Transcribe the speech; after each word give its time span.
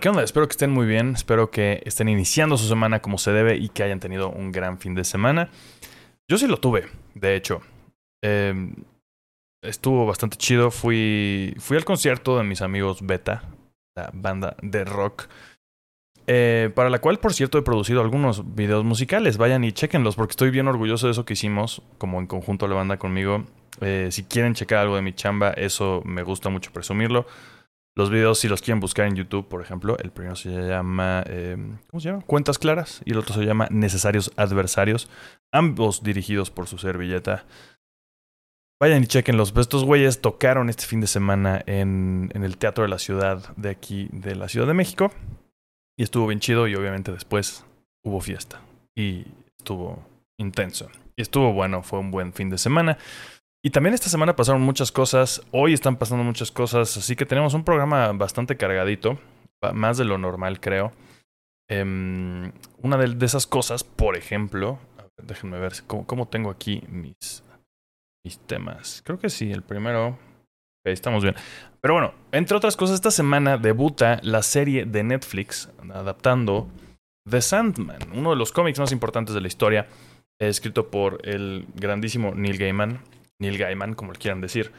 ¿qué 0.00 0.08
onda? 0.08 0.22
Espero 0.22 0.46
que 0.46 0.52
estén 0.52 0.70
muy 0.70 0.86
bien, 0.86 1.14
espero 1.14 1.50
que 1.50 1.82
estén 1.84 2.08
iniciando 2.08 2.56
su 2.56 2.68
semana 2.68 3.00
como 3.00 3.18
se 3.18 3.32
debe 3.32 3.56
y 3.56 3.68
que 3.68 3.82
hayan 3.82 4.00
tenido 4.00 4.30
un 4.30 4.52
gran 4.52 4.78
fin 4.78 4.94
de 4.94 5.04
semana. 5.04 5.50
Yo 6.28 6.38
sí 6.38 6.46
lo 6.46 6.58
tuve, 6.58 6.86
de 7.14 7.36
hecho. 7.36 7.60
Em, 8.22 8.74
estuvo 9.62 10.06
bastante 10.06 10.36
chido, 10.36 10.70
fui, 10.70 11.54
fui 11.58 11.76
al 11.76 11.84
concierto 11.84 12.38
de 12.38 12.44
mis 12.44 12.62
amigos 12.62 13.00
Beta, 13.02 13.42
la 13.96 14.10
banda 14.12 14.56
de 14.62 14.84
rock. 14.84 15.28
Eh, 16.26 16.70
para 16.74 16.90
la 16.90 17.00
cual, 17.00 17.18
por 17.18 17.32
cierto, 17.32 17.58
he 17.58 17.62
producido 17.62 18.00
algunos 18.00 18.54
videos 18.54 18.84
musicales. 18.84 19.38
Vayan 19.38 19.64
y 19.64 19.72
chequenlos 19.72 20.14
porque 20.14 20.32
estoy 20.32 20.50
bien 20.50 20.68
orgulloso 20.68 21.06
de 21.06 21.12
eso 21.12 21.24
que 21.24 21.32
hicimos, 21.32 21.82
como 21.96 22.20
en 22.20 22.26
conjunto 22.26 22.68
la 22.68 22.74
banda 22.74 22.98
conmigo. 22.98 23.44
Eh, 23.80 24.08
si 24.10 24.24
quieren 24.24 24.54
checar 24.54 24.80
algo 24.80 24.96
de 24.96 25.02
mi 25.02 25.14
chamba, 25.14 25.50
eso 25.52 26.02
me 26.04 26.22
gusta 26.22 26.50
mucho 26.50 26.70
presumirlo. 26.72 27.26
Los 27.98 28.10
videos, 28.10 28.38
si 28.38 28.46
los 28.46 28.62
quieren 28.62 28.78
buscar 28.78 29.08
en 29.08 29.16
YouTube, 29.16 29.48
por 29.48 29.60
ejemplo, 29.60 29.98
el 29.98 30.12
primero 30.12 30.36
se 30.36 30.50
llama, 30.50 31.24
em, 31.26 31.78
¿cómo 31.90 32.00
se 32.00 32.10
llama? 32.10 32.22
Cuentas 32.22 32.56
claras 32.56 33.02
y 33.04 33.10
el 33.10 33.18
otro 33.18 33.34
se 33.34 33.44
llama 33.44 33.66
Necesarios 33.72 34.30
Adversarios, 34.36 35.10
ambos 35.52 36.04
dirigidos 36.04 36.52
por 36.52 36.68
su 36.68 36.78
servilleta. 36.78 37.44
Vayan 38.80 39.02
y 39.02 39.08
chequenlos. 39.08 39.52
Estos 39.56 39.84
güeyes 39.84 40.20
tocaron 40.20 40.68
este 40.68 40.84
fin 40.84 41.00
de 41.00 41.08
semana 41.08 41.60
en, 41.66 42.30
en 42.34 42.44
el 42.44 42.56
Teatro 42.56 42.84
de 42.84 42.88
la 42.88 43.00
Ciudad 43.00 43.52
de 43.56 43.70
aquí, 43.70 44.08
de 44.12 44.36
la 44.36 44.48
Ciudad 44.48 44.68
de 44.68 44.74
México. 44.74 45.10
Y 45.98 46.04
estuvo 46.04 46.28
bien 46.28 46.38
chido 46.38 46.68
y 46.68 46.76
obviamente 46.76 47.10
después 47.10 47.64
hubo 48.04 48.20
fiesta. 48.20 48.60
Y 48.96 49.26
estuvo 49.58 50.06
intenso. 50.38 50.88
Y 51.16 51.22
estuvo 51.22 51.52
bueno, 51.52 51.82
fue 51.82 51.98
un 51.98 52.12
buen 52.12 52.32
fin 52.32 52.48
de 52.48 52.58
semana. 52.58 52.96
Y 53.68 53.70
también 53.70 53.92
esta 53.92 54.08
semana 54.08 54.34
pasaron 54.34 54.62
muchas 54.62 54.90
cosas, 54.90 55.42
hoy 55.50 55.74
están 55.74 55.96
pasando 55.96 56.24
muchas 56.24 56.50
cosas, 56.50 56.96
así 56.96 57.16
que 57.16 57.26
tenemos 57.26 57.52
un 57.52 57.64
programa 57.64 58.10
bastante 58.12 58.56
cargadito, 58.56 59.18
más 59.74 59.98
de 59.98 60.06
lo 60.06 60.16
normal 60.16 60.58
creo. 60.58 60.90
Em, 61.68 62.50
una 62.78 62.96
de, 62.96 63.26
esas 63.26 63.46
cosas, 63.46 63.84
por 63.84 64.16
ejemplo, 64.16 64.78
déjenme 65.22 65.58
ver 65.58 65.74
cómo, 65.86 66.26
tengo 66.28 66.48
aquí 66.48 66.82
mis, 66.88 67.44
mis 68.24 68.38
temas. 68.38 69.02
Creo 69.04 69.18
que 69.18 69.28
sí, 69.28 69.52
el 69.52 69.60
primero, 69.60 70.18
estamos 70.86 71.22
bien. 71.22 71.34
Pero 71.82 71.92
bueno, 71.92 72.14
entre 72.32 72.56
otras 72.56 72.74
cosas, 72.74 72.94
esta 72.94 73.10
semana 73.10 73.58
debuta 73.58 74.18
la 74.22 74.42
serie 74.42 74.86
de 74.86 75.02
Netflix 75.02 75.68
adaptando 75.92 76.68
The 77.28 77.42
Sandman, 77.42 77.98
uno 78.14 78.30
de 78.30 78.36
los 78.36 78.50
cómics 78.50 78.78
más 78.78 78.92
importantes 78.92 79.34
de 79.34 79.42
la 79.42 79.48
historia, 79.48 79.88
escrito 80.40 80.90
por 80.90 81.20
el 81.28 81.66
grandísimo 81.74 82.34
Neil 82.34 82.56
Gaiman 82.56 83.02
Neil 83.40 83.58
Gaiman, 83.58 83.94
como 83.94 84.12
le 84.12 84.18
quieran 84.18 84.40
decir. 84.40 84.72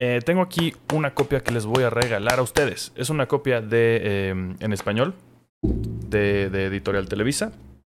Eh, 0.00 0.20
tengo 0.24 0.42
aquí 0.42 0.74
una 0.94 1.14
copia 1.14 1.42
que 1.42 1.52
les 1.52 1.66
voy 1.66 1.84
a 1.84 1.90
regalar 1.90 2.38
a 2.38 2.42
ustedes. 2.42 2.92
Es 2.96 3.10
una 3.10 3.26
copia 3.26 3.60
de 3.60 4.28
em, 4.28 4.56
en 4.60 4.72
español 4.72 5.14
de, 5.62 6.44
Editorial 6.66 7.08
Televisa, 7.08 7.52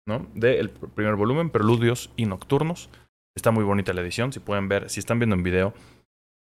¿no? 0.07 0.27
Del 0.33 0.69
primer 0.69 1.15
volumen, 1.15 1.49
Preludios 1.49 2.11
y 2.15 2.25
Nocturnos. 2.25 2.89
Está 3.35 3.51
muy 3.51 3.63
bonita 3.63 3.93
la 3.93 4.01
edición, 4.01 4.31
si 4.31 4.39
pueden 4.39 4.67
ver, 4.67 4.89
si 4.89 4.99
están 4.99 5.19
viendo 5.19 5.35
en 5.35 5.43
video, 5.43 5.73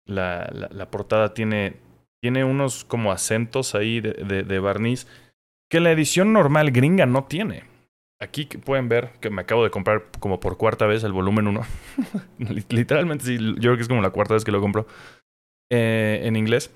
la, 0.06 0.88
portada 0.92 1.34
tiene, 1.34 1.78
tiene 2.22 2.44
unos 2.44 2.84
como 2.84 3.12
acentos 3.12 3.76
ahí 3.76 4.02
de 4.02 4.60
barniz 4.60 5.08
que 5.70 5.80
la 5.80 5.92
edición 5.92 6.34
normal 6.34 6.72
gringa 6.72 7.06
no 7.06 7.24
tiene. 7.24 7.73
Aquí 8.24 8.46
pueden 8.46 8.88
ver 8.88 9.12
que 9.20 9.30
me 9.30 9.42
acabo 9.42 9.66
de 9.66 9.70
comprar 9.70 10.06
como 10.22 10.40
por 10.40 10.58
cuarta 10.58 10.86
vez 10.86 11.04
el 11.04 11.12
volumen 11.12 11.46
1. 11.46 11.62
Literalmente, 12.70 13.26
sí, 13.26 13.38
yo 13.38 13.56
creo 13.56 13.76
que 13.76 13.82
es 13.82 13.90
como 13.90 14.02
la 14.02 14.12
cuarta 14.12 14.34
vez 14.34 14.46
que 14.46 14.52
lo 14.52 14.62
compro. 14.62 14.88
Eh, 15.70 16.22
en 16.24 16.38
inglés. 16.38 16.72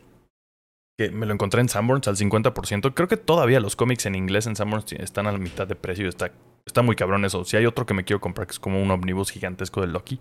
Que 1.00 1.10
me 1.10 1.26
lo 1.26 1.34
encontré 1.34 1.62
en 1.62 1.70
Sanborns 1.70 2.08
al 2.10 2.18
50%. 2.18 2.94
Creo 2.94 3.08
que 3.08 3.16
todavía 3.16 3.62
los 3.62 3.78
cómics 3.78 4.06
en 4.08 4.16
inglés 4.16 4.46
en 4.46 4.58
Sanborns 4.58 4.92
están 4.92 5.26
a 5.26 5.32
la 5.32 5.38
mitad 5.38 5.66
de 5.66 5.76
precio. 5.76 6.10
Está, 6.10 6.32
está 6.66 6.82
muy 6.82 6.98
cabrón 6.98 7.24
eso. 7.24 7.46
Si 7.46 7.56
hay 7.56 7.66
otro 7.66 7.86
que 7.86 7.94
me 7.94 8.04
quiero 8.04 8.20
comprar 8.20 8.46
que 8.46 8.52
es 8.52 8.60
como 8.60 8.82
un 8.82 8.92
omnibus 8.92 9.32
gigantesco 9.32 9.80
de 9.80 9.88
Loki. 9.88 10.20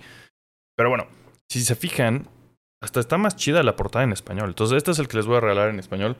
Pero 0.76 0.90
bueno, 0.90 1.08
si 1.50 1.60
se 1.62 1.74
fijan, 1.74 2.28
hasta 2.80 3.00
está 3.00 3.18
más 3.18 3.34
chida 3.34 3.64
la 3.64 3.74
portada 3.74 4.04
en 4.04 4.12
español. 4.12 4.50
Entonces, 4.50 4.76
este 4.76 4.92
es 4.92 5.00
el 5.00 5.08
que 5.08 5.16
les 5.16 5.26
voy 5.26 5.38
a 5.38 5.40
regalar 5.40 5.70
en 5.70 5.80
español. 5.80 6.16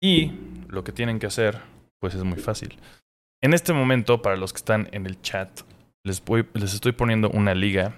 Y 0.00 0.32
lo 0.68 0.84
que 0.84 0.92
tienen 0.92 1.18
que 1.18 1.26
hacer, 1.26 1.58
pues 2.00 2.14
es 2.14 2.22
muy 2.22 2.38
fácil. 2.38 2.78
En 3.42 3.54
este 3.54 3.72
momento, 3.72 4.22
para 4.22 4.36
los 4.36 4.52
que 4.52 4.58
están 4.58 4.88
en 4.92 5.06
el 5.06 5.20
chat, 5.20 5.60
les, 6.04 6.22
les 6.54 6.74
estoy 6.74 6.92
poniendo 6.92 7.30
una 7.30 7.54
liga. 7.54 7.94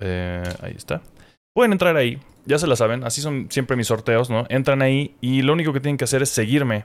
Eh, 0.00 0.42
ahí 0.60 0.74
está. 0.76 1.02
Pueden 1.54 1.72
entrar 1.72 1.96
ahí, 1.96 2.18
ya 2.46 2.58
se 2.58 2.66
la 2.66 2.76
saben, 2.76 3.04
así 3.04 3.20
son 3.20 3.46
siempre 3.50 3.76
mis 3.76 3.86
sorteos, 3.86 4.28
¿no? 4.28 4.44
Entran 4.48 4.82
ahí 4.82 5.14
y 5.20 5.42
lo 5.42 5.52
único 5.52 5.72
que 5.72 5.80
tienen 5.80 5.96
que 5.96 6.04
hacer 6.04 6.22
es 6.22 6.30
seguirme 6.30 6.84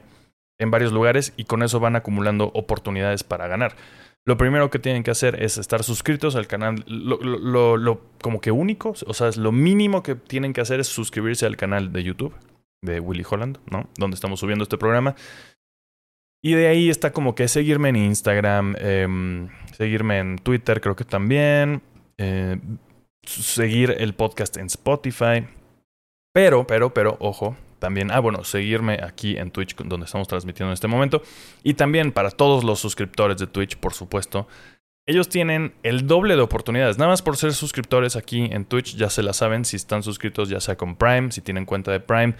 en 0.59 0.71
varios 0.71 0.91
lugares 0.91 1.33
y 1.37 1.45
con 1.45 1.63
eso 1.63 1.79
van 1.79 1.95
acumulando 1.95 2.51
oportunidades 2.53 3.23
para 3.23 3.47
ganar. 3.47 3.75
Lo 4.25 4.37
primero 4.37 4.69
que 4.69 4.77
tienen 4.77 5.03
que 5.03 5.11
hacer 5.11 5.41
es 5.41 5.57
estar 5.57 5.83
suscritos 5.83 6.35
al 6.35 6.45
canal. 6.45 6.83
Lo, 6.87 8.01
como 8.21 8.41
que 8.41 8.51
único, 8.51 8.93
o 9.07 9.13
sea, 9.13 9.27
es 9.27 9.37
lo 9.37 9.51
mínimo 9.51 10.03
que 10.03 10.15
tienen 10.15 10.53
que 10.53 10.61
hacer 10.61 10.79
es 10.79 10.87
suscribirse 10.87 11.45
al 11.45 11.57
canal 11.57 11.91
de 11.91 12.03
YouTube 12.03 12.35
de 12.83 12.99
Willy 12.99 13.25
Holland, 13.27 13.57
¿no? 13.71 13.89
Donde 13.97 14.15
estamos 14.15 14.39
subiendo 14.39 14.63
este 14.63 14.77
programa. 14.77 15.15
Y 16.41 16.53
de 16.53 16.67
ahí 16.67 16.89
está 16.89 17.11
como 17.11 17.35
que 17.35 17.47
seguirme 17.47 17.89
en 17.89 17.97
Instagram, 17.97 18.75
em, 18.79 19.49
seguirme 19.77 20.19
en 20.19 20.37
Twitter, 20.37 20.79
creo 20.79 20.95
que 20.95 21.03
también, 21.03 21.81
eh, 22.17 22.57
seguir 23.23 23.95
el 23.97 24.13
podcast 24.13 24.55
en 24.57 24.67
Spotify. 24.67 25.45
Pero, 26.33 26.65
pero, 26.65 26.93
pero, 26.93 27.17
ojo, 27.19 27.57
también, 27.79 28.11
ah, 28.11 28.19
bueno, 28.19 28.43
seguirme 28.43 28.99
aquí 29.03 29.37
en 29.37 29.51
Twitch, 29.51 29.75
donde 29.75 30.05
estamos 30.05 30.27
transmitiendo 30.27 30.71
en 30.71 30.73
este 30.73 30.87
momento. 30.87 31.21
Y 31.63 31.73
también 31.73 32.11
para 32.11 32.29
todos 32.31 32.63
los 32.63 32.79
suscriptores 32.79 33.37
de 33.37 33.47
Twitch, 33.47 33.77
por 33.77 33.93
supuesto. 33.93 34.47
Ellos 35.07 35.27
tienen 35.27 35.73
el 35.81 36.05
doble 36.05 36.35
de 36.35 36.41
oportunidades. 36.41 36.99
Nada 36.99 37.09
más 37.09 37.23
por 37.23 37.35
ser 37.35 37.53
suscriptores 37.53 38.15
aquí 38.15 38.47
en 38.51 38.65
Twitch, 38.65 38.95
ya 38.95 39.09
se 39.09 39.23
la 39.23 39.33
saben. 39.33 39.65
Si 39.65 39.75
están 39.75 40.03
suscritos, 40.03 40.49
ya 40.49 40.59
sea 40.59 40.77
con 40.77 40.95
Prime, 40.95 41.31
si 41.31 41.41
tienen 41.41 41.65
cuenta 41.65 41.91
de 41.91 41.99
Prime, 41.99 42.35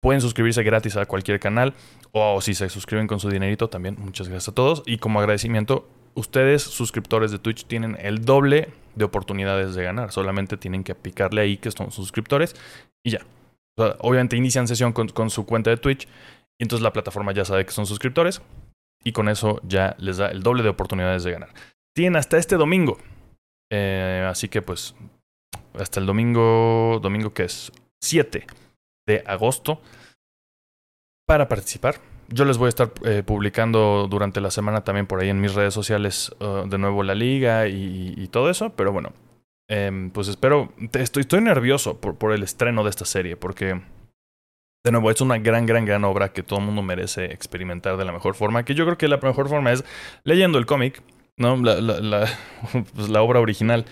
pueden 0.00 0.20
suscribirse 0.20 0.62
gratis 0.62 0.96
a 0.96 1.06
cualquier 1.06 1.40
canal. 1.40 1.74
O 2.12 2.40
si 2.40 2.54
se 2.54 2.68
suscriben 2.68 3.06
con 3.06 3.20
su 3.20 3.28
dinerito, 3.30 3.68
también 3.68 3.96
muchas 3.98 4.28
gracias 4.28 4.48
a 4.48 4.54
todos. 4.54 4.82
Y 4.86 4.98
como 4.98 5.20
agradecimiento, 5.20 5.88
ustedes, 6.14 6.62
suscriptores 6.62 7.30
de 7.30 7.38
Twitch, 7.38 7.66
tienen 7.66 7.96
el 8.00 8.24
doble 8.24 8.72
de 8.94 9.04
oportunidades 9.04 9.74
de 9.74 9.84
ganar. 9.84 10.12
Solamente 10.12 10.56
tienen 10.56 10.84
que 10.84 10.94
picarle 10.94 11.40
ahí 11.40 11.56
que 11.56 11.70
son 11.70 11.90
suscriptores 11.90 12.54
y 13.04 13.10
ya. 13.10 13.20
obviamente 14.00 14.36
inician 14.36 14.66
sesión 14.66 14.92
con, 14.92 15.30
su 15.30 15.46
cuenta 15.46 15.70
de 15.70 15.76
Twitch 15.76 16.06
y 16.58 16.64
entonces 16.64 16.82
la 16.82 16.92
plataforma 16.92 17.32
ya 17.32 17.44
sabe 17.44 17.64
que 17.64 17.70
son 17.70 17.86
suscriptores 17.86 18.42
y 19.04 19.12
con 19.12 19.28
eso 19.28 19.60
ya 19.62 19.94
les 19.98 20.16
da 20.16 20.28
el 20.28 20.42
doble 20.42 20.62
de 20.62 20.70
oportunidades 20.70 21.22
de 21.22 21.32
ganar. 21.32 21.50
Tienen 21.94 22.16
hasta 22.16 22.38
este 22.38 22.56
domingo. 22.56 22.98
Eh, 23.70 24.26
así 24.28 24.48
que 24.48 24.62
pues 24.62 24.94
hasta 25.74 26.00
el 26.00 26.06
domingo, 26.06 26.98
domingo 27.02 27.32
que 27.34 27.44
es 27.44 27.70
7 28.02 28.46
de 29.08 29.24
agosto 29.26 29.80
para 31.26 31.48
participar. 31.48 31.96
Yo 32.28 32.44
les 32.44 32.58
voy 32.58 32.66
a 32.66 32.68
estar 32.68 32.92
eh, 33.04 33.22
publicando 33.24 34.06
durante 34.08 34.40
la 34.40 34.50
semana 34.50 34.84
también 34.84 35.06
por 35.06 35.20
ahí 35.20 35.30
en 35.30 35.40
mis 35.40 35.54
redes 35.54 35.74
sociales 35.74 36.30
uh, 36.40 36.68
de 36.68 36.78
nuevo 36.78 37.02
la 37.02 37.14
liga 37.14 37.66
y, 37.68 38.28
todo 38.28 38.50
eso, 38.50 38.70
pero 38.76 38.92
bueno, 38.92 39.14
em, 39.68 40.10
pues 40.10 40.28
espero, 40.28 40.72
estoy, 40.92 41.22
estoy 41.22 41.40
nervioso 41.40 41.98
por, 42.00 42.16
por 42.16 42.32
el 42.32 42.42
estreno 42.42 42.84
de 42.84 42.90
esta 42.90 43.06
serie, 43.06 43.36
porque 43.36 43.80
de 44.84 44.92
nuevo 44.92 45.10
es 45.10 45.20
una 45.20 45.38
gran, 45.38 45.64
gran, 45.64 45.86
gran 45.86 46.04
obra 46.04 46.32
que 46.32 46.42
todo 46.42 46.58
el 46.58 46.66
mundo 46.66 46.82
merece 46.82 47.26
experimentar 47.26 47.96
de 47.96 48.04
la 48.04 48.12
mejor 48.12 48.34
forma, 48.34 48.64
que 48.64 48.74
yo 48.74 48.84
creo 48.84 48.98
que 48.98 49.08
la 49.08 49.16
mejor 49.16 49.48
forma 49.48 49.72
es 49.72 49.84
leyendo 50.24 50.58
el 50.58 50.66
cómic, 50.66 51.02
¿no? 51.38 51.56
La, 51.56 52.26
pues 52.94 53.10
obra 53.10 53.40
original, 53.40 53.86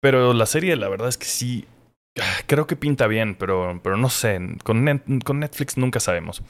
pero 0.00 0.32
la 0.32 0.46
serie 0.46 0.76
la 0.76 0.88
verdad 0.88 1.08
es 1.08 1.18
que 1.18 1.26
sí, 1.26 1.66
creo 2.46 2.66
que 2.66 2.76
pinta 2.76 3.06
bien, 3.06 3.34
pero, 3.34 3.80
pero 3.82 3.96
no 3.96 4.08
sé, 4.08 4.38
con, 4.64 4.84
con 5.24 5.40
Netflix 5.40 5.76
nunca 5.76 6.00
sabemos. 6.00 6.42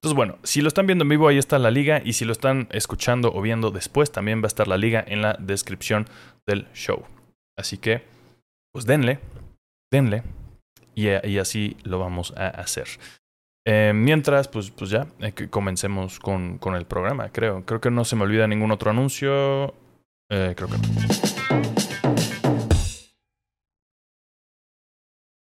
Entonces, 0.00 0.16
bueno, 0.16 0.38
si 0.44 0.62
lo 0.62 0.68
están 0.68 0.86
viendo 0.86 1.04
en 1.04 1.10
vivo, 1.10 1.28
ahí 1.28 1.36
está 1.36 1.58
la 1.58 1.70
liga. 1.70 2.00
Y 2.02 2.14
si 2.14 2.24
lo 2.24 2.32
están 2.32 2.68
escuchando 2.70 3.32
o 3.34 3.42
viendo 3.42 3.70
después, 3.70 4.10
también 4.10 4.40
va 4.40 4.44
a 4.44 4.46
estar 4.46 4.66
la 4.66 4.78
liga 4.78 5.04
en 5.06 5.20
la 5.20 5.36
descripción 5.38 6.06
del 6.46 6.66
show. 6.72 7.04
Así 7.58 7.76
que, 7.76 8.02
pues 8.72 8.86
denle, 8.86 9.18
denle. 9.92 10.22
Y, 10.94 11.08
así 11.38 11.76
lo 11.82 11.98
vamos 11.98 12.32
a 12.36 12.48
hacer. 12.48 12.88
Eh, 13.66 13.92
mientras, 13.94 14.48
pues, 14.48 14.70
pues 14.70 14.88
ya, 14.88 15.06
eh, 15.20 15.32
comencemos 15.50 16.18
con, 16.18 16.56
con, 16.56 16.76
el 16.76 16.86
programa, 16.86 17.28
creo. 17.30 17.66
Creo 17.66 17.82
que 17.82 17.90
no 17.90 18.06
se 18.06 18.16
me 18.16 18.22
olvida 18.22 18.46
ningún 18.46 18.70
otro 18.70 18.90
anuncio. 18.90 19.74
Eh, 20.30 20.54
creo 20.56 20.68
que 20.68 20.78
no. 20.78 21.29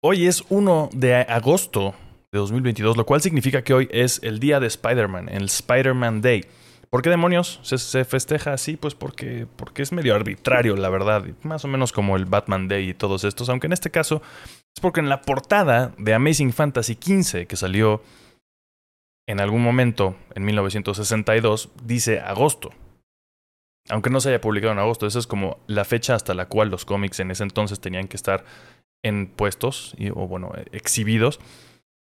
Hoy 0.05 0.27
es 0.27 0.43
1 0.49 0.89
de 0.91 1.15
agosto 1.15 1.95
de 2.33 2.39
2022, 2.39 2.97
lo 2.97 3.05
cual 3.05 3.21
significa 3.21 3.63
que 3.63 3.73
hoy 3.73 3.87
es 3.89 4.19
el 4.21 4.41
día 4.41 4.59
de 4.59 4.67
Spider-Man, 4.67 5.29
el 5.29 5.45
Spider-Man 5.45 6.21
Day. 6.21 6.43
¿Por 6.89 7.01
qué 7.01 7.09
demonios 7.09 7.61
se, 7.63 8.03
festeja 8.03 8.51
así? 8.51 8.75
Pues 8.75 8.95
porque, 8.95 9.47
porque 9.55 9.81
es 9.81 9.93
medio 9.93 10.13
arbitrario, 10.13 10.75
la 10.75 10.89
verdad. 10.89 11.23
Más 11.43 11.63
o 11.63 11.69
menos 11.69 11.93
como 11.93 12.17
el 12.17 12.25
Batman 12.25 12.67
Day 12.67 12.89
y 12.89 12.93
todos 12.93 13.23
estos. 13.23 13.47
Aunque 13.47 13.67
en 13.67 13.71
este 13.73 13.91
caso 13.91 14.21
es 14.75 14.81
porque 14.81 14.99
en 14.99 15.07
la 15.07 15.21
portada 15.21 15.93
de 15.97 16.13
Amazing 16.13 16.51
Fantasy 16.51 16.95
XV, 16.95 17.47
que 17.47 17.55
salió 17.55 18.03
en 19.25 19.39
algún 19.39 19.63
momento, 19.63 20.17
en 20.35 20.43
1962, 20.43 21.69
dice 21.81 22.19
agosto. 22.19 22.71
Aunque 23.87 24.09
no 24.09 24.19
se 24.19 24.29
haya 24.29 24.41
publicado 24.41 24.73
en 24.73 24.79
agosto, 24.79 25.07
esa 25.07 25.19
es 25.19 25.27
como 25.27 25.59
la 25.67 25.85
fecha 25.85 26.13
hasta 26.13 26.33
la 26.33 26.47
cual 26.47 26.69
los 26.69 26.83
cómics 26.83 27.21
en 27.21 27.31
ese 27.31 27.43
entonces 27.43 27.79
tenían 27.79 28.09
que 28.09 28.17
estar 28.17 28.43
en 29.03 29.27
puestos 29.27 29.95
o 30.13 30.27
bueno, 30.27 30.51
exhibidos. 30.71 31.39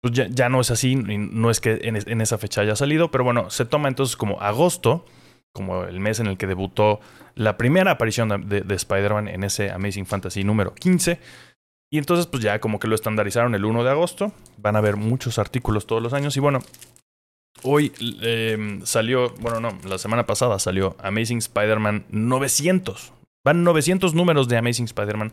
Pues 0.00 0.14
ya, 0.14 0.48
no 0.48 0.60
es 0.60 0.70
así, 0.70 0.96
no 0.96 1.50
es 1.50 1.60
que 1.60 1.80
en, 1.82 2.20
esa 2.20 2.36
fecha 2.36 2.62
haya 2.62 2.74
salido, 2.74 3.12
pero 3.12 3.22
bueno, 3.22 3.50
se 3.50 3.64
toma 3.64 3.88
entonces 3.88 4.16
como 4.16 4.40
agosto, 4.40 5.04
como 5.52 5.84
el 5.84 6.00
mes 6.00 6.18
en 6.18 6.26
el 6.26 6.36
que 6.36 6.48
debutó 6.48 6.98
la 7.36 7.56
primera 7.56 7.92
aparición 7.92 8.48
de, 8.48 8.62
de 8.62 8.74
Spider-Man 8.74 9.28
en 9.28 9.44
ese 9.44 9.70
Amazing 9.70 10.06
Fantasy 10.06 10.42
número 10.42 10.74
15. 10.74 11.20
Y 11.92 11.98
entonces 11.98 12.26
pues 12.26 12.42
ya 12.42 12.58
como 12.58 12.80
que 12.80 12.88
lo 12.88 12.94
estandarizaron 12.94 13.54
el 13.54 13.64
1 13.66 13.84
de 13.84 13.90
agosto. 13.90 14.32
Van 14.56 14.76
a 14.76 14.78
haber 14.78 14.96
muchos 14.96 15.38
artículos 15.38 15.86
todos 15.86 16.02
los 16.02 16.14
años. 16.14 16.36
Y 16.38 16.40
bueno, 16.40 16.60
hoy 17.62 17.92
em, 18.22 18.84
salió, 18.84 19.34
bueno 19.40 19.60
no, 19.60 19.78
la 19.86 19.98
semana 19.98 20.24
pasada 20.24 20.58
salió 20.58 20.96
Amazing 21.00 21.38
Spider-Man 21.38 22.06
900. 22.08 23.12
Van 23.44 23.62
900 23.62 24.14
números 24.14 24.48
de 24.48 24.56
Amazing 24.56 24.86
Spider-Man. 24.86 25.32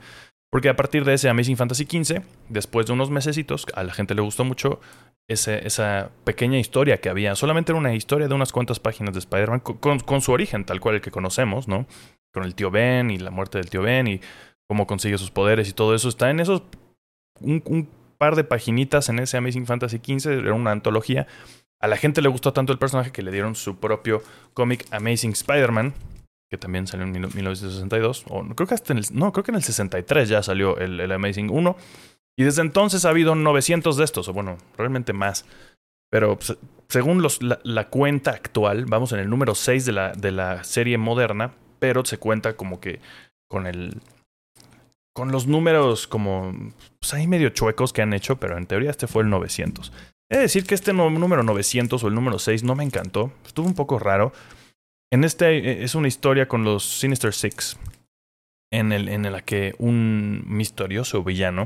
Porque 0.51 0.69
a 0.69 0.75
partir 0.75 1.06
de 1.06 1.13
ese 1.13 1.30
Amazing 1.30 1.57
Fantasy 1.57 1.86
15, 1.86 2.24
después 2.50 2.88
de 2.88 2.94
unos 2.94 3.12
mesecitos, 3.12 3.68
a 3.75 3.84
la 3.84 3.94
gente 3.94 4.16
le 4.16 4.22
gustó 4.22 4.44
mucho 4.44 4.80
esa 5.28 6.10
pequeña 6.24 6.57
historia 6.57 7.00
que 7.00 7.10
había. 7.10 7.36
Solamente 7.36 7.72
era 7.72 7.80
una 7.80 7.94
historia 7.94 8.28
de 8.28 8.34
unas 8.34 8.51
cuantas 8.51 8.80
páginas 8.80 9.13
de 9.13 9.19
Spider-Man 9.19 9.60
con, 9.60 10.00
con, 10.00 10.22
su 10.22 10.31
origen, 10.31 10.66
tal 10.66 10.80
cual 10.80 10.96
el 10.96 11.01
que 11.01 11.12
conocemos, 11.12 11.68
¿no? 11.68 11.86
Con 12.34 12.44
el 12.44 12.56
tío 12.56 12.72
Ben 12.72 13.12
y 13.12 13.19
la 13.19 13.30
muerte 13.30 13.60
del 13.60 13.69
tío 13.69 13.84
Ben 13.84 14.07
y 14.07 14.22
cómo 14.68 14.88
consigue 14.88 15.19
sus 15.19 15.30
poderes 15.30 15.69
y 15.69 15.74
todo 15.74 15.94
eso. 15.94 16.10
Está 16.10 16.31
en 16.31 16.40
esos. 16.40 16.63
Un, 17.42 17.88
par 18.18 18.36
de 18.36 18.44
paginitas 18.44 19.07
en 19.07 19.19
ese 19.19 19.38
Amazing 19.38 19.66
Fantasy 19.66 19.98
XV, 19.98 20.31
era 20.31 20.54
una 20.54 20.72
antología. 20.72 21.25
A 21.80 21.88
la 21.88 21.95
gente 21.95 22.22
le 22.22 22.28
gustó 22.28 22.52
tanto 22.52 22.74
el 22.74 22.78
personaje 22.78 23.12
que 23.12 23.22
le 23.22 23.31
dieron 23.31 23.56
su 23.56 23.78
propio 23.78 24.22
cómic 24.54 24.86
Amazing 24.92 25.31
Spider-Man, 25.31 25.94
que 26.50 26.57
también 26.57 26.88
salió 26.88 27.06
en 27.06 27.12
1962. 27.12 28.25
O 28.30 28.44
creo 28.56 28.68
que 28.68 28.74
hasta 28.74 28.94
en 28.94 29.00
el, 29.00 29.06
no, 29.12 29.31
creo 29.31 29.44
que 29.44 29.51
en 29.51 29.57
el 29.57 29.63
63 29.63 30.30
ya 30.30 30.44
salió 30.44 30.78
el, 30.78 31.12
Amazing 31.12 31.50
1. 31.50 31.75
Y 32.38 32.44
desde 32.44 32.62
entonces 32.62 33.06
ha 33.06 33.10
habido 33.10 33.36
900 33.36 33.98
de 33.98 34.04
estos, 34.04 34.28
o 34.30 34.34
bueno, 34.34 34.57
realmente 34.78 35.13
más. 35.13 35.46
Pero 36.10 36.40
según 36.88 37.22
los, 37.22 37.44
la, 37.44 37.60
la, 37.63 37.90
cuenta 37.90 38.31
actual, 38.31 38.86
vamos 38.86 39.12
en 39.12 39.19
el 39.19 39.30
número 39.30 39.54
6 39.56 39.86
de 39.86 39.92
la, 39.92 40.13
de 40.13 40.31
la 40.31 40.63
serie 40.63 40.98
moderna, 40.98 41.54
pero 41.80 42.04
se 42.06 42.18
cuenta 42.18 42.56
como 42.56 42.80
que 42.80 43.00
con 43.48 43.68
el, 43.68 44.02
con 45.13 45.31
los 45.31 45.48
números 45.48 46.07
como 46.07 46.54
pues 47.00 47.13
ahí 47.13 47.28
medio 47.28 47.50
chuecos 47.50 47.92
que 47.94 48.02
han 48.02 48.13
hecho, 48.13 48.40
pero 48.40 48.57
en 48.57 48.66
teoría 48.66 48.90
este 48.90 49.06
fue 49.06 49.24
el 49.24 49.30
900. 49.30 49.92
He 50.31 50.38
de 50.38 50.44
decir 50.44 50.66
que 50.66 50.75
este 50.75 50.94
número 50.94 51.44
900 51.44 52.04
o 52.04 52.07
el 52.07 52.16
número 52.16 52.40
6 52.40 52.63
no 52.63 52.75
me 52.75 52.84
encantó, 52.84 53.31
estuvo 53.45 53.68
un 53.68 53.75
poco 53.75 54.00
raro. 54.00 54.31
En 55.11 55.23
este 55.23 55.57
eh, 55.57 55.83
es 55.83 55.95
una 55.95 56.07
historia 56.07 56.47
con 56.47 56.63
los 56.63 56.83
Sinister 56.83 57.33
Six, 57.33 57.77
en, 58.71 58.91
el, 58.91 59.07
en 59.09 59.31
la 59.31 59.41
que 59.41 59.75
un 59.79 60.44
misterioso 60.45 61.23
villano 61.23 61.65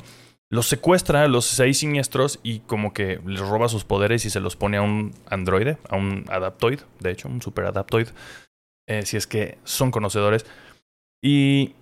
los 0.49 0.67
secuestra 0.67 1.23
a 1.23 1.27
los 1.27 1.45
seis 1.45 1.79
siniestros 1.79 2.39
y 2.43 2.59
como 2.59 2.93
que 2.93 3.19
les 3.25 3.39
roba 3.39 3.69
sus 3.69 3.85
poderes 3.85 4.23
y 4.25 4.29
se 4.29 4.39
los 4.39 4.55
pone 4.55 4.77
a 4.77 4.83
un 4.83 5.11
androide, 5.25 5.77
a 5.89 5.95
un 5.95 6.25
adaptoid, 6.29 6.79
de 6.99 7.11
hecho, 7.11 7.27
un 7.27 7.41
super 7.41 7.65
adaptoid, 7.65 8.09
eh, 8.87 9.03
si 9.03 9.17
es 9.17 9.25
que 9.25 9.57
son 9.63 9.89
conocedores. 9.89 10.45
Y 11.23 11.73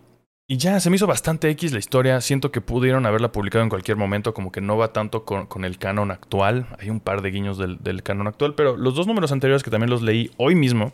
y 0.51 0.57
ya, 0.57 0.81
se 0.81 0.89
me 0.89 0.97
hizo 0.97 1.07
bastante 1.07 1.49
X 1.51 1.71
la 1.71 1.79
historia. 1.79 2.19
Siento 2.19 2.51
que 2.51 2.59
pudieron 2.59 3.05
haberla 3.05 3.31
publicado 3.31 3.63
en 3.63 3.69
cualquier 3.69 3.95
momento, 3.95 4.33
como 4.33 4.51
que 4.51 4.59
no 4.59 4.75
va 4.75 4.91
tanto 4.91 5.23
con, 5.23 5.63
el 5.63 5.77
canon 5.77 6.11
actual. 6.11 6.67
Hay 6.77 6.89
un 6.89 6.99
par 6.99 7.21
de 7.21 7.31
guiños 7.31 7.57
del, 7.57 7.77
del, 7.81 8.03
canon 8.03 8.27
actual, 8.27 8.53
pero 8.55 8.75
los 8.75 8.93
dos 8.93 9.07
números 9.07 9.31
anteriores 9.31 9.63
que 9.63 9.69
también 9.69 9.89
los 9.89 10.01
leí 10.01 10.29
hoy 10.35 10.55
mismo, 10.55 10.91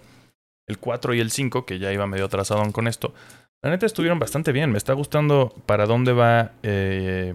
el 0.68 0.78
4 0.78 1.14
y 1.14 1.20
el 1.20 1.32
5, 1.32 1.66
que 1.66 1.80
ya 1.80 1.92
iba 1.92 2.08
medio 2.08 2.26
atrasado 2.26 2.72
con 2.72 2.88
esto, 2.88 3.14
la 3.62 3.70
neta 3.72 3.86
estuvieron 3.86 4.20
bastante 4.20 4.52
bien. 4.52 4.72
Me 4.72 4.78
está 4.78 4.94
gustando 4.94 5.54
para 5.66 5.86
dónde 5.86 6.14
va 6.14 6.52
eh, 6.64 7.34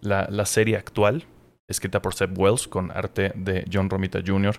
la, 0.00 0.26
la, 0.30 0.46
serie 0.46 0.76
actual, 0.76 1.24
escrita 1.68 2.02
por 2.02 2.14
Seb 2.14 2.36
Wells, 2.38 2.66
con 2.66 2.90
arte 2.90 3.32
de 3.34 3.64
John 3.72 3.88
Romita 3.88 4.20
Jr. 4.26 4.58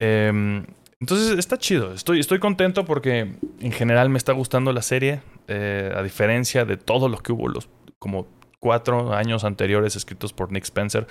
Eh, 0.00 0.62
entonces 1.02 1.36
está 1.36 1.58
chido, 1.58 1.92
estoy, 1.92 2.20
estoy 2.20 2.38
contento 2.38 2.84
porque 2.84 3.34
en 3.58 3.72
general 3.72 4.08
me 4.08 4.18
está 4.18 4.32
gustando 4.32 4.72
la 4.72 4.82
serie, 4.82 5.20
eh, 5.48 5.92
a 5.92 6.00
diferencia 6.00 6.64
de 6.64 6.76
todos 6.76 7.10
los 7.10 7.22
que 7.22 7.32
hubo 7.32 7.48
los 7.48 7.68
como 7.98 8.28
cuatro 8.60 9.12
años 9.12 9.42
anteriores 9.42 9.96
escritos 9.96 10.32
por 10.32 10.52
Nick 10.52 10.62
Spencer, 10.62 11.08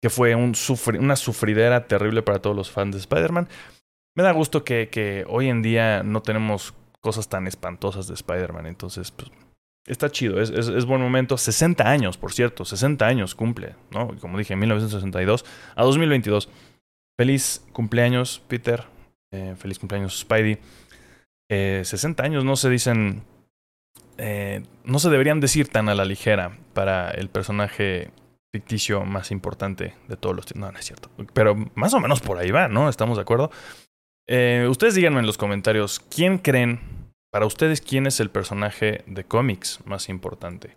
que 0.00 0.08
fue 0.08 0.34
un 0.34 0.54
una 0.98 1.16
sufridera 1.16 1.86
terrible 1.86 2.22
para 2.22 2.38
todos 2.38 2.56
los 2.56 2.70
fans 2.70 2.94
de 2.94 3.00
Spider-Man. 3.00 3.46
Me 4.16 4.22
da 4.22 4.32
gusto 4.32 4.64
que, 4.64 4.88
que 4.88 5.24
hoy 5.28 5.48
en 5.48 5.62
día 5.62 6.02
no 6.02 6.22
tenemos 6.22 6.74
cosas 7.00 7.28
tan 7.28 7.46
espantosas 7.46 8.08
de 8.08 8.14
Spider-Man, 8.14 8.66
entonces 8.66 9.12
pues, 9.12 9.30
está 9.86 10.10
chido, 10.10 10.40
es, 10.40 10.84
buen 10.84 11.00
momento. 11.00 11.36
60 11.36 11.88
años, 11.88 12.16
por 12.16 12.32
cierto, 12.32 12.64
60 12.64 13.06
años 13.06 13.34
cumple, 13.34 13.74
¿no? 13.92 14.16
Como 14.20 14.38
dije, 14.38 14.54
en 14.54 14.60
1962 14.60 15.44
a 15.74 15.84
2022. 15.84 16.48
Feliz 17.18 17.64
cumpleaños, 17.72 18.42
Peter. 18.48 18.84
Eh, 19.32 19.54
feliz 19.58 19.78
cumpleaños, 19.78 20.18
Spidey. 20.18 20.58
Eh, 21.48 21.82
60 21.84 22.22
años 22.22 22.44
no 22.44 22.56
se 22.56 22.68
dicen. 22.68 23.22
Eh, 24.18 24.62
no 24.84 24.98
se 24.98 25.10
deberían 25.10 25.40
decir 25.40 25.68
tan 25.68 25.88
a 25.88 25.94
la 25.94 26.04
ligera 26.04 26.56
para 26.72 27.10
el 27.10 27.28
personaje 27.28 28.10
ficticio 28.52 29.04
más 29.04 29.30
importante 29.30 29.94
de 30.08 30.16
todos 30.16 30.34
los 30.34 30.46
tiempos. 30.46 30.68
No, 30.68 30.72
no 30.72 30.78
es 30.78 30.84
cierto. 30.84 31.10
Pero 31.32 31.54
más 31.74 31.94
o 31.94 32.00
menos 32.00 32.20
por 32.20 32.38
ahí 32.38 32.50
va, 32.50 32.68
¿no? 32.68 32.88
¿Estamos 32.88 33.18
de 33.18 33.22
acuerdo? 33.22 33.50
Eh, 34.28 34.66
ustedes 34.68 34.94
díganme 34.94 35.20
en 35.20 35.26
los 35.26 35.38
comentarios, 35.38 36.00
¿quién 36.00 36.38
creen, 36.38 36.80
para 37.30 37.46
ustedes, 37.46 37.80
quién 37.80 38.06
es 38.06 38.20
el 38.20 38.30
personaje 38.30 39.04
de 39.06 39.24
cómics 39.24 39.80
más 39.84 40.08
importante? 40.08 40.76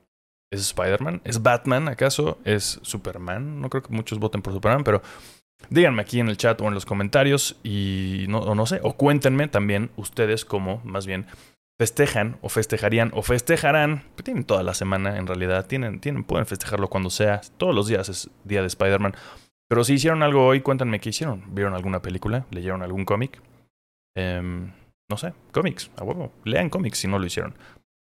¿Es 0.52 0.62
Spider-Man? 0.62 1.22
¿Es 1.24 1.42
Batman 1.42 1.88
acaso? 1.88 2.40
¿Es 2.44 2.80
Superman? 2.82 3.62
No 3.62 3.70
creo 3.70 3.84
que 3.84 3.94
muchos 3.94 4.20
voten 4.20 4.42
por 4.42 4.54
Superman, 4.54 4.84
pero 4.84 5.02
Díganme 5.70 6.02
aquí 6.02 6.20
en 6.20 6.30
el 6.30 6.38
chat 6.38 6.60
o 6.62 6.68
en 6.68 6.74
los 6.74 6.86
comentarios 6.86 7.58
y 7.64 8.26
no, 8.30 8.40
o 8.40 8.56
no 8.56 8.66
sé, 8.66 8.80
o 8.82 8.94
cuéntenme 8.94 9.48
también 9.48 9.92
ustedes 9.98 10.46
cómo, 10.46 10.82
más 10.84 11.06
bien, 11.06 11.28
festejan 11.78 12.38
o 12.42 12.50
festejarían 12.50 13.12
o 13.14 13.22
festejarán. 13.22 14.04
Tienen 14.24 14.46
toda 14.46 14.64
la 14.64 14.74
semana 14.74 15.18
en 15.18 15.28
realidad, 15.28 15.68
tienen, 15.68 16.00
tienen, 16.00 16.24
pueden 16.24 16.48
festejarlo 16.48 16.88
cuando 16.88 17.10
sea. 17.10 17.42
Todos 17.58 17.76
los 17.76 17.88
días 17.88 18.10
es 18.10 18.30
día 18.46 18.62
de 18.62 18.68
Spider-Man. 18.68 19.16
Pero 19.70 19.84
si 19.84 19.94
hicieron 19.94 20.24
algo 20.24 20.48
hoy, 20.48 20.62
cuéntenme 20.62 21.00
qué 21.00 21.10
hicieron. 21.10 21.44
¿Vieron 21.54 21.76
alguna 21.76 22.02
película? 22.02 22.46
¿Leyeron 22.52 22.82
algún 22.82 23.06
cómic? 23.06 23.42
Eh, 24.18 24.42
no 25.10 25.18
sé, 25.18 25.34
cómics, 25.52 25.92
a 25.96 26.04
huevo. 26.04 26.34
Lean 26.44 26.70
cómics 26.70 26.98
si 26.98 27.08
no 27.08 27.20
lo 27.20 27.26
hicieron. 27.26 27.56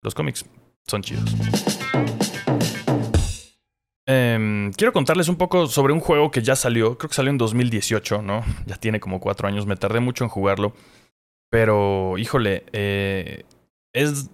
Los 0.02 0.14
cómics 0.14 0.46
son 0.86 1.02
chidos. 1.02 1.34
Em, 4.06 4.72
quiero 4.72 4.92
contarles 4.92 5.28
un 5.28 5.36
poco 5.36 5.66
sobre 5.68 5.92
un 5.92 6.00
juego 6.00 6.30
que 6.30 6.42
ya 6.42 6.56
salió, 6.56 6.98
creo 6.98 7.08
que 7.08 7.14
salió 7.14 7.30
en 7.30 7.38
2018, 7.38 8.22
¿no? 8.22 8.44
Ya 8.66 8.76
tiene 8.76 8.98
como 8.98 9.20
cuatro 9.20 9.46
años, 9.46 9.66
me 9.66 9.76
tardé 9.76 10.00
mucho 10.00 10.24
en 10.24 10.30
jugarlo, 10.30 10.74
pero 11.50 12.18
híjole, 12.18 12.64
eh, 12.72 13.44
es 13.94 14.30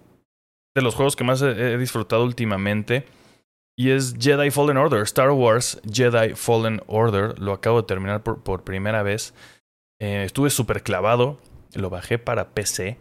de 0.75 0.81
los 0.81 0.95
juegos 0.95 1.15
que 1.15 1.23
más 1.23 1.41
he, 1.41 1.77
disfrutado 1.77 2.23
últimamente 2.23 3.05
y 3.79 3.91
es 3.91 4.15
Jedi 4.19 4.51
Fallen 4.51 4.75
Order, 4.75 5.03
Star 5.03 5.31
Wars 5.31 5.79
Jedi 5.89 6.35
Fallen 6.35 6.81
Order, 6.87 7.39
lo 7.39 7.53
acabo 7.53 7.81
de 7.81 7.87
terminar 7.87 8.21
por, 8.23 8.63
primera 8.63 9.03
vez, 9.03 9.33
eh, 10.01 10.23
estuve 10.25 10.49
súper 10.49 10.83
clavado, 10.83 11.39
lo 11.73 11.89
bajé 11.89 12.19
para 12.19 12.49
PC 12.49 12.97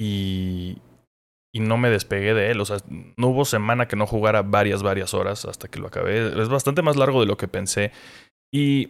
y, 0.00 0.78
y 1.52 1.60
no 1.60 1.76
me 1.76 1.90
despegué 1.90 2.32
de 2.32 2.50
él. 2.50 2.60
O 2.60 2.64
sea, 2.64 2.78
no 2.88 3.28
hubo 3.28 3.44
semana 3.44 3.88
que 3.88 3.96
no 3.96 4.06
jugara 4.06 4.40
varias, 4.40 4.82
varias 4.82 5.12
horas 5.12 5.44
hasta 5.44 5.68
que 5.68 5.78
lo 5.78 5.88
acabé. 5.88 6.40
Es 6.40 6.48
bastante 6.48 6.80
más 6.80 6.96
largo 6.96 7.20
de 7.20 7.26
lo 7.26 7.36
que 7.36 7.48
pensé. 7.48 7.92
Y 8.52 8.88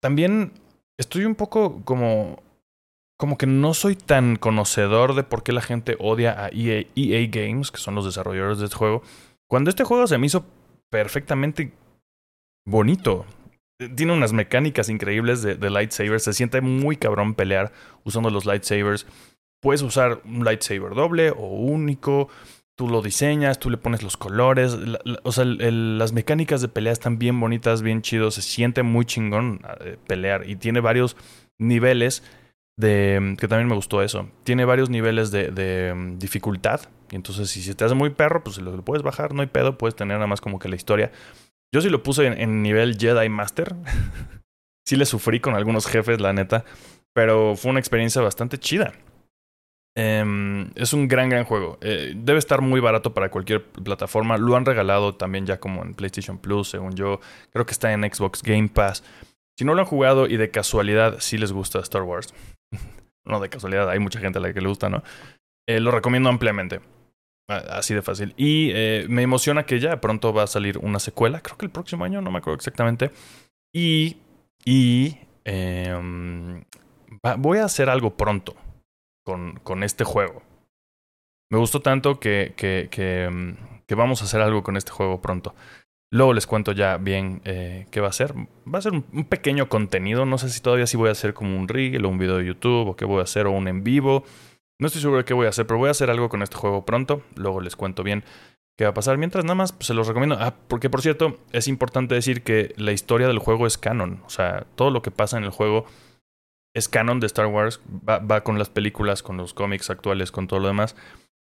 también 0.00 0.52
estoy 0.98 1.24
un 1.26 1.34
poco 1.34 1.82
como. 1.84 2.42
Como 3.18 3.38
que 3.38 3.46
no 3.46 3.72
soy 3.72 3.96
tan 3.96 4.36
conocedor 4.36 5.14
de 5.14 5.22
por 5.22 5.42
qué 5.42 5.52
la 5.52 5.62
gente 5.62 5.96
odia 5.98 6.44
a 6.44 6.48
EA, 6.48 6.84
EA 6.94 7.26
Games, 7.30 7.70
que 7.70 7.78
son 7.78 7.94
los 7.94 8.04
desarrolladores 8.04 8.58
de 8.58 8.66
este 8.66 8.76
juego. 8.76 9.02
Cuando 9.48 9.70
este 9.70 9.84
juego 9.84 10.06
se 10.06 10.18
me 10.18 10.26
hizo 10.26 10.44
perfectamente 10.90 11.72
bonito. 12.66 13.26
Tiene 13.94 14.14
unas 14.14 14.32
mecánicas 14.32 14.88
increíbles 14.88 15.42
de, 15.42 15.54
de 15.54 15.70
lightsabers. 15.70 16.24
Se 16.24 16.32
siente 16.32 16.60
muy 16.60 16.96
cabrón 16.96 17.34
pelear 17.34 17.72
usando 18.04 18.30
los 18.30 18.46
lightsabers 18.46 19.06
puedes 19.66 19.82
usar 19.82 20.20
un 20.24 20.44
lightsaber 20.44 20.94
doble 20.94 21.30
o 21.30 21.46
único. 21.46 22.28
Tú 22.78 22.88
lo 22.88 23.02
diseñas, 23.02 23.58
tú 23.58 23.68
le 23.68 23.78
pones 23.78 24.02
los 24.02 24.16
colores. 24.16 24.76
o 25.22 25.32
sea, 25.32 25.44
las 25.44 26.12
mecánicas 26.12 26.60
de 26.60 26.68
pelea 26.68 26.92
están 26.92 27.18
bien 27.18 27.40
bonitas, 27.40 27.82
bien 27.82 28.00
chidos. 28.00 28.34
Se 28.34 28.42
siente 28.42 28.82
muy 28.82 29.06
chingón 29.06 29.62
eh, 29.80 29.96
pelear. 30.06 30.48
Y 30.48 30.54
tiene 30.54 30.80
varios 30.80 31.16
niveles 31.58 32.22
de. 32.78 33.34
Que 33.40 33.48
también 33.48 33.68
me 33.68 33.74
gustó 33.74 34.02
eso. 34.02 34.28
Tiene 34.44 34.64
varios 34.64 34.88
niveles 34.88 35.32
de, 35.32 35.50
de 35.50 35.94
mm, 35.94 36.18
dificultad. 36.18 36.82
Y 37.10 37.16
entonces, 37.16 37.50
si 37.50 37.62
se 37.62 37.74
te 37.74 37.84
hace 37.84 37.94
muy 37.94 38.10
perro, 38.10 38.42
pues 38.42 38.58
lo, 38.58 38.74
lo, 38.74 38.84
puedes 38.84 39.02
bajar, 39.02 39.34
no 39.34 39.42
hay 39.42 39.48
pedo. 39.48 39.78
Puedes 39.78 39.94
tener 39.94 40.16
nada 40.16 40.26
más 40.26 40.40
como 40.40 40.58
que 40.58 40.68
la 40.68 40.76
historia. 40.76 41.12
Yo 41.72 41.80
sí 41.80 41.88
lo 41.88 42.02
puse 42.02 42.26
en, 42.26 42.62
nivel 42.62 42.96
Jedi 42.98 43.28
Master. 43.28 43.74
sí 44.86 44.96
le 44.96 45.06
sufrí 45.06 45.40
con 45.40 45.54
algunos 45.54 45.86
jefes, 45.86 46.20
la 46.20 46.32
neta. 46.32 46.64
Pero 47.14 47.56
fue 47.56 47.70
una 47.70 47.80
experiencia 47.80 48.22
bastante 48.22 48.58
chida. 48.58 48.92
Em, 49.96 50.70
es 50.74 50.92
un 50.92 51.08
gran, 51.08 51.30
gran 51.30 51.44
juego. 51.44 51.78
Eh, 51.80 52.12
debe 52.14 52.38
estar 52.38 52.60
muy 52.60 52.80
barato 52.80 53.14
para 53.14 53.30
cualquier 53.30 53.64
plataforma. 53.64 54.36
Lo 54.36 54.56
han 54.56 54.66
regalado 54.66 55.14
también 55.14 55.46
ya 55.46 55.58
como 55.58 55.82
en 55.82 55.94
PlayStation 55.94 56.38
Plus, 56.38 56.68
según 56.68 56.94
yo. 56.94 57.20
Creo 57.52 57.64
que 57.64 57.72
está 57.72 57.92
en 57.92 58.02
Xbox 58.02 58.42
Game 58.42 58.68
Pass. 58.68 59.02
Si 59.58 59.64
no 59.64 59.74
lo 59.74 59.80
han 59.80 59.86
jugado 59.86 60.26
y 60.26 60.36
de 60.36 60.50
casualidad 60.50 61.16
sí 61.20 61.38
les 61.38 61.52
gusta 61.52 61.78
Star 61.80 62.02
Wars. 62.02 62.34
no 63.24 63.40
de 63.40 63.48
casualidad, 63.48 63.88
hay 63.88 63.98
mucha 63.98 64.20
gente 64.20 64.38
a 64.38 64.42
la 64.42 64.52
que 64.52 64.60
le 64.60 64.68
gusta, 64.68 64.90
¿no? 64.90 65.02
Eh, 65.66 65.80
lo 65.80 65.90
recomiendo 65.90 66.28
ampliamente. 66.28 66.80
Así 67.48 67.94
de 67.94 68.02
fácil. 68.02 68.34
Y 68.36 68.70
eh, 68.74 69.06
me 69.08 69.22
emociona 69.22 69.64
que 69.64 69.78
ya 69.78 70.00
pronto 70.00 70.32
va 70.32 70.42
a 70.42 70.48
salir 70.48 70.78
una 70.78 70.98
secuela. 70.98 71.40
Creo 71.40 71.56
que 71.56 71.66
el 71.66 71.72
próximo 71.72 72.04
año, 72.04 72.20
no 72.20 72.30
me 72.30 72.38
acuerdo 72.38 72.56
exactamente. 72.56 73.10
Y. 73.72 74.16
Y. 74.64 75.16
Em, 75.44 76.64
voy 77.38 77.58
a 77.58 77.64
hacer 77.64 77.88
algo 77.88 78.16
pronto 78.16 78.56
con, 79.24 79.60
con 79.62 79.84
este 79.84 80.04
juego. 80.04 80.42
Me 81.50 81.58
gustó 81.58 81.80
tanto 81.80 82.18
que, 82.18 82.54
que, 82.56 82.88
que, 82.90 83.28
mm, 83.30 83.82
que, 83.86 83.94
vamos 83.94 84.20
a 84.20 84.24
hacer 84.24 84.40
algo 84.40 84.64
con 84.64 84.76
este 84.76 84.90
juego 84.90 85.20
pronto. 85.22 85.54
Luego 86.10 86.32
les 86.32 86.46
cuento 86.46 86.72
ya 86.72 86.96
bien 86.98 87.42
eh, 87.44 87.86
qué 87.90 88.00
va 88.00 88.08
a 88.08 88.12
ser. 88.12 88.32
Va 88.32 88.78
a 88.78 88.82
ser 88.82 88.92
un, 88.92 89.02
pequeño 89.24 89.68
contenido. 89.68 90.26
No 90.26 90.38
sé 90.38 90.50
si 90.50 90.60
todavía 90.60 90.86
sí 90.86 90.96
voy 90.96 91.08
a 91.08 91.12
hacer 91.12 91.34
como 91.34 91.56
un 91.56 91.68
reel 91.68 92.04
o 92.04 92.08
un 92.08 92.18
video 92.18 92.38
de 92.38 92.46
YouTube 92.46 92.88
o 92.88 92.96
qué 92.96 93.04
voy 93.04 93.20
a 93.20 93.24
hacer 93.24 93.46
o 93.46 93.52
un 93.52 93.68
en 93.68 93.84
vivo. 93.84 94.24
No 94.78 94.86
estoy 94.86 95.00
seguro 95.00 95.18
de 95.18 95.24
qué 95.24 95.34
voy 95.34 95.46
a 95.46 95.50
hacer, 95.50 95.66
pero 95.66 95.78
voy 95.78 95.88
a 95.88 95.92
hacer 95.92 96.10
algo 96.10 96.28
con 96.28 96.42
este 96.42 96.56
juego 96.56 96.84
pronto. 96.84 97.22
Luego 97.34 97.60
les 97.60 97.76
cuento 97.76 98.02
bien 98.02 98.24
qué 98.76 98.84
va 98.84 98.90
a 98.90 98.94
pasar. 98.94 99.16
Mientras 99.18 99.44
nada 99.44 99.54
más 99.54 99.72
pues, 99.72 99.86
se 99.86 99.94
los 99.94 100.06
recomiendo. 100.06 100.36
Ah, 100.38 100.54
porque 100.68 100.90
por 100.90 101.02
cierto, 101.02 101.38
es 101.52 101.68
importante 101.68 102.14
decir 102.14 102.42
que 102.42 102.74
la 102.76 102.92
historia 102.92 103.26
del 103.26 103.38
juego 103.38 103.66
es 103.66 103.78
canon. 103.78 104.22
O 104.26 104.30
sea, 104.30 104.66
todo 104.74 104.90
lo 104.90 105.02
que 105.02 105.10
pasa 105.10 105.38
en 105.38 105.44
el 105.44 105.50
juego 105.50 105.86
es 106.76 106.90
canon 106.90 107.20
de 107.20 107.26
Star 107.26 107.46
Wars, 107.46 107.80
va, 107.88 108.42
con 108.42 108.58
las 108.58 108.68
películas, 108.68 109.22
con 109.22 109.38
los 109.38 109.54
cómics 109.54 109.88
actuales, 109.88 110.30
con 110.30 110.46
todo 110.46 110.60
lo 110.60 110.68
demás. 110.68 110.94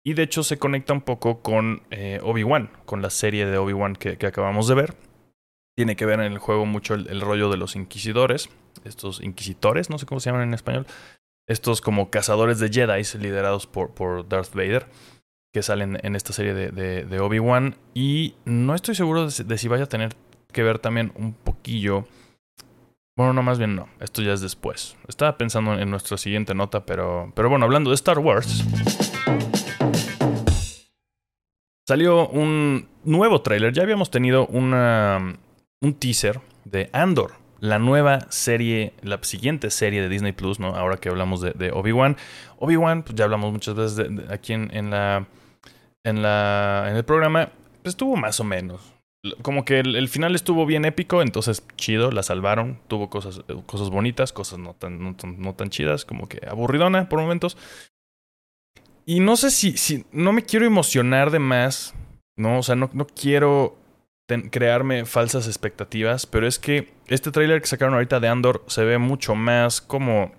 Y 0.02 0.14
de 0.14 0.22
hecho 0.22 0.42
se 0.42 0.58
conecta 0.58 0.94
un 0.94 1.02
poco 1.02 1.42
con 1.42 1.82
eh, 1.90 2.20
Obi-Wan, 2.22 2.70
con 2.86 3.02
la 3.02 3.10
serie 3.10 3.44
de 3.44 3.58
Obi-Wan 3.58 3.96
que, 3.96 4.16
acabamos 4.26 4.66
de 4.66 4.76
ver. 4.76 4.94
Tiene 5.76 5.94
que 5.94 6.06
ver 6.06 6.20
en 6.20 6.32
el 6.32 6.38
juego 6.38 6.64
mucho 6.64 6.94
el, 6.94 7.20
rollo 7.20 7.50
de 7.50 7.58
los 7.58 7.76
inquisidores, 7.76 8.48
estos 8.84 9.22
inquisitores, 9.22 9.90
no 9.90 9.98
sé 9.98 10.06
cómo 10.06 10.20
se 10.20 10.30
llaman 10.30 10.48
en 10.48 10.54
español, 10.54 10.86
estos 11.50 11.80
como 11.80 12.10
cazadores 12.10 12.58
de 12.58 12.70
Jedi 12.70 13.02
liderados 13.18 13.66
por, 13.66 13.90
por 13.90 14.28
Darth 14.28 14.54
Vader, 14.54 14.86
que 15.52 15.62
salen 15.62 15.98
en 16.02 16.16
esta 16.16 16.32
serie 16.32 16.54
de, 16.54 16.70
de, 17.04 17.20
Obi-Wan. 17.20 17.76
Y 17.92 18.34
no 18.44 18.74
estoy 18.74 18.94
seguro 18.94 19.28
de 19.28 19.58
si 19.58 19.68
vaya 19.68 19.84
a 19.84 19.88
tener 19.88 20.14
que 20.52 20.62
ver 20.62 20.78
también 20.78 21.12
un 21.16 21.32
poquillo 21.34 22.06
bueno, 23.20 23.34
no, 23.34 23.42
más 23.42 23.58
bien 23.58 23.76
no. 23.76 23.86
Esto 24.00 24.22
ya 24.22 24.32
es 24.32 24.40
después. 24.40 24.96
Estaba 25.06 25.36
pensando 25.36 25.74
en 25.74 25.90
nuestra 25.90 26.16
siguiente 26.16 26.54
nota, 26.54 26.86
pero, 26.86 27.30
pero 27.34 27.50
bueno, 27.50 27.66
hablando 27.66 27.90
de 27.90 27.94
Star 27.94 28.18
Wars. 28.18 28.64
Salió 31.86 32.28
un 32.28 32.88
nuevo 33.04 33.42
tráiler. 33.42 33.74
Ya 33.74 33.82
habíamos 33.82 34.10
tenido 34.10 34.46
un 34.46 35.36
teaser 35.98 36.40
de 36.64 36.88
Andor, 36.94 37.32
la 37.60 37.78
nueva 37.78 38.20
serie, 38.30 38.94
la 39.02 39.22
siguiente 39.22 39.70
serie 39.70 40.02
de 40.02 40.08
Disney 40.08 40.32
Plus, 40.32 40.58
¿no? 40.58 40.74
Ahora 40.74 40.96
que 40.96 41.08
hablamos 41.08 41.40
de, 41.40 41.70
Obi-Wan. 41.72 42.16
Obi-Wan, 42.58 43.02
pues 43.02 43.14
ya 43.14 43.24
hablamos 43.24 43.52
muchas 43.52 43.74
veces 43.74 43.96
de, 43.96 44.26
aquí 44.32 44.52
en, 44.52 44.74
en, 44.74 44.90
la, 44.90 45.26
en, 46.04 46.22
la, 46.22 46.86
en 46.90 46.96
el 46.96 47.04
programa. 47.04 47.50
Pues 47.82 47.92
estuvo 47.94 48.16
más 48.16 48.40
o 48.40 48.44
menos 48.44 49.00
como 49.42 49.64
que 49.64 49.80
el, 49.80 50.08
final 50.08 50.34
estuvo 50.34 50.64
bien 50.64 50.84
épico, 50.84 51.20
entonces 51.20 51.62
chido, 51.76 52.10
la 52.10 52.22
salvaron, 52.22 52.80
tuvo 52.88 53.10
cosas, 53.10 53.42
cosas 53.66 53.90
bonitas, 53.90 54.32
cosas 54.32 54.58
no 54.58 54.74
tan, 54.74 54.98
no, 54.98 55.54
tan 55.54 55.70
chidas, 55.70 56.04
como 56.04 56.28
que 56.28 56.40
aburridona 56.48 57.08
por 57.08 57.20
momentos. 57.20 57.56
Y 59.04 59.20
no 59.20 59.36
sé 59.36 59.50
si, 59.50 59.76
si 59.76 60.06
no 60.12 60.32
me 60.32 60.44
quiero 60.44 60.66
emocionar 60.66 61.30
de 61.30 61.38
más, 61.38 61.94
no, 62.36 62.58
o 62.58 62.62
sea, 62.62 62.76
no, 62.76 62.90
no 62.92 63.06
quiero 63.06 63.76
crearme 64.50 65.04
falsas 65.04 65.48
expectativas, 65.48 66.24
pero 66.24 66.46
es 66.46 66.58
que 66.58 66.92
este 67.10 67.30
tráiler 67.30 67.60
que 67.60 67.66
sacaron 67.66 67.94
ahorita 67.94 68.20
de 68.20 68.28
Andor 68.28 68.64
se 68.68 68.84
ve 68.84 68.98
mucho 68.98 69.34
más 69.34 69.80
como 69.80 70.32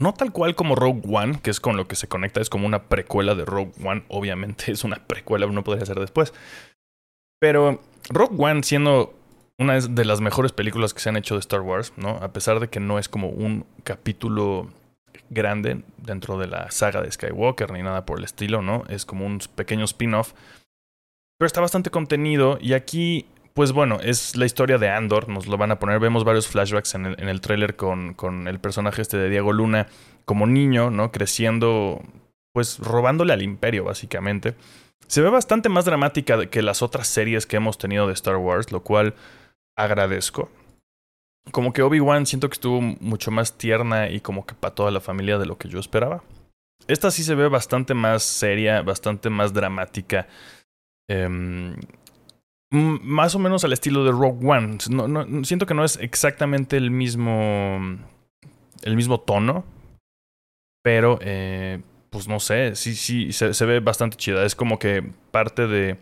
no 0.00 0.14
tal 0.14 0.32
cual 0.32 0.54
como 0.54 0.74
Rogue 0.74 1.02
One, 1.06 1.40
que 1.42 1.50
es 1.50 1.60
con 1.60 1.76
lo 1.76 1.86
que 1.86 1.94
se 1.94 2.08
conecta, 2.08 2.40
es 2.40 2.48
como 2.48 2.66
una 2.66 2.84
precuela 2.84 3.34
de 3.34 3.44
Rogue 3.44 3.72
One, 3.84 4.04
obviamente 4.08 4.72
es 4.72 4.82
una 4.82 4.96
precuela, 4.96 5.46
no 5.46 5.62
podría 5.62 5.84
ser 5.84 6.00
después. 6.00 6.32
Pero 7.38 7.80
Rock 8.08 8.38
One 8.38 8.62
siendo 8.62 9.14
una 9.58 9.78
de 9.78 10.04
las 10.06 10.22
mejores 10.22 10.52
películas 10.52 10.94
que 10.94 11.00
se 11.00 11.10
han 11.10 11.18
hecho 11.18 11.34
de 11.34 11.40
Star 11.40 11.60
Wars, 11.60 11.92
¿no? 11.96 12.10
A 12.16 12.32
pesar 12.32 12.60
de 12.60 12.68
que 12.68 12.80
no 12.80 12.98
es 12.98 13.10
como 13.10 13.28
un 13.28 13.66
capítulo 13.84 14.70
grande 15.28 15.82
dentro 15.98 16.38
de 16.38 16.46
la 16.46 16.70
saga 16.70 17.02
de 17.02 17.12
Skywalker 17.12 17.70
ni 17.70 17.82
nada 17.82 18.06
por 18.06 18.18
el 18.18 18.24
estilo, 18.24 18.62
¿no? 18.62 18.84
Es 18.88 19.04
como 19.04 19.26
un 19.26 19.38
pequeño 19.54 19.84
spin-off. 19.84 20.32
Pero 21.38 21.46
está 21.46 21.60
bastante 21.60 21.90
contenido 21.90 22.58
y 22.60 22.72
aquí, 22.72 23.26
pues 23.54 23.72
bueno, 23.72 23.98
es 24.00 24.36
la 24.36 24.46
historia 24.46 24.78
de 24.78 24.88
Andor, 24.88 25.28
nos 25.28 25.46
lo 25.46 25.56
van 25.56 25.72
a 25.72 25.78
poner, 25.78 25.98
vemos 25.98 26.24
varios 26.24 26.48
flashbacks 26.48 26.94
en 26.94 27.06
el, 27.06 27.20
en 27.20 27.28
el 27.28 27.40
tráiler 27.40 27.76
con, 27.76 28.14
el 28.46 28.60
personaje 28.60 29.02
este 29.02 29.16
de 29.16 29.28
Diego 29.28 29.52
Luna 29.52 29.88
como 30.24 30.46
niño, 30.46 30.90
¿no? 30.90 31.10
Creciendo, 31.10 32.02
pues 32.52 32.78
robándole 32.78 33.32
al 33.32 33.42
imperio, 33.42 33.84
básicamente. 33.84 34.54
Se 35.06 35.22
ve 35.22 35.30
bastante 35.30 35.68
más 35.68 35.84
dramática 35.84 36.46
que 36.46 36.62
las 36.62 36.82
otras 36.82 37.08
series 37.08 37.46
que 37.46 37.56
hemos 37.56 37.78
tenido 37.78 38.06
de 38.06 38.12
Star 38.12 38.36
Wars, 38.36 38.70
lo 38.70 38.82
cual 38.82 39.14
agradezco. 39.76 40.48
Como 41.50 41.72
que 41.72 41.82
Obi-Wan 41.82 42.26
siento 42.26 42.48
que 42.48 42.54
estuvo 42.54 42.80
mucho 42.80 43.30
más 43.30 43.58
tierna 43.58 44.10
y 44.10 44.20
como 44.20 44.46
que 44.46 44.54
para 44.54 44.74
toda 44.74 44.90
la 44.90 45.00
familia 45.00 45.38
de 45.38 45.46
lo 45.46 45.58
que 45.58 45.68
yo 45.68 45.80
esperaba. 45.80 46.22
Esta 46.86 47.10
sí 47.10 47.24
se 47.24 47.34
ve 47.34 47.48
bastante 47.48 47.94
más 47.94 48.22
seria, 48.22 48.82
bastante 48.82 49.30
más 49.30 49.52
dramática. 49.52 50.28
Em, 51.08 51.74
más 52.70 53.34
o 53.34 53.38
menos 53.38 53.64
al 53.64 53.72
estilo 53.72 54.04
de 54.04 54.12
Rogue 54.12 54.46
One. 54.46 54.78
No, 54.90 55.44
siento 55.44 55.66
que 55.66 55.74
no 55.74 55.84
es 55.84 55.96
exactamente 55.96 56.76
el 56.76 56.90
mismo. 56.90 57.80
el 58.82 58.96
mismo 58.96 59.20
tono. 59.20 59.64
Pero 60.82 61.18
eh, 61.20 61.82
pues 62.10 62.26
no 62.26 62.40
sé, 62.40 62.74
sí, 62.74 62.94
sí, 62.94 63.32
se, 63.32 63.66
ve 63.66 63.80
bastante 63.80 64.16
chida. 64.16 64.44
Es 64.44 64.54
como 64.54 64.78
que 64.78 65.02
parte 65.30 65.66
de. 65.66 65.96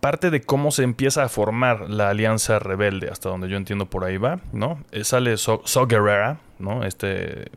Parte 0.00 0.30
de 0.30 0.42
cómo 0.42 0.72
se 0.72 0.82
empieza 0.82 1.24
a 1.24 1.28
formar 1.30 1.88
la 1.88 2.10
alianza 2.10 2.58
rebelde, 2.58 3.08
hasta 3.08 3.30
donde 3.30 3.48
yo 3.48 3.56
entiendo 3.56 3.86
por 3.86 4.04
ahí 4.04 4.18
va, 4.18 4.40
¿no? 4.52 4.84
Eh, 4.92 5.04
sale 5.04 5.38
So, 5.38 5.62
Guerrera, 5.88 6.38
¿no? 6.58 6.84
Este 6.84 7.50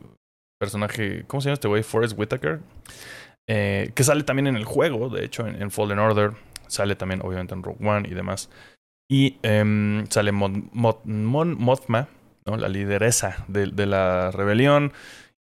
personaje, 0.58 1.24
¿cómo 1.26 1.42
se 1.42 1.48
llama 1.48 1.54
este 1.54 1.68
güey? 1.68 1.82
Forrest 1.82 2.18
Whitaker. 2.18 2.60
Eh, 3.46 3.92
que 3.94 4.04
sale 4.04 4.22
también 4.22 4.46
en 4.46 4.56
el 4.56 4.64
juego, 4.64 5.10
de 5.10 5.24
hecho, 5.24 5.46
en, 5.46 5.70
Fallen 5.70 5.98
Order. 5.98 6.32
Sale 6.74 6.96
también, 6.96 7.20
obviamente, 7.22 7.54
en 7.54 7.62
Rogue 7.62 7.86
One 7.86 8.08
y 8.08 8.14
demás. 8.14 8.50
Y 9.10 9.38
em, 9.42 10.06
sale 10.08 10.32
Mothma, 10.32 12.08
¿no? 12.46 12.56
La 12.56 12.68
lideresa 12.68 13.44
de, 13.48 13.86
la 13.86 14.30
rebelión. 14.30 14.92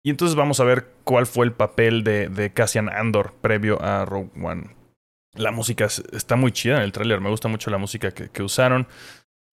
Y 0.03 0.09
entonces 0.09 0.35
vamos 0.35 0.59
a 0.59 0.63
ver 0.63 0.87
cuál 1.03 1.25
fue 1.25 1.45
el 1.45 1.51
papel 1.51 2.03
de, 2.03 2.51
Cassian 2.53 2.89
Andor 2.89 3.33
previo 3.41 3.81
a 3.81 4.05
Rogue 4.05 4.31
One. 4.41 4.75
La 5.35 5.51
música 5.51 5.85
está 5.85 6.35
muy 6.35 6.51
chida 6.51 6.77
en 6.77 6.83
el 6.83 6.91
tráiler, 6.91 7.21
me 7.21 7.29
gusta 7.29 7.47
mucho 7.47 7.69
la 7.69 7.77
música 7.77 8.11
que, 8.11 8.43
usaron. 8.43 8.87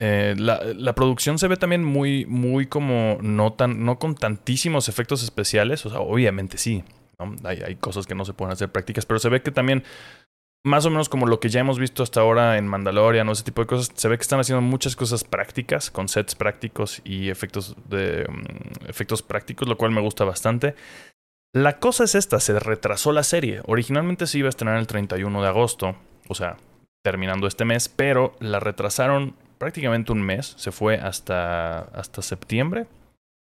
Eh, 0.00 0.34
la, 0.38 0.60
la, 0.74 0.94
producción 0.94 1.38
se 1.38 1.48
ve 1.48 1.56
también 1.56 1.82
muy, 1.82 2.26
muy 2.26 2.66
como 2.66 3.18
no 3.22 3.54
tan, 3.54 3.84
no 3.84 3.98
con 3.98 4.14
tantísimos 4.14 4.88
efectos 4.88 5.22
especiales. 5.22 5.84
O 5.84 5.90
sea, 5.90 6.00
obviamente 6.00 6.58
sí. 6.58 6.84
Hay, 7.44 7.62
hay, 7.62 7.76
cosas 7.76 8.06
que 8.06 8.14
no 8.14 8.26
se 8.26 8.34
pueden 8.34 8.52
hacer 8.52 8.70
prácticas, 8.70 9.06
pero 9.06 9.18
se 9.18 9.30
ve 9.30 9.40
que 9.40 9.50
también 9.50 9.84
más 10.66 10.84
o 10.84 10.90
menos 10.90 11.08
como 11.08 11.26
lo 11.26 11.38
que 11.38 11.48
ya 11.48 11.60
hemos 11.60 11.78
visto 11.78 12.02
hasta 12.02 12.20
ahora 12.20 12.58
en 12.58 12.66
Mandalorian 12.66 13.28
o 13.28 13.32
ese 13.32 13.44
tipo 13.44 13.62
de 13.62 13.68
cosas, 13.68 13.92
se 13.94 14.08
ve 14.08 14.18
que 14.18 14.22
están 14.22 14.40
haciendo 14.40 14.60
muchas 14.60 14.96
cosas 14.96 15.22
prácticas, 15.22 15.92
con 15.92 16.08
sets 16.08 16.34
prácticos 16.34 17.00
y 17.04 17.30
efectos, 17.30 17.76
de, 17.88 18.26
mm, 18.28 18.88
efectos 18.88 19.22
prácticos, 19.22 19.68
lo 19.68 19.76
cual 19.76 19.92
me 19.92 20.00
gusta 20.00 20.24
bastante. 20.24 20.74
La 21.54 21.78
cosa 21.78 22.02
es 22.02 22.16
esta, 22.16 22.40
se 22.40 22.58
retrasó 22.58 23.12
la 23.12 23.22
serie. 23.22 23.60
Originalmente 23.66 24.26
se 24.26 24.38
iba 24.38 24.48
a 24.48 24.50
estrenar 24.50 24.76
el 24.78 24.88
31 24.88 25.40
de 25.40 25.46
agosto, 25.46 25.94
o 26.26 26.34
sea, 26.34 26.56
terminando 27.04 27.46
este 27.46 27.64
mes, 27.64 27.88
pero 27.88 28.34
la 28.40 28.58
retrasaron 28.58 29.36
prácticamente 29.58 30.10
un 30.10 30.20
mes, 30.20 30.54
se 30.56 30.72
fue 30.72 30.96
hasta, 30.96 31.78
hasta 31.78 32.22
septiembre, 32.22 32.88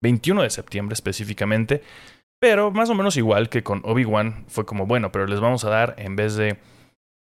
21 0.03 0.43
de 0.43 0.51
septiembre 0.51 0.93
específicamente, 0.93 1.81
pero 2.39 2.69
más 2.69 2.91
o 2.91 2.93
menos 2.93 3.17
igual 3.17 3.49
que 3.49 3.63
con 3.63 3.81
Obi-Wan, 3.83 4.45
fue 4.47 4.67
como, 4.67 4.85
bueno, 4.85 5.11
pero 5.11 5.25
les 5.25 5.39
vamos 5.39 5.65
a 5.65 5.71
dar, 5.71 5.95
en 5.97 6.15
vez 6.15 6.35
de 6.35 6.59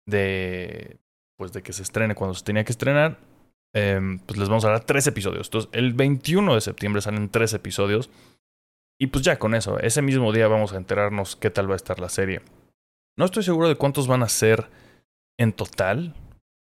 de, 0.07 0.97
pues 1.37 1.53
de 1.53 1.61
que 1.61 1.73
se 1.73 1.83
estrene 1.83 2.15
cuando 2.15 2.33
se 2.33 2.43
tenía 2.43 2.63
que 2.63 2.71
estrenar, 2.71 3.19
em, 3.75 4.17
pues 4.19 4.39
les 4.39 4.49
vamos 4.49 4.65
a 4.65 4.69
dar 4.71 4.83
tres 4.83 5.05
episodios. 5.05 5.47
Entonces, 5.47 5.69
el 5.73 5.93
21 5.93 6.55
de 6.55 6.61
septiembre 6.61 7.01
salen 7.01 7.29
tres 7.29 7.53
episodios. 7.53 8.09
Y 8.99 9.07
pues 9.07 9.23
ya 9.23 9.37
con 9.37 9.53
eso, 9.53 9.79
ese 9.79 10.01
mismo 10.01 10.33
día 10.33 10.47
vamos 10.47 10.73
a 10.73 10.77
enterarnos 10.77 11.35
qué 11.35 11.51
tal 11.51 11.69
va 11.69 11.73
a 11.73 11.75
estar 11.75 11.99
la 11.99 12.09
serie. 12.09 12.41
No 13.15 13.25
estoy 13.25 13.43
seguro 13.43 13.67
de 13.67 13.75
cuántos 13.75 14.07
van 14.07 14.23
a 14.23 14.29
ser 14.29 14.69
en 15.37 15.53
total. 15.53 16.15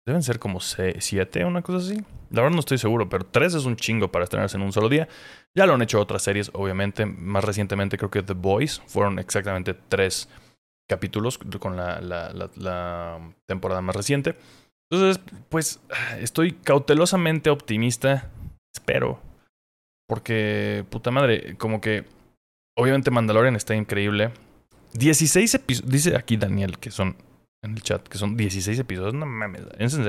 Deben 0.06 0.22
ser 0.22 0.38
como 0.38 0.60
siete, 0.60 1.44
una 1.44 1.62
cosa 1.62 1.78
así. 1.78 2.02
La 2.30 2.42
verdad 2.42 2.54
no 2.54 2.60
estoy 2.60 2.76
seguro, 2.76 3.08
pero 3.08 3.24
tres 3.24 3.54
es 3.54 3.64
un 3.64 3.76
chingo 3.76 4.10
para 4.10 4.24
estrenarse 4.24 4.58
en 4.58 4.62
un 4.62 4.72
solo 4.72 4.90
día. 4.90 5.08
Ya 5.54 5.66
lo 5.66 5.74
han 5.74 5.82
hecho 5.82 6.00
otras 6.00 6.22
series, 6.22 6.50
obviamente. 6.52 7.06
Más 7.06 7.44
recientemente 7.44 7.96
creo 7.96 8.10
que 8.10 8.22
The 8.22 8.34
Boys 8.34 8.82
fueron 8.86 9.18
exactamente 9.18 9.74
tres 9.74 10.28
capítulos 10.88 11.38
con 11.38 11.76
la, 11.76 12.00
la, 12.00 12.32
la, 12.56 13.34
temporada 13.46 13.82
más 13.82 13.94
reciente. 13.94 14.36
Entonces, 14.90 15.22
pues 15.48 15.80
estoy 16.18 16.52
cautelosamente 16.52 17.50
optimista. 17.50 18.30
Espero. 18.74 19.20
Porque, 20.08 20.84
puta 20.90 21.10
madre, 21.10 21.56
como 21.56 21.80
que... 21.80 22.04
Obviamente 22.76 23.10
Mandalorian 23.10 23.56
está 23.56 23.74
increíble. 23.74 24.32
16 24.94 25.54
episodios. 25.54 25.90
Dice 25.90 26.16
aquí 26.16 26.36
Daniel 26.36 26.78
que 26.78 26.90
son 26.90 27.16
en 27.62 27.72
el 27.72 27.82
chat 27.82 28.06
que 28.06 28.18
son 28.18 28.36
16 28.36 28.78
episodios. 28.78 29.14
No 29.14 29.26
mames. 29.26 29.62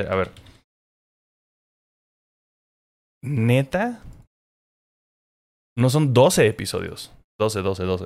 A 0.09 0.15
ver. 0.15 0.31
¿Neta? 3.23 4.01
No 5.77 5.89
son 5.89 6.13
12 6.13 6.47
episodios. 6.47 7.11
12, 7.39 7.61
12, 7.61 7.83
12. 7.83 8.05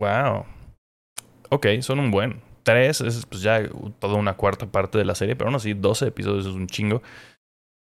Wow. 0.00 0.46
Ok, 1.50 1.66
son 1.80 1.98
un 1.98 2.10
buen. 2.10 2.40
3 2.64 3.00
es 3.02 3.26
pues 3.26 3.42
ya 3.42 3.62
toda 3.98 4.14
una 4.14 4.36
cuarta 4.36 4.66
parte 4.66 4.98
de 4.98 5.04
la 5.04 5.14
serie, 5.14 5.36
pero 5.36 5.48
aún 5.48 5.56
así 5.56 5.74
12 5.74 6.08
episodios 6.08 6.46
es 6.46 6.54
un 6.54 6.66
chingo. 6.66 7.02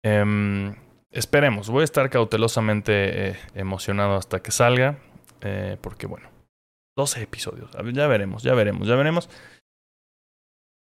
Em, 0.05 0.75
esperemos, 1.11 1.71
voy 1.71 1.83
a 1.83 1.85
estar 1.85 2.11
cautelosamente 2.11 3.29
eh, 3.29 3.37
emocionado 3.55 4.17
hasta 4.17 4.43
que 4.43 4.51
salga, 4.51 4.99
eh, 5.41 5.79
porque 5.81 6.07
bueno, 6.07 6.29
12 6.97 7.23
episodios. 7.23 7.71
Ya 7.93 8.07
veremos, 8.07 8.43
ya 8.43 8.55
veremos, 8.55 8.87
ya 8.87 8.97
veremos. 8.97 9.31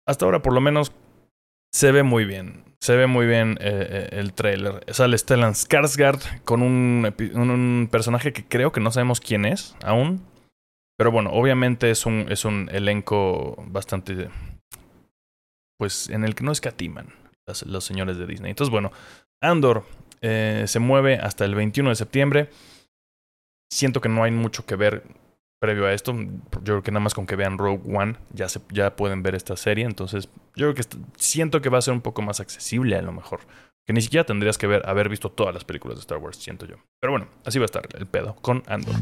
Hasta 0.07 0.25
ahora, 0.25 0.41
por 0.41 0.53
lo 0.53 0.61
menos, 0.61 0.91
se 1.73 1.91
ve 1.91 2.03
muy 2.03 2.25
bien. 2.25 2.63
Se 2.79 2.95
ve 2.95 3.05
muy 3.05 3.27
bien 3.27 3.57
eh, 3.61 4.09
el 4.11 4.33
trailer. 4.33 4.83
Sale 4.91 5.17
Stellan 5.17 5.53
Skarsgård 5.53 6.43
con 6.43 6.63
un, 6.63 7.87
personaje 7.91 8.33
que 8.33 8.45
creo 8.45 8.71
que 8.71 8.79
no 8.79 8.91
sabemos 8.91 9.19
quién 9.19 9.45
es 9.45 9.75
aún. 9.83 10.25
Pero 11.01 11.09
bueno, 11.11 11.31
obviamente 11.31 11.89
es 11.89 12.05
un, 12.05 12.27
es 12.29 12.45
un 12.45 12.69
elenco 12.71 13.55
bastante. 13.65 14.29
Pues 15.79 16.11
en 16.11 16.23
el 16.23 16.35
que 16.35 16.43
no 16.43 16.51
escatiman 16.51 17.07
los 17.65 17.83
señores 17.83 18.17
de 18.19 18.27
Disney. 18.27 18.51
Entonces, 18.51 18.69
bueno, 18.69 18.91
Andor 19.41 19.83
eh, 20.21 20.65
se 20.67 20.77
mueve 20.77 21.15
hasta 21.15 21.43
el 21.43 21.55
21 21.55 21.89
de 21.89 21.95
septiembre. 21.95 22.49
Siento 23.73 23.99
que 23.99 24.09
no 24.09 24.23
hay 24.23 24.29
mucho 24.29 24.63
que 24.67 24.75
ver 24.75 25.01
previo 25.59 25.87
a 25.87 25.93
esto. 25.93 26.13
Yo 26.13 26.61
creo 26.61 26.83
que 26.83 26.91
nada 26.91 27.03
más 27.03 27.15
con 27.15 27.25
que 27.25 27.35
vean 27.35 27.57
Rogue 27.57 27.81
One 27.91 28.17
ya, 28.31 28.47
se, 28.47 28.61
ya 28.69 28.95
pueden 28.95 29.23
ver 29.23 29.33
esta 29.33 29.55
serie. 29.55 29.85
Entonces, 29.85 30.29
yo 30.55 30.71
creo 30.71 30.75
que 30.75 30.83
siento 31.17 31.63
que 31.63 31.69
va 31.69 31.79
a 31.79 31.81
ser 31.81 31.95
un 31.95 32.01
poco 32.01 32.21
más 32.21 32.39
accesible 32.39 32.95
a 32.95 33.01
lo 33.01 33.11
mejor. 33.11 33.39
Que 33.87 33.93
ni 33.93 34.01
siquiera 34.01 34.23
tendrías 34.23 34.59
que 34.59 34.67
ver, 34.67 34.87
haber 34.87 35.09
visto 35.09 35.31
todas 35.31 35.51
las 35.51 35.65
películas 35.65 35.97
de 35.97 36.01
Star 36.01 36.19
Wars, 36.19 36.37
siento 36.37 36.67
yo. 36.67 36.75
Pero 36.99 37.11
bueno, 37.11 37.27
así 37.43 37.57
va 37.57 37.63
a 37.63 37.65
estar 37.65 37.89
el 37.97 38.05
pedo 38.05 38.35
con 38.35 38.61
Andor. 38.67 38.93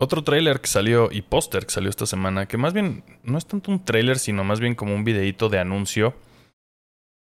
Otro 0.00 0.22
tráiler 0.22 0.60
que 0.60 0.68
salió 0.68 1.10
y 1.10 1.22
póster 1.22 1.66
que 1.66 1.72
salió 1.72 1.90
esta 1.90 2.06
semana, 2.06 2.46
que 2.46 2.56
más 2.56 2.72
bien 2.72 3.02
no 3.24 3.36
es 3.36 3.46
tanto 3.46 3.70
un 3.70 3.84
tráiler, 3.84 4.18
sino 4.18 4.44
más 4.44 4.60
bien 4.60 4.74
como 4.74 4.94
un 4.94 5.04
videíto 5.04 5.48
de 5.48 5.58
anuncio 5.58 6.14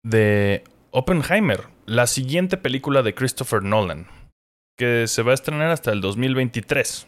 de 0.05 0.64
Oppenheimer, 0.90 1.69
la 1.87 2.07
siguiente 2.07 2.57
película 2.57 3.02
de 3.02 3.14
Christopher 3.14 3.62
Nolan 3.62 4.07
que 4.81 5.07
se 5.09 5.23
va 5.23 5.33
a 5.33 5.35
estrenar 5.35 5.71
hasta 5.71 5.93
el 5.93 6.00
2023. 6.00 7.07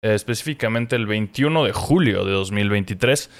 específicamente 0.00 0.96
el 0.96 1.06
21 1.06 1.64
de 1.64 1.72
julio 1.72 2.24
de 2.24 2.32
2023. 2.32 3.30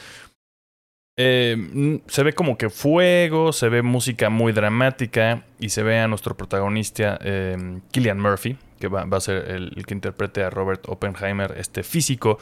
Eh, 1.16 2.00
se 2.06 2.22
ve 2.22 2.34
como 2.34 2.58
que 2.58 2.68
fuego, 2.68 3.54
se 3.54 3.70
ve 3.70 3.80
música 3.80 4.28
muy 4.28 4.52
dramática 4.52 5.46
y 5.58 5.70
se 5.70 5.82
ve 5.82 6.00
a 6.00 6.08
nuestro 6.08 6.36
protagonista 6.36 7.18
eh, 7.22 7.80
Killian 7.92 8.20
Murphy, 8.20 8.58
que 8.78 8.88
va, 8.88 9.02
a 9.02 9.20
ser 9.20 9.50
el, 9.50 9.84
que 9.86 9.94
interprete 9.94 10.42
a 10.42 10.50
Robert 10.50 10.88
Oppenheimer, 10.88 11.54
este 11.58 11.82
físico, 11.82 12.38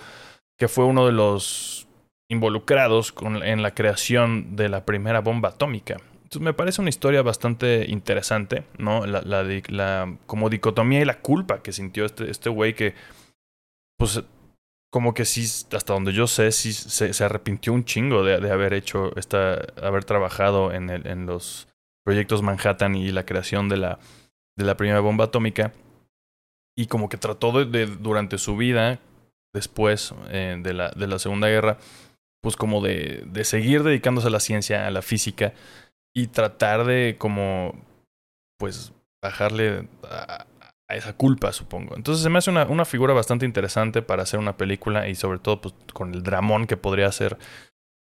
que 0.59 0.69
fue 0.69 0.85
uno 0.85 1.07
de 1.07 1.13
los 1.13 1.89
involucrados 2.29 3.15
en 3.43 3.63
la 3.63 3.75
creación 3.75 4.57
de 4.57 4.69
la 4.69 4.85
primera 4.85 5.21
bomba 5.21 5.51
atómica 5.51 5.99
me 6.41 6.53
parece 6.53 6.81
una 6.81 6.91
historia 6.91 7.23
bastante 7.23 7.87
interesante, 7.89 8.65
¿no? 8.79 9.07
La, 9.07 10.19
como 10.27 10.51
dicotomía 10.51 11.01
y 11.01 11.05
la 11.05 11.21
culpa 11.21 11.63
que 11.63 11.73
sintió 11.73 12.05
este, 12.05 12.31
este 12.31 12.51
güey 12.51 12.75
que, 12.75 12.95
pues, 13.97 14.23
como 14.91 15.15
que 15.15 15.25
sí, 15.25 15.43
hasta 15.73 15.93
donde 15.93 16.13
yo 16.13 16.27
sé, 16.27 16.53
sí 16.53 16.73
se, 16.73 17.25
arrepintió 17.25 17.73
un 17.73 17.85
chingo 17.85 18.25
de, 18.25 18.41
de, 18.41 18.51
haber 18.51 18.73
hecho 18.73 19.17
esta, 19.17 19.61
haber 19.83 20.05
trabajado 20.05 20.73
en, 20.73 20.91
el, 20.91 21.07
en 21.07 21.27
los 21.27 21.69
proyectos 22.05 22.43
Manhattan 22.43 22.95
y 22.95 23.11
la 23.11 23.27
creación 23.27 23.69
de 23.69 23.77
la, 23.77 23.99
de 24.57 24.65
la 24.65 24.77
primera 24.77 25.01
bomba 25.01 25.27
atómica. 25.27 25.73
Y 26.77 26.87
como 26.87 27.09
que 27.09 27.17
trató 27.17 27.65
de, 27.65 27.87
durante 27.87 28.39
su 28.39 28.57
vida, 28.57 29.01
después 29.55 30.15
eh, 30.29 30.57
de, 30.63 30.75
la, 30.75 30.91
de 30.91 31.07
la 31.07 31.19
Segunda 31.19 31.49
Guerra, 31.49 31.79
pues 32.43 32.57
como 32.57 32.83
de, 32.83 33.25
de 33.27 33.45
seguir 33.45 33.83
dedicándose 33.83 34.29
a 34.29 34.31
la 34.31 34.41
ciencia, 34.41 34.87
a 34.87 34.91
la 34.91 35.03
física, 35.03 35.55
y 36.15 36.29
tratar 36.29 36.85
de 36.85 37.17
como, 37.19 37.75
pues, 38.59 38.93
bajarle 39.23 39.89
a, 40.05 40.47
esa 40.89 41.15
culpa, 41.15 41.53
supongo. 41.53 41.97
Entonces 41.97 42.23
se 42.23 42.31
me 42.31 42.39
hace 42.39 42.51
una, 42.51 42.65
una, 42.67 42.85
figura 42.85 43.13
bastante 43.13 43.45
interesante 43.45 44.03
para 44.03 44.23
hacer 44.23 44.39
una 44.39 44.57
película 44.57 45.09
y 45.09 45.17
sobre 45.17 45.41
todo 45.41 45.61
pues, 45.61 45.75
con 45.93 46.15
el 46.15 46.23
dramón 46.23 46.67
que 46.67 46.77
podría 46.77 47.09
hacer 47.09 47.37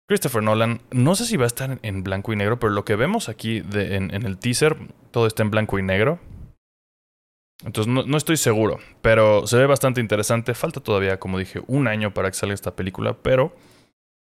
Christopher 0.08 0.44
Nolan. 0.44 0.82
No 0.92 1.16
sé 1.16 1.26
si 1.26 1.36
va 1.36 1.46
a 1.46 1.48
estar 1.48 1.80
en 1.82 2.04
blanco 2.04 2.32
y 2.32 2.36
negro, 2.36 2.60
pero 2.60 2.72
lo 2.72 2.86
que 2.86 2.96
vemos 2.96 3.28
aquí 3.28 3.64
en, 3.74 4.14
en, 4.14 4.26
el 4.26 4.38
teaser, 4.38 4.78
todo 5.12 5.26
está 5.26 5.42
en 5.42 5.50
blanco 5.50 5.80
y 5.80 5.84
negro. 5.84 6.20
Entonces 7.64 7.92
no, 7.92 8.04
no, 8.04 8.18
estoy 8.18 8.38
seguro, 8.38 8.80
pero 9.02 9.48
se 9.48 9.58
ve 9.58 9.66
bastante 9.66 10.02
interesante. 10.02 10.54
Falta 10.54 10.82
todavía, 10.82 11.20
como 11.20 11.40
dije, 11.40 11.62
un 11.68 11.88
año 11.88 12.14
para 12.14 12.30
que 12.30 12.36
salga 12.38 12.54
esta 12.54 12.76
película, 12.76 13.18
pero 13.22 13.56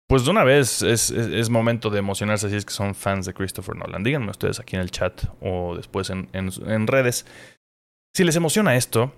pues 0.09 0.25
de 0.25 0.31
una 0.31 0.45
vez 0.45 0.83
es, 0.83 1.11
es, 1.11 1.49
momento 1.49 1.89
de 1.89 1.99
emocionarse 1.99 2.51
si 2.51 2.57
es 2.57 2.67
que 2.67 2.75
son 2.75 2.95
fans 2.95 3.25
de 3.25 3.33
Christopher 3.33 3.77
Nolan. 3.77 4.03
Díganme 4.03 4.31
ustedes 4.31 4.61
aquí 4.61 4.77
en 4.77 4.83
el 4.83 4.91
chat 4.91 5.25
o 5.41 5.75
después 5.75 6.11
en, 6.11 6.29
en, 6.35 6.87
redes. 6.87 7.25
Si 8.15 8.23
les 8.25 8.37
emociona 8.37 8.77
esto, 8.77 9.11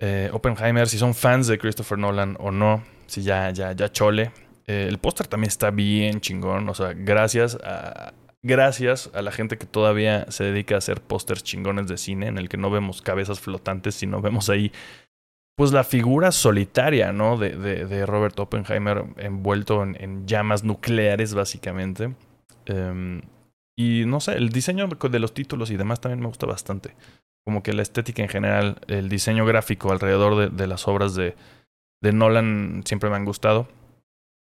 eh, 0.00 0.30
Oppenheimer, 0.32 0.88
si 0.88 0.98
son 0.98 1.14
fans 1.14 1.46
de 1.46 1.58
Christopher 1.58 1.96
Nolan 1.96 2.36
o 2.40 2.50
no, 2.50 2.82
si 3.06 3.22
ya, 3.22 3.50
ya, 3.50 3.70
ya 3.70 3.92
chole. 3.92 4.32
Eh, 4.66 4.86
el 4.88 4.98
póster 4.98 5.28
también 5.28 5.48
está 5.48 5.70
bien 5.70 6.20
chingón. 6.20 6.68
O 6.68 6.74
sea, 6.74 6.92
gracias 6.92 7.56
a, 7.62 8.12
gracias 8.42 9.10
a 9.14 9.22
la 9.22 9.32
gente 9.32 9.58
que 9.58 9.66
todavía 9.66 10.30
se 10.30 10.44
dedica 10.44 10.74
a 10.74 10.78
hacer 10.78 11.00
pósters 11.00 11.42
chingones 11.42 11.86
de 11.86 11.96
cine, 11.96 12.26
en 12.26 12.38
el 12.38 12.48
que 12.48 12.56
no 12.56 12.70
vemos 12.70 13.02
cabezas 13.02 13.40
flotantes, 13.40 13.94
sino 13.94 14.20
vemos 14.20 14.50
ahí 14.50 14.72
pues 15.56 15.72
la 15.72 15.84
figura 15.84 16.32
solitaria, 16.32 17.12
¿no? 17.12 17.36
De, 17.36 17.50
de, 17.50 17.86
de 17.86 18.06
Robert 18.06 18.38
Oppenheimer 18.40 19.04
envuelto 19.18 19.82
en, 19.82 20.26
llamas 20.26 20.64
nucleares, 20.64 21.34
básicamente. 21.34 22.14
Um, 22.68 23.20
y 23.76 24.04
no 24.06 24.20
sé, 24.20 24.32
el 24.34 24.48
diseño 24.48 24.88
de 24.88 25.18
los 25.18 25.34
títulos 25.34 25.70
y 25.70 25.76
demás 25.76 26.00
también 26.00 26.20
me 26.20 26.26
gusta 26.26 26.46
bastante. 26.46 26.96
Como 27.44 27.62
que 27.62 27.72
la 27.72 27.82
estética 27.82 28.22
en 28.22 28.28
general, 28.28 28.78
el 28.86 29.08
diseño 29.08 29.44
gráfico 29.44 29.92
alrededor 29.92 30.36
de, 30.36 30.48
de 30.48 30.66
las 30.66 30.88
obras 30.88 31.14
de, 31.14 31.34
de 32.02 32.12
Nolan 32.12 32.82
siempre 32.84 33.10
me 33.10 33.16
han 33.16 33.24
gustado. 33.24 33.68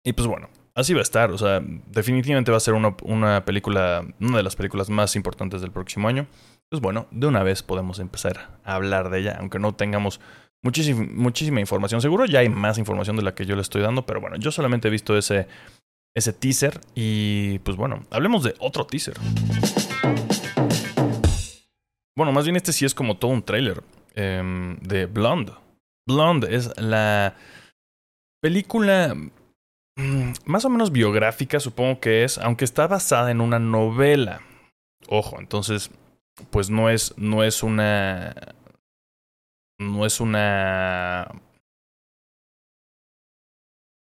Y 0.04 0.14
pues 0.14 0.28
bueno, 0.28 0.50
así 0.76 0.94
va 0.94 1.00
a 1.00 1.04
estar. 1.04 1.32
O 1.32 1.38
sea, 1.38 1.62
definitivamente 1.88 2.52
va 2.52 2.58
a 2.58 2.62
ser 2.62 2.74
una, 2.74 2.96
una 3.04 3.46
película, 3.46 4.06
una 4.20 4.38
de 4.38 4.44
las 4.44 4.56
películas 4.56 4.90
más 4.90 5.16
importantes 5.16 5.62
del 5.62 5.72
próximo 5.72 6.08
año. 6.08 6.28
Pues 6.70 6.82
bueno, 6.82 7.08
de 7.12 7.28
una 7.28 7.44
vez 7.44 7.64
podemos 7.64 8.00
empezar 8.00 8.60
a 8.64 8.76
hablar 8.76 9.10
de 9.10 9.20
ella, 9.20 9.38
aunque 9.40 9.60
no 9.60 9.74
tengamos 9.74 10.20
muchísima, 10.64 11.06
muchísima 11.12 11.60
información. 11.60 12.02
Seguro 12.02 12.26
ya 12.26 12.40
hay 12.40 12.50
más 12.50 12.78
información 12.78 13.16
de 13.16 13.24
la 13.24 13.34
que 13.34 13.46
yo 13.46 13.56
le 13.56 13.62
estoy 13.62 13.82
dando, 13.82 14.06
pero 14.06 14.20
bueno, 14.20 14.36
yo 14.38 14.52
solamente 14.52 14.88
he 14.88 14.92
visto 14.92 15.18
ese, 15.18 15.48
ese 16.16 16.34
teaser 16.34 16.82
y 16.96 17.60
pues 17.60 17.78
bueno, 17.78 18.04
hablemos 18.10 18.44
de 18.44 18.56
otro 18.60 18.86
teaser. 18.86 19.16
Bueno, 22.18 22.32
más 22.32 22.46
bien 22.46 22.56
este 22.56 22.74
sí 22.74 22.86
es 22.86 22.96
como 22.96 23.18
todo 23.18 23.32
un 23.32 23.44
trailer 23.44 23.84
em, 24.16 24.78
de 24.80 25.06
Blonde. 25.06 25.52
Blonde 26.08 26.56
es 26.56 26.72
la 26.80 27.36
película 28.42 29.16
más 30.46 30.66
o 30.66 30.70
menos 30.70 30.92
biográfica, 30.92 31.60
supongo 31.60 32.00
que 32.00 32.24
es, 32.24 32.38
aunque 32.38 32.66
está 32.66 32.88
basada 32.88 33.32
en 33.32 33.42
una 33.42 33.60
novela. 33.60 34.42
Ojo, 35.08 35.40
entonces, 35.40 35.92
pues 36.50 36.70
no 36.70 36.90
es, 36.90 37.14
no 37.18 37.44
es 37.44 37.64
una 37.64 38.36
no 39.78 40.06
es 40.06 40.22
una 40.22 41.28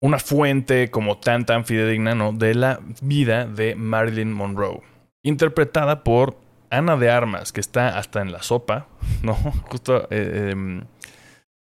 una 0.01 0.19
fuente 0.19 0.91
como 0.91 1.17
tan 1.17 1.45
tan 1.45 1.65
fidedigna, 1.65 2.15
¿no? 2.15 2.31
De 2.33 2.53
la 2.55 2.79
vida 3.01 3.45
de 3.45 3.75
Marilyn 3.75 4.31
Monroe, 4.31 4.81
interpretada 5.23 6.03
por 6.03 6.37
Ana 6.69 6.97
de 6.97 7.09
Armas, 7.09 7.51
que 7.51 7.61
está 7.61 7.97
hasta 7.97 8.21
en 8.21 8.31
la 8.31 8.43
sopa, 8.43 8.87
¿no? 9.23 9.33
Justo 9.33 10.07
eh, 10.11 10.51
em, 10.51 10.83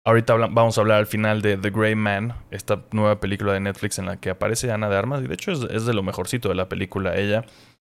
Ahorita 0.06 0.36
vamos 0.36 0.78
a 0.78 0.82
hablar 0.82 0.98
al 0.98 1.08
final 1.08 1.42
de 1.42 1.56
The 1.56 1.70
Grey 1.70 1.96
Man, 1.96 2.32
esta 2.52 2.84
nueva 2.92 3.18
película 3.18 3.52
de 3.52 3.58
Netflix 3.58 3.98
en 3.98 4.06
la 4.06 4.20
que 4.20 4.30
aparece 4.30 4.70
Ana 4.70 4.88
de 4.88 4.96
Armas. 4.96 5.20
Y 5.20 5.26
de 5.26 5.34
hecho 5.34 5.50
es, 5.50 5.84
de 5.84 5.94
lo 5.94 6.04
mejorcito 6.04 6.48
de 6.48 6.54
la 6.54 6.68
película 6.68 7.16
ella. 7.16 7.44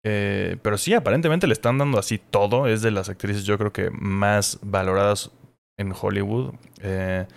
Eh, 0.03 0.57
pero 0.63 0.79
sí, 0.79 0.95
aparentemente 0.95 1.45
le 1.45 1.53
están 1.53 1.77
dando 1.77 1.99
así 1.99 2.17
todo. 2.17 2.65
Es 2.65 2.81
de 2.81 2.89
las 2.89 3.09
actrices 3.09 3.43
yo 3.43 3.59
creo 3.59 3.71
que 3.71 3.91
más 3.91 4.57
valoradas 4.63 5.29
en 5.77 5.93
Hollywood. 5.93 6.55
Eh, 6.81 7.27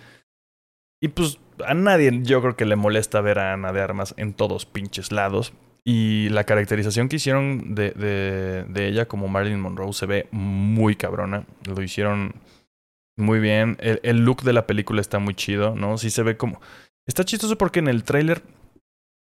y 0.99 1.09
pues 1.09 1.37
a 1.63 1.75
nadie 1.75 2.21
yo 2.23 2.41
creo 2.41 2.55
que 2.55 2.65
le 2.65 2.75
molesta 2.75 3.21
ver 3.21 3.37
a 3.37 3.53
Ana 3.53 3.73
de 3.73 3.81
Armas 3.81 4.15
en 4.17 4.33
todos 4.33 4.65
pinches 4.65 5.11
lados. 5.11 5.53
Y 5.85 6.29
la 6.29 6.45
caracterización 6.45 7.09
que 7.09 7.17
hicieron 7.17 7.75
de, 7.75 8.65
ella 8.75 9.05
como 9.05 9.27
Marilyn 9.27 9.61
Monroe 9.61 9.93
se 9.93 10.07
ve 10.07 10.27
muy 10.31 10.95
cabrona. 10.95 11.45
Lo 11.63 11.83
hicieron 11.83 12.33
muy 13.17 13.39
bien. 13.39 13.77
El, 13.79 14.25
look 14.25 14.43
de 14.43 14.53
la 14.53 14.67
película 14.67 15.01
está 15.01 15.19
muy 15.19 15.35
chido, 15.35 15.75
¿no? 15.75 15.97
Sí 15.97 16.09
se 16.09 16.23
ve 16.23 16.37
como. 16.37 16.59
Está 17.07 17.23
chistoso 17.23 17.57
porque 17.57 17.79
en 17.79 17.87
el 17.87 18.03
tráiler 18.03 18.43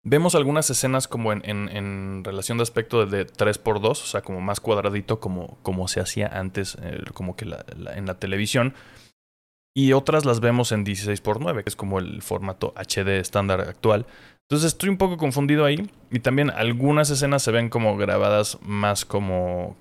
vemos 0.05 0.35
algunas 0.35 0.69
escenas 0.71 1.09
como 1.09 1.33
en, 1.33 2.23
relación 2.25 2.59
de 2.59 2.63
aspecto 2.63 3.07
de 3.07 3.27
3x2, 3.27 3.91
o 3.91 3.95
sea, 3.95 4.23
como 4.23 4.41
más 4.41 4.61
cuadradito, 4.61 5.21
como, 5.21 5.59
como 5.63 5.89
se 5.89 6.01
hacía 6.01 6.27
antes, 6.29 6.77
eh, 6.83 7.03
como 7.15 7.37
que 7.37 7.45
en 7.45 8.07
la 8.07 8.19
televisión. 8.19 8.75
Y 9.75 9.93
otras 9.93 10.25
las 10.25 10.41
vemos 10.41 10.73
en 10.73 10.85
16x9, 10.85 11.63
que 11.63 11.69
es 11.69 11.77
como 11.77 12.01
el 12.01 12.21
formato 12.23 12.75
HD 12.77 13.21
estándar 13.21 13.61
actual. 13.61 14.07
Entonces 14.51 14.73
estoy 14.73 14.89
un 14.89 14.97
poco 14.97 15.19
confundido 15.19 15.65
ahí. 15.65 15.89
Y 16.11 16.21
también 16.21 16.51
algunas 16.51 17.11
escenas 17.11 17.43
se 17.43 17.53
ven 17.53 17.69
como 17.69 17.97
grabadas 17.97 18.59
más 18.63 19.05
como 19.05 19.77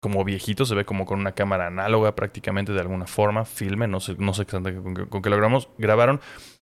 como 0.00 0.24
viejito, 0.24 0.64
se 0.64 0.74
ve 0.74 0.84
como 0.84 1.04
con 1.04 1.20
una 1.20 1.32
cámara 1.32 1.66
análoga 1.66 2.14
prácticamente 2.14 2.72
de 2.72 2.80
alguna 2.80 3.06
forma, 3.06 3.44
filme, 3.44 3.86
no 3.86 4.00
sé, 4.00 4.16
no 4.18 4.32
sé 4.32 4.42
exactamente 4.42 5.08
con, 5.08 5.22
qué 5.22 5.30
lo 5.30 5.36
grabamos, 5.36 5.68
grabaron, 5.78 6.20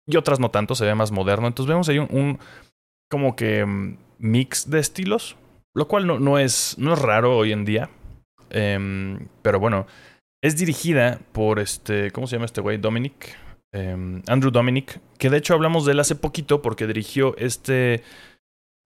y 0.07 0.17
otras 0.17 0.41
no 0.41 0.51
tanto, 0.51 0.75
se 0.75 0.85
ve 0.85 0.95
más 0.95 1.13
moderno. 1.13 1.47
Entonces 1.47 1.69
vemos 1.69 1.89
ahí 1.89 1.99
un, 1.99 2.39
como 3.09 3.37
que 3.37 3.65
mm, 3.65 3.97
mix 4.19 4.69
de 4.69 4.81
estilos, 4.81 5.37
lo 5.75 5.87
cual 5.87 6.07
no, 6.07 6.19
no, 6.19 6.39
es, 6.39 6.75
no 6.79 6.95
es 6.95 6.99
raro 6.99 7.37
hoy 7.37 7.53
en 7.53 7.65
día. 7.65 7.91
Em, 8.51 9.29
pero 9.43 9.61
bueno, 9.61 9.87
es 10.43 10.57
dirigida 10.57 11.21
por 11.33 11.61
este, 11.61 12.11
¿cómo 12.11 12.27
se 12.27 12.37
llama 12.37 12.47
este 12.47 12.61
güey? 12.61 12.79
Dominic. 12.79 13.37
Em, 13.73 14.23
Andrew 14.27 14.51
Dominic, 14.51 15.01
que 15.17 15.31
de 15.31 15.37
hecho 15.37 15.55
hablamos 15.55 15.85
de 15.85 15.93
él 15.93 16.01
hace 16.01 16.17
poquito 16.17 16.61
porque 16.61 16.89
dirigió 16.89 17.37
este 17.37 18.03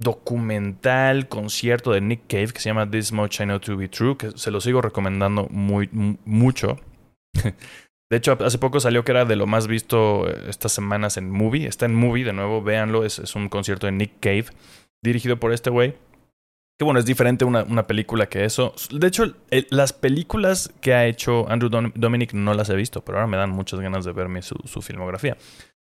documental, 0.00 1.28
concierto 1.28 1.92
de 1.92 2.00
Nick 2.00 2.26
Cave 2.28 2.48
que 2.48 2.60
se 2.60 2.68
llama 2.68 2.90
This 2.90 3.12
Much 3.12 3.40
I 3.40 3.44
Know 3.44 3.60
to 3.60 3.76
Be 3.76 3.88
True, 3.88 4.16
que 4.16 4.32
se 4.32 4.50
lo 4.50 4.60
sigo 4.60 4.82
recomendando 4.82 5.46
muy, 5.50 5.88
mucho. 6.24 6.78
De 8.10 8.18
hecho, 8.18 8.36
hace 8.44 8.58
poco 8.58 8.80
salió 8.80 9.04
que 9.04 9.12
era 9.12 9.24
de 9.24 9.34
lo 9.34 9.46
más 9.46 9.66
visto 9.66 10.28
eh, 10.28 10.44
estas 10.48 10.72
semanas 10.72 11.16
en 11.16 11.30
Movie. 11.30 11.66
Está 11.66 11.86
en 11.86 11.94
Movie, 11.94 12.24
de 12.24 12.32
nuevo, 12.32 12.62
véanlo. 12.62 13.04
Es, 13.04 13.18
es 13.18 13.34
un 13.34 13.48
concierto 13.48 13.86
de 13.86 13.92
Nick 13.92 14.20
Cave, 14.20 14.46
dirigido 15.02 15.40
por 15.40 15.52
este 15.52 15.70
güey. 15.70 15.94
Que 16.78 16.84
bueno, 16.84 17.00
es 17.00 17.06
diferente 17.06 17.44
una, 17.44 17.62
una 17.62 17.86
película 17.86 18.26
que 18.26 18.44
eso. 18.44 18.74
De 18.90 19.06
hecho, 19.06 19.34
las 19.70 19.92
películas 19.92 20.72
que 20.80 20.92
ha 20.92 21.06
hecho 21.06 21.48
Andrew 21.48 21.70
Dominic 21.94 22.34
no 22.34 22.52
las 22.52 22.68
he 22.68 22.76
visto, 22.76 23.04
pero 23.04 23.18
ahora 23.18 23.28
me 23.28 23.36
dan 23.36 23.50
muchas 23.50 23.80
ganas 23.80 24.04
de 24.04 24.12
verme 24.12 24.42
su, 24.42 24.56
su 24.64 24.82
filmografía. 24.82 25.36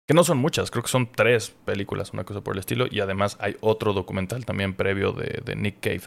Que 0.08 0.14
no 0.14 0.24
son 0.24 0.38
muchas, 0.38 0.70
creo 0.70 0.84
que 0.84 0.90
son 0.90 1.10
tres 1.10 1.52
películas, 1.64 2.12
una 2.12 2.26
cosa 2.26 2.42
por 2.42 2.56
el 2.56 2.60
estilo. 2.60 2.86
Y 2.90 3.00
además 3.00 3.38
hay 3.40 3.56
otro 3.62 3.94
documental 3.94 4.46
también 4.46 4.74
previo 4.74 5.14
de, 5.14 5.56
Nick 5.56 5.80
Cave. 5.80 6.02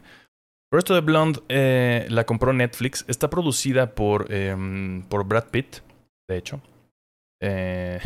Pero 0.70 0.78
esto 0.78 0.94
de 0.94 1.00
Blonde 1.00 1.40
eh, 1.48 2.06
la 2.10 2.24
compró 2.24 2.52
Netflix. 2.52 3.04
Está 3.08 3.30
producida 3.30 3.94
por, 3.94 4.30
em, 4.32 5.02
por 5.04 5.24
Brad 5.24 5.48
Pitt, 5.50 5.78
de 6.28 6.36
hecho. 6.36 6.60
Eh, 7.40 8.00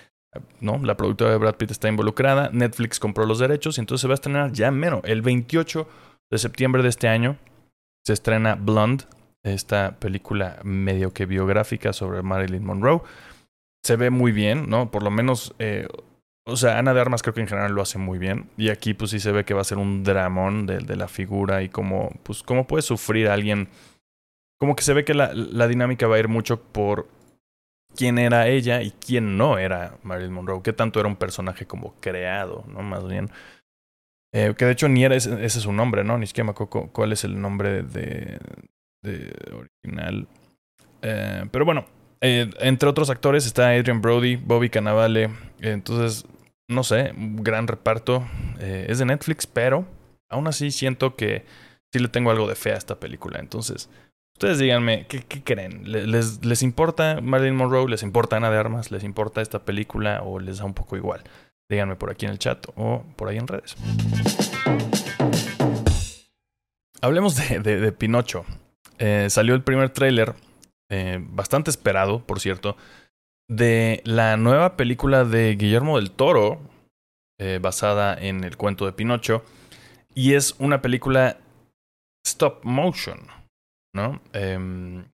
no, 0.60 0.78
la 0.82 0.96
productora 0.96 1.32
de 1.32 1.38
Brad 1.38 1.56
Pitt 1.56 1.72
está 1.72 1.88
involucrada. 1.88 2.48
Netflix 2.52 2.98
compró 2.98 3.26
los 3.26 3.38
derechos 3.38 3.76
y 3.76 3.80
entonces 3.80 4.00
se 4.00 4.08
va 4.08 4.14
a 4.14 4.16
estrenar 4.16 4.52
ya 4.52 4.70
menos. 4.70 5.02
El 5.04 5.20
28 5.20 5.86
de 6.30 6.38
septiembre 6.38 6.82
de 6.82 6.88
este 6.88 7.08
año 7.08 7.36
se 8.06 8.14
estrena 8.14 8.54
Blonde, 8.54 9.04
esta 9.44 9.98
película 9.98 10.60
medio 10.62 11.12
que 11.12 11.26
biográfica 11.26 11.92
sobre 11.92 12.22
Marilyn 12.22 12.64
Monroe 12.64 13.02
se 13.86 13.96
ve 13.96 14.10
muy 14.10 14.32
bien, 14.32 14.68
¿no? 14.68 14.90
Por 14.90 15.02
lo 15.02 15.10
menos, 15.10 15.54
eh, 15.58 15.86
o 16.44 16.56
sea, 16.56 16.78
Ana 16.78 16.92
de 16.92 17.00
Armas 17.00 17.22
creo 17.22 17.34
que 17.34 17.40
en 17.40 17.48
general 17.48 17.72
lo 17.72 17.82
hace 17.82 17.98
muy 17.98 18.18
bien. 18.18 18.50
Y 18.56 18.70
aquí 18.70 18.94
pues 18.94 19.12
sí 19.12 19.20
se 19.20 19.32
ve 19.32 19.44
que 19.44 19.54
va 19.54 19.60
a 19.60 19.64
ser 19.64 19.78
un 19.78 20.02
dramón 20.02 20.66
de, 20.66 20.78
de 20.78 20.96
la 20.96 21.08
figura 21.08 21.62
y 21.62 21.68
cómo, 21.68 22.10
pues, 22.24 22.42
cómo 22.42 22.66
puede 22.66 22.82
sufrir 22.82 23.28
alguien. 23.28 23.68
Como 24.58 24.74
que 24.74 24.82
se 24.82 24.92
ve 24.92 25.04
que 25.04 25.14
la, 25.14 25.32
la 25.34 25.68
dinámica 25.68 26.06
va 26.06 26.16
a 26.16 26.18
ir 26.18 26.28
mucho 26.28 26.60
por 26.60 27.08
quién 27.94 28.18
era 28.18 28.48
ella 28.48 28.82
y 28.82 28.90
quién 28.90 29.36
no 29.36 29.58
era 29.58 29.96
Marilyn 30.02 30.32
Monroe. 30.32 30.62
Qué 30.62 30.72
tanto 30.72 30.98
era 30.98 31.08
un 31.08 31.16
personaje 31.16 31.66
como 31.66 31.94
creado, 32.00 32.64
¿no? 32.68 32.82
Más 32.82 33.06
bien. 33.06 33.30
Eh, 34.34 34.54
que 34.58 34.64
de 34.64 34.72
hecho 34.72 34.88
ni 34.88 35.04
era 35.04 35.14
ese, 35.14 35.44
es 35.44 35.52
su 35.54 35.72
nombre, 35.72 36.04
¿no? 36.04 36.18
Ni 36.18 36.26
siquiera 36.26 36.46
me 36.46 36.50
acuerdo 36.50 36.90
cuál 36.92 37.12
es 37.12 37.24
el 37.24 37.40
nombre 37.40 37.82
de, 37.82 38.38
de 39.02 39.32
original. 39.52 40.26
Eh, 41.02 41.44
pero 41.50 41.64
bueno, 41.64 41.86
eh, 42.20 42.50
entre 42.60 42.88
otros 42.88 43.10
actores 43.10 43.46
está 43.46 43.70
Adrian 43.70 44.00
Brody, 44.00 44.36
Bobby 44.36 44.70
Cannavale. 44.70 45.30
entonces, 45.60 46.26
no 46.68 46.82
sé, 46.84 47.12
un 47.16 47.42
gran 47.42 47.66
reparto. 47.66 48.26
Eh, 48.58 48.86
es 48.88 48.98
de 48.98 49.04
Netflix, 49.04 49.46
pero 49.46 49.86
aún 50.28 50.46
así 50.46 50.70
siento 50.70 51.16
que 51.16 51.44
sí 51.92 51.98
le 51.98 52.08
tengo 52.08 52.30
algo 52.30 52.48
de 52.48 52.54
fe 52.54 52.72
a 52.72 52.76
esta 52.76 52.98
película. 52.98 53.38
Entonces, 53.38 53.90
ustedes 54.34 54.58
díganme, 54.58 55.06
¿qué, 55.06 55.22
creen? 55.42 55.90
¿Les, 55.90 56.44
¿Les, 56.44 56.62
importa 56.62 57.20
Marilyn 57.20 57.56
Monroe? 57.56 57.88
¿Les 57.88 58.02
importa 58.02 58.36
Ana 58.36 58.50
de 58.50 58.58
Armas? 58.58 58.90
¿Les 58.90 59.04
importa 59.04 59.40
esta 59.40 59.64
película 59.64 60.22
o 60.22 60.40
les 60.40 60.58
da 60.58 60.64
un 60.64 60.74
poco 60.74 60.96
igual? 60.96 61.22
Díganme 61.68 61.96
por 61.96 62.10
aquí 62.10 62.26
en 62.26 62.32
el 62.32 62.38
chat 62.38 62.64
o 62.76 63.04
por 63.16 63.28
ahí 63.28 63.38
en 63.38 63.46
redes. 63.46 63.76
Hablemos 67.00 67.36
de, 67.36 67.92
Pinocho. 67.92 68.44
Eh, 68.98 69.26
salió 69.28 69.54
el 69.54 69.62
primer 69.62 69.90
tráiler 69.90 70.34
eh, 70.90 71.18
bastante 71.20 71.70
esperado, 71.70 72.24
por 72.24 72.40
cierto, 72.40 72.76
de 73.48 74.02
la 74.04 74.36
nueva 74.36 74.76
película 74.76 75.24
de 75.24 75.54
Guillermo 75.56 75.96
del 75.96 76.10
Toro, 76.10 76.60
eh, 77.40 77.58
basada 77.60 78.14
en 78.14 78.44
el 78.44 78.56
cuento 78.56 78.86
de 78.86 78.92
Pinocho, 78.92 79.44
y 80.14 80.34
es 80.34 80.54
una 80.58 80.82
película 80.82 81.38
stop 82.26 82.64
motion, 82.64 83.20
¿no? 83.94 84.20
Em, 84.32 85.04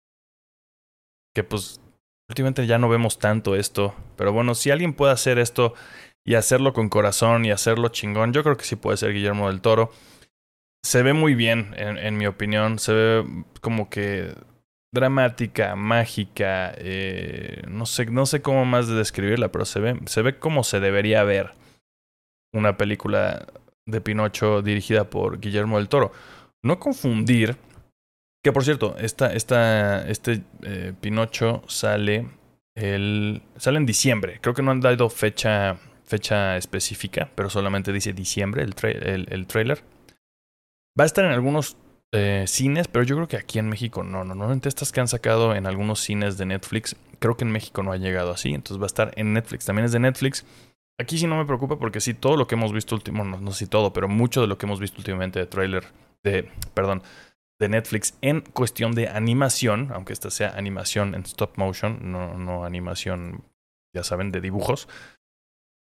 que 1.34 1.44
pues 1.44 1.80
últimamente 2.28 2.66
ya 2.66 2.78
no 2.78 2.88
vemos 2.88 3.18
tanto 3.18 3.56
esto, 3.56 3.94
pero 4.16 4.32
bueno, 4.32 4.54
si 4.54 4.70
alguien 4.70 4.94
puede 4.94 5.12
hacer 5.12 5.38
esto 5.38 5.74
y 6.24 6.34
hacerlo 6.34 6.72
con 6.72 6.88
corazón 6.88 7.44
y 7.44 7.50
hacerlo 7.50 7.88
chingón, 7.88 8.32
yo 8.32 8.42
creo 8.42 8.56
que 8.56 8.64
sí 8.64 8.76
puede 8.76 8.96
ser 8.96 9.12
Guillermo 9.12 9.48
del 9.48 9.60
Toro. 9.60 9.90
Se 10.84 11.02
ve 11.02 11.12
muy 11.12 11.34
bien, 11.34 11.74
en 11.76 12.16
mi 12.16 12.26
opinión, 12.26 12.78
se 12.78 12.92
ve 12.92 13.44
como 13.60 13.88
que 13.88 14.34
dramática, 14.92 15.74
mágica, 15.74 16.72
eh, 16.76 17.62
no 17.68 17.86
sé, 17.86 18.06
no 18.06 18.26
sé 18.26 18.42
cómo 18.42 18.64
más 18.64 18.88
de 18.88 18.94
describirla, 18.94 19.50
pero 19.50 19.64
se 19.64 19.80
ve, 19.80 19.98
se 20.04 20.22
ve 20.22 20.38
como 20.38 20.64
se 20.64 20.80
debería 20.80 21.24
ver 21.24 21.54
una 22.52 22.76
película 22.76 23.46
de 23.86 24.00
Pinocho 24.02 24.60
dirigida 24.60 25.08
por 25.08 25.40
Guillermo 25.40 25.78
del 25.78 25.88
Toro. 25.88 26.12
No 26.62 26.78
confundir, 26.78 27.56
que 28.44 28.52
por 28.52 28.64
cierto, 28.64 28.94
esta, 28.98 29.32
esta, 29.32 30.06
este 30.08 30.42
eh, 30.62 30.92
Pinocho 31.00 31.62
sale 31.66 32.28
el, 32.76 33.42
sale 33.56 33.78
en 33.78 33.86
diciembre. 33.86 34.38
Creo 34.42 34.54
que 34.54 34.62
no 34.62 34.70
han 34.72 34.80
dado 34.80 35.08
fecha, 35.08 35.78
fecha 36.04 36.58
específica, 36.58 37.30
pero 37.34 37.48
solamente 37.48 37.92
dice 37.92 38.12
diciembre 38.12 38.62
el, 38.62 38.74
el, 38.82 39.26
el 39.30 39.46
trailer. 39.46 39.82
Va 40.98 41.04
a 41.04 41.06
estar 41.06 41.24
en 41.24 41.32
algunos 41.32 41.78
eh, 42.12 42.44
cines, 42.46 42.88
pero 42.88 43.04
yo 43.04 43.16
creo 43.16 43.28
que 43.28 43.36
aquí 43.36 43.58
en 43.58 43.68
México 43.68 44.02
no. 44.04 44.24
Normalmente 44.24 44.68
estas 44.68 44.92
que 44.92 45.00
han 45.00 45.08
sacado 45.08 45.54
en 45.54 45.66
algunos 45.66 46.00
cines 46.00 46.36
de 46.36 46.46
Netflix, 46.46 46.96
creo 47.18 47.36
que 47.36 47.44
en 47.44 47.52
México 47.52 47.82
no 47.82 47.92
ha 47.92 47.96
llegado 47.96 48.30
así. 48.30 48.52
Entonces 48.52 48.80
va 48.80 48.84
a 48.84 48.86
estar 48.86 49.12
en 49.16 49.32
Netflix. 49.32 49.64
También 49.64 49.86
es 49.86 49.92
de 49.92 50.00
Netflix. 50.00 50.44
Aquí 51.00 51.18
sí 51.18 51.26
no 51.26 51.36
me 51.36 51.46
preocupa 51.46 51.78
porque 51.78 52.00
sí, 52.00 52.14
todo 52.14 52.36
lo 52.36 52.46
que 52.46 52.54
hemos 52.54 52.72
visto 52.72 52.94
último, 52.94 53.24
no, 53.24 53.40
no 53.40 53.52
si 53.52 53.66
todo, 53.66 53.92
pero 53.92 54.08
mucho 54.08 54.42
de 54.42 54.46
lo 54.46 54.58
que 54.58 54.66
hemos 54.66 54.78
visto 54.78 54.98
últimamente 54.98 55.38
de 55.38 55.46
trailer, 55.46 55.84
de, 56.22 56.48
perdón, 56.74 57.02
de 57.58 57.68
Netflix 57.68 58.16
en 58.20 58.42
cuestión 58.42 58.92
de 58.92 59.08
animación, 59.08 59.90
aunque 59.94 60.12
esta 60.12 60.30
sea 60.30 60.50
animación 60.50 61.14
en 61.14 61.22
stop 61.22 61.56
motion, 61.56 61.98
no, 62.12 62.36
no 62.36 62.64
animación, 62.64 63.42
ya 63.94 64.04
saben, 64.04 64.30
de 64.30 64.40
dibujos, 64.40 64.86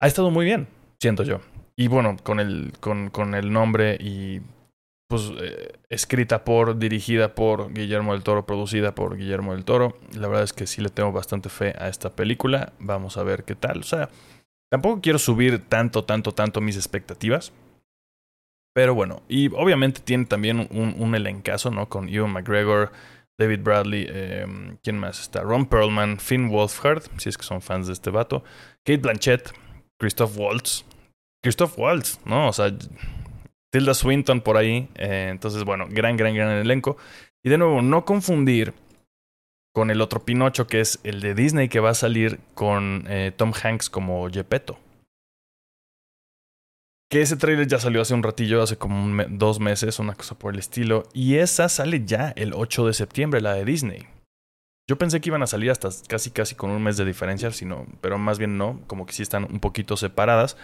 ha 0.01 0.07
estado 0.07 0.31
muy 0.31 0.45
bien, 0.45 0.69
siento 1.01 1.23
yo. 1.23 1.41
Y 1.75 1.89
bueno, 1.89 2.17
con 2.23 2.39
el, 2.39 2.73
con, 2.81 3.11
con 3.11 3.35
el 3.35 3.53
nombre 3.53 3.97
y 3.99 4.43
pues 5.13 5.31
eh, 5.43 5.75
escrita 5.91 6.43
por, 6.43 6.79
dirigida 6.79 7.35
por 7.35 7.75
Guillermo 7.75 8.15
del 8.15 8.23
Toro, 8.23 8.47
producida 8.47 8.95
por 8.95 9.19
Guillermo 9.19 9.53
del 9.53 9.67
Toro. 9.67 9.99
La 10.15 10.27
verdad 10.27 10.45
es 10.45 10.55
que 10.55 10.67
sí 10.67 10.81
le 10.81 10.89
tengo 10.89 11.13
bastante 11.13 11.51
fe 11.51 11.75
a 11.79 11.89
esta 11.89 12.09
película. 12.09 12.73
Vamos 12.79 13.19
a 13.19 13.23
ver 13.23 13.45
qué 13.45 13.55
tal. 13.55 13.81
O 13.81 13.83
sea, 13.83 14.09
tampoco 14.71 15.03
quiero 15.03 15.19
subir 15.19 15.69
tanto, 15.69 16.05
tanto, 16.05 16.33
tanto 16.33 16.63
mis 16.63 16.77
expectativas. 16.77 17.53
Pero 18.75 18.95
bueno, 18.95 19.21
y 19.29 19.49
obviamente 19.49 20.01
tiene 20.01 20.25
también 20.25 20.67
un, 20.71 20.95
un 20.99 21.15
elencazo, 21.15 21.71
¿no? 21.71 21.91
Con 21.91 22.09
Ewan 22.09 22.33
McGregor, 22.33 22.91
David 23.39 23.61
Bradley, 23.63 24.07
em, 24.09 24.79
¿quién 24.83 24.99
más 24.99 25.21
está? 25.21 25.43
Ron 25.43 25.67
Perlman, 25.67 26.21
Finn 26.21 26.49
Wolfhard, 26.49 27.03
si 27.19 27.29
es 27.29 27.37
que 27.37 27.45
son 27.45 27.61
fans 27.61 27.87
de 27.87 27.93
este 27.93 28.09
vato, 28.09 28.45
Kate 28.83 28.97
Blanchett, 28.97 29.53
Christoph 30.01 30.39
Waltz, 30.39 30.87
Christoph 31.43 31.79
Waltz, 31.79 32.19
¿no? 32.25 32.49
O 32.49 32.53
sea, 32.55 32.73
Tilda 33.73 33.95
Swinton 33.95 34.43
por 34.43 34.57
ahí. 34.57 34.89
Eh, 34.95 35.29
entonces, 35.31 35.65
bueno, 35.65 35.87
gran, 35.89 36.17
gran, 36.17 36.35
gran 36.35 36.51
elenco. 36.51 36.97
Y 37.43 37.49
de 37.49 37.59
nuevo, 37.59 37.83
no 37.83 38.05
confundir 38.05 38.75
con 39.75 39.91
el 39.91 40.03
otro 40.03 40.25
Pinocho, 40.25 40.67
que 40.67 40.81
es 40.81 41.01
el 41.03 41.21
de 41.21 41.35
Disney, 41.35 41.69
que 41.69 41.81
va 41.81 41.91
a 41.91 41.95
salir 41.95 42.39
con 42.55 43.05
eh, 43.09 43.33
Tom 43.35 43.53
Hanks 43.53 43.89
como 43.89 44.29
Gepetto. 44.31 44.79
Que 47.11 47.23
ese 47.23 47.37
trailer 47.37 47.67
ya 47.67 47.79
salió 47.79 48.03
hace 48.03 48.15
un 48.15 48.23
ratillo, 48.23 48.63
hace 48.63 48.77
como 48.77 49.25
dos 49.31 49.59
meses, 49.59 49.99
una 49.99 50.15
cosa 50.15 50.39
por 50.39 50.53
el 50.53 50.61
estilo. 50.61 51.05
Y 51.15 51.37
esa 51.37 51.69
sale 51.69 52.05
ya 52.05 52.33
el 52.37 52.53
8 52.55 52.87
de 52.87 52.95
septiembre, 52.95 53.41
la 53.41 53.55
de 53.55 53.65
Disney. 53.65 54.07
Yo 54.89 54.99
pensé 54.99 55.21
que 55.21 55.31
iban 55.31 55.43
a 55.43 55.47
salir 55.47 55.71
hasta 55.71 55.89
casi 56.09 56.31
casi 56.31 56.55
con 56.55 56.71
un 56.71 56.83
mes 56.83 56.97
de 56.97 57.05
diferencia, 57.05 57.51
sino, 57.53 57.87
pero 58.01 58.19
más 58.19 58.39
bien 58.39 58.59
no, 58.59 58.81
como 58.87 59.07
que 59.07 59.13
sí 59.13 59.23
están 59.23 59.45
un 59.45 59.61
poquito 59.61 59.97
separadas. 59.97 60.57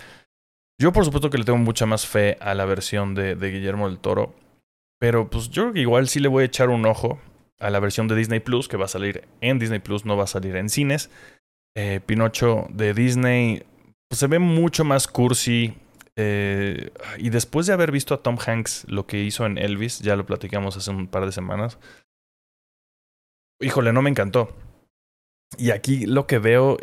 Yo 0.80 0.92
por 0.92 1.04
supuesto 1.04 1.30
que 1.30 1.38
le 1.38 1.44
tengo 1.44 1.58
mucha 1.58 1.86
más 1.86 2.06
fe 2.06 2.36
a 2.40 2.54
la 2.54 2.64
versión 2.64 3.14
de, 3.14 3.34
Guillermo 3.34 3.88
del 3.88 3.98
Toro, 3.98 4.34
pero 5.00 5.28
pues 5.28 5.50
yo 5.50 5.72
igual 5.74 6.08
sí 6.08 6.20
le 6.20 6.28
voy 6.28 6.42
a 6.42 6.46
echar 6.46 6.70
un 6.70 6.86
ojo 6.86 7.20
a 7.58 7.70
la 7.70 7.80
versión 7.80 8.06
de 8.06 8.14
Disney 8.14 8.38
Plus, 8.38 8.68
que 8.68 8.76
va 8.76 8.84
a 8.84 8.88
salir 8.88 9.26
en 9.40 9.58
Disney 9.58 9.80
Plus, 9.80 10.04
no 10.04 10.16
va 10.16 10.24
a 10.24 10.28
salir 10.28 10.54
en 10.54 10.68
cines. 10.68 11.10
Eh, 11.76 12.00
Pinocho 12.04 12.66
de 12.70 12.94
Disney 12.94 13.64
pues, 14.08 14.20
se 14.20 14.28
ve 14.28 14.38
mucho 14.38 14.84
más 14.84 15.08
cursi, 15.08 15.74
eh, 16.14 16.90
y 17.18 17.30
después 17.30 17.66
de 17.66 17.72
haber 17.72 17.90
visto 17.90 18.14
a 18.14 18.22
Tom 18.22 18.38
Hanks 18.44 18.86
lo 18.88 19.06
que 19.06 19.22
hizo 19.22 19.46
en 19.46 19.58
Elvis, 19.58 19.98
ya 19.98 20.14
lo 20.14 20.26
platicamos 20.26 20.76
hace 20.76 20.90
un 20.90 21.08
par 21.08 21.26
de 21.26 21.32
semanas, 21.32 21.78
híjole, 23.60 23.92
no 23.92 24.02
me 24.02 24.10
encantó. 24.10 24.54
Y 25.56 25.70
aquí 25.70 26.06
lo 26.06 26.26
que 26.26 26.38
veo, 26.38 26.76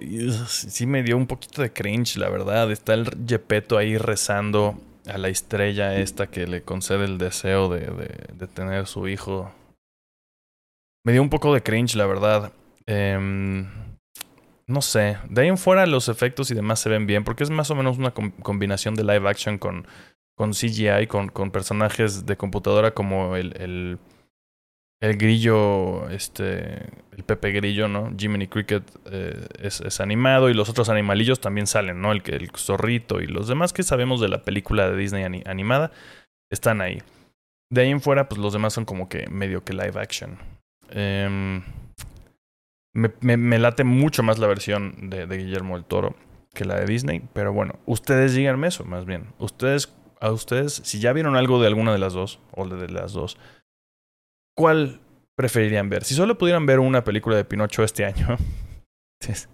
sí 0.47 0.85
me 0.85 1.03
dio 1.03 1.17
un 1.17 1.27
poquito 1.27 1.61
de 1.61 1.71
cringe, 1.71 2.17
la 2.17 2.29
verdad. 2.29 2.71
Está 2.71 2.93
el 2.93 3.09
Gepetto 3.27 3.77
ahí 3.77 3.97
rezando 3.97 4.79
a 5.05 5.17
la 5.17 5.29
estrella 5.29 5.95
esta 5.95 6.27
que 6.27 6.47
le 6.47 6.63
concede 6.63 7.05
el 7.05 7.17
deseo 7.17 7.69
de, 7.69 7.81
de, 7.81 8.33
de 8.33 8.47
tener 8.47 8.87
su 8.87 9.07
hijo. 9.07 9.53
Me 11.05 11.13
dio 11.13 11.21
un 11.21 11.29
poco 11.29 11.53
de 11.53 11.61
cringe, 11.61 11.95
la 11.95 12.07
verdad. 12.07 12.51
Eh, 12.87 13.65
no 14.67 14.81
sé. 14.81 15.17
De 15.29 15.41
ahí 15.41 15.47
en 15.47 15.57
fuera 15.57 15.85
los 15.85 16.09
efectos 16.09 16.49
y 16.51 16.55
demás 16.55 16.79
se 16.79 16.89
ven 16.89 17.05
bien, 17.05 17.23
porque 17.23 17.43
es 17.43 17.49
más 17.49 17.69
o 17.69 17.75
menos 17.75 17.97
una 17.97 18.11
combinación 18.11 18.95
de 18.95 19.03
live 19.03 19.29
action 19.29 19.57
con, 19.57 19.85
CGI, 20.37 21.07
con, 21.07 21.51
personajes 21.51 22.25
de 22.25 22.35
computadora 22.35 22.91
como 22.91 23.35
el, 23.35 23.99
el, 25.01 25.17
grillo, 25.17 26.09
este, 26.09 26.87
el 27.15 27.23
Pepe 27.25 27.51
Grillo, 27.51 27.87
¿no? 27.87 28.13
Jiminy 28.17 28.47
Cricket 28.47 28.83
eh, 29.11 29.45
es, 29.61 29.99
animado 29.99 30.49
y 30.49 30.53
los 30.53 30.69
otros 30.69 30.89
animalillos 30.89 31.39
también 31.39 31.67
salen, 31.67 32.01
¿no? 32.01 32.11
El, 32.11 32.21
el 32.25 32.49
zorrito 32.55 33.21
y 33.21 33.27
los 33.27 33.47
demás 33.47 33.73
que 33.73 33.83
sabemos 33.83 34.21
de 34.21 34.29
la 34.29 34.43
película 34.43 34.89
de 34.89 34.97
Disney 34.97 35.43
animada 35.45 35.91
están 36.51 36.81
ahí. 36.81 37.01
De 37.71 37.81
ahí 37.81 37.89
en 37.89 38.01
fuera, 38.01 38.29
pues 38.29 38.39
los 38.39 38.53
demás 38.53 38.73
son 38.73 38.85
como 38.85 39.09
que 39.09 39.27
medio 39.27 39.63
que 39.63 39.73
live 39.73 39.99
action. 39.99 40.37
Me, 42.95 43.09
me, 43.35 43.59
late 43.59 43.83
mucho 43.83 44.23
más 44.23 44.39
la 44.39 44.47
versión 44.47 45.09
de, 45.09 45.27
de, 45.27 45.37
Guillermo 45.37 45.75
del 45.75 45.83
Toro 45.83 46.15
que 46.53 46.63
la 46.63 46.79
de 46.79 46.85
Disney. 46.85 47.21
Pero 47.33 47.51
bueno, 47.51 47.75
ustedes 47.85 48.33
díganme 48.33 48.67
eso, 48.67 48.85
más 48.85 49.05
bien. 49.05 49.27
Ustedes, 49.37 49.93
a 50.21 50.31
ustedes, 50.31 50.81
si 50.85 51.01
ya 51.01 51.11
vieron 51.11 51.35
algo 51.35 51.61
de 51.61 51.67
alguna 51.67 51.91
de 51.91 51.99
las 51.99 52.13
dos, 52.13 52.39
o 52.53 52.65
de 52.65 52.89
las 52.89 53.11
dos, 53.11 53.37
¿cuál 54.55 55.01
preferirían 55.35 55.89
ver? 55.89 56.03
Si 56.03 56.15
solo 56.15 56.37
pudieran 56.37 56.65
ver 56.65 56.79
una 56.79 57.03
película 57.03 57.35
de 57.35 57.45
Pinocho 57.45 57.83
este 57.83 58.05
año, 58.05 58.37
se 59.21 59.47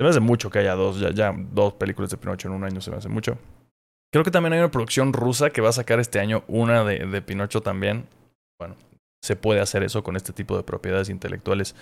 me 0.00 0.08
hace 0.08 0.20
mucho 0.20 0.50
que 0.50 0.58
haya 0.58 0.74
dos, 0.74 0.98
ya, 1.00 1.10
ya 1.10 1.34
dos 1.36 1.74
películas 1.74 2.10
de 2.10 2.16
Pinocho 2.16 2.48
en 2.48 2.54
un 2.54 2.64
año 2.64 2.80
se 2.80 2.90
me 2.90 2.96
hace 2.96 3.08
mucho. 3.08 3.38
Creo 4.12 4.24
que 4.24 4.30
también 4.30 4.54
hay 4.54 4.60
una 4.60 4.70
producción 4.70 5.12
rusa 5.12 5.50
que 5.50 5.60
va 5.60 5.68
a 5.68 5.72
sacar 5.72 6.00
este 6.00 6.20
año 6.20 6.44
una 6.48 6.84
de, 6.84 7.06
de 7.06 7.22
Pinocho 7.22 7.60
también. 7.60 8.06
Bueno, 8.58 8.76
se 9.22 9.36
puede 9.36 9.60
hacer 9.60 9.82
eso 9.82 10.02
con 10.02 10.16
este 10.16 10.32
tipo 10.32 10.56
de 10.56 10.62
propiedades 10.62 11.08
intelectuales 11.08 11.74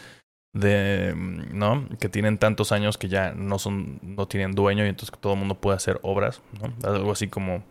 de 0.54 1.12
no 1.16 1.86
que 1.98 2.08
tienen 2.08 2.38
tantos 2.38 2.70
años 2.70 2.96
que 2.96 3.08
ya 3.08 3.32
no 3.32 3.58
son 3.58 3.98
no 4.02 4.28
tienen 4.28 4.52
dueño 4.52 4.86
y 4.86 4.88
entonces 4.88 5.16
todo 5.18 5.32
el 5.32 5.40
mundo 5.40 5.56
puede 5.56 5.76
hacer 5.76 5.98
obras 6.02 6.42
no 6.60 6.88
algo 6.88 7.10
así 7.10 7.26
como 7.26 7.64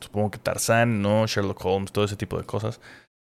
supongo 0.00 0.30
que 0.30 0.38
Tarzán 0.38 1.02
no 1.02 1.26
Sherlock 1.26 1.62
Holmes 1.62 1.92
todo 1.92 2.06
ese 2.06 2.16
tipo 2.16 2.38
de 2.38 2.44
cosas 2.44 2.80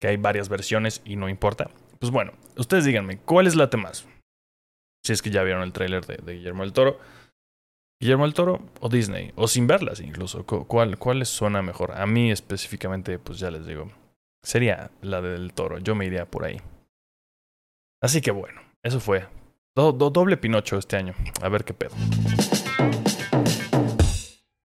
que 0.05 0.09
hay 0.09 0.19
varias 0.19 0.51
versiones 0.51 1.01
y 1.07 1.17
no 1.17 1.31
importa 1.31 1.71
pues 1.99 2.13
bueno 2.13 2.33
ustedes 2.59 2.85
díganme 2.85 3.17
cuál 3.19 3.47
es 3.47 3.55
la 3.55 3.71
más 3.79 4.07
si 5.03 5.15
es 5.15 5.23
que 5.23 5.31
ya 5.31 5.43
vieron 5.43 5.63
el 5.63 5.73
tráiler 5.73 6.05
de, 6.05 6.35
Guillermo 6.35 6.63
del 6.63 6.75
Toro 6.75 7.01
Guillermo 7.99 8.25
del 8.25 8.35
Toro 8.35 8.61
o 8.81 8.91
Disney 8.91 9.33
o 9.35 9.49
sin 9.49 9.67
verlas 9.67 10.01
incluso 10.01 10.45
cuál 10.45 10.99
cuál 10.99 11.21
les 11.21 11.31
suena 11.31 11.63
mejor 11.63 11.93
a 11.93 12.05
mí 12.05 12.31
específicamente 12.31 13.19
pues 13.19 13.39
ya 13.39 13.51
les 13.51 13.65
digo 13.65 13.91
sería 14.43 14.91
la 15.01 15.23
del 15.23 15.55
Toro 15.55 15.79
yo 15.79 15.95
me 15.95 16.05
iría 16.05 16.27
por 16.27 16.45
ahí 16.45 16.61
así 18.03 18.21
que 18.21 18.31
bueno 18.31 18.61
eso 18.85 19.01
fue. 19.01 19.27
Do, 19.75 19.93
do, 19.93 20.11
doble 20.11 20.37
Pinocho 20.37 20.77
este 20.77 20.97
año. 20.97 21.15
A 21.41 21.49
ver 21.49 21.65
qué 21.65 21.73
pedo. 21.73 21.95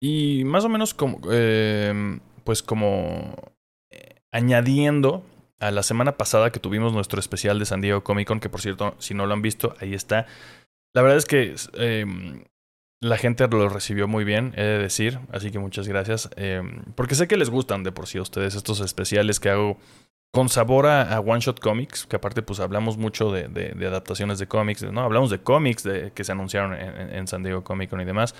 Y 0.00 0.44
más 0.44 0.64
o 0.64 0.68
menos 0.68 0.94
como. 0.94 1.18
Eh, 1.32 2.20
pues 2.44 2.62
como. 2.62 3.55
Añadiendo 4.36 5.24
a 5.60 5.70
la 5.70 5.82
semana 5.82 6.18
pasada 6.18 6.52
que 6.52 6.60
tuvimos 6.60 6.92
nuestro 6.92 7.18
especial 7.18 7.58
de 7.58 7.64
San 7.64 7.80
Diego 7.80 8.04
Comic 8.04 8.28
Con, 8.28 8.38
que 8.38 8.50
por 8.50 8.60
cierto, 8.60 8.94
si 8.98 9.14
no 9.14 9.24
lo 9.24 9.32
han 9.32 9.40
visto, 9.40 9.74
ahí 9.80 9.94
está. 9.94 10.26
La 10.92 11.00
verdad 11.00 11.16
es 11.16 11.24
que 11.24 11.54
eh, 11.78 12.04
la 13.00 13.16
gente 13.16 13.48
lo 13.48 13.70
recibió 13.70 14.06
muy 14.08 14.24
bien, 14.24 14.52
he 14.54 14.62
de 14.62 14.78
decir, 14.78 15.20
así 15.32 15.50
que 15.50 15.58
muchas 15.58 15.88
gracias. 15.88 16.28
Eh, 16.36 16.60
porque 16.96 17.14
sé 17.14 17.28
que 17.28 17.38
les 17.38 17.48
gustan 17.48 17.82
de 17.82 17.92
por 17.92 18.08
sí 18.08 18.18
a 18.18 18.22
ustedes 18.22 18.54
estos 18.54 18.80
especiales 18.80 19.40
que 19.40 19.48
hago 19.48 19.78
con 20.34 20.50
sabor 20.50 20.84
a, 20.86 21.18
One 21.18 21.40
Shot 21.40 21.58
Comics, 21.58 22.04
que 22.04 22.16
aparte 22.16 22.42
pues 22.42 22.60
hablamos 22.60 22.98
mucho 22.98 23.32
de 23.32 23.86
adaptaciones 23.86 24.38
de 24.38 24.46
cómics, 24.46 24.82
¿no? 24.82 25.00
Hablamos 25.00 25.30
de 25.30 25.38
cómics 25.38 25.82
de, 25.82 26.12
que 26.12 26.24
se 26.24 26.32
anunciaron 26.32 26.74
en, 26.74 27.14
en, 27.14 27.26
San 27.26 27.42
Diego 27.42 27.64
Comic 27.64 27.88
Con 27.88 28.02
y 28.02 28.04
demás, 28.04 28.34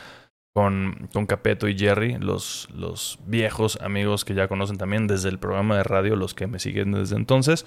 con, 0.57 1.11
con 1.13 1.27
Capeto 1.27 1.69
y 1.69 1.77
Jerry, 1.77 2.17
los, 2.19 2.71
los 2.75 3.19
viejos 3.27 3.79
amigos 3.83 4.25
que 4.25 4.33
ya 4.33 4.49
conocen 4.49 4.79
también 4.79 5.07
desde 5.07 5.29
el 5.29 5.39
programa 5.39 5.77
de 5.77 5.83
radio, 5.83 6.17
los 6.17 6.33
que 6.33 6.47
me 6.47 6.59
siguen 6.59 6.93
desde 6.93 7.17
entonces. 7.17 7.67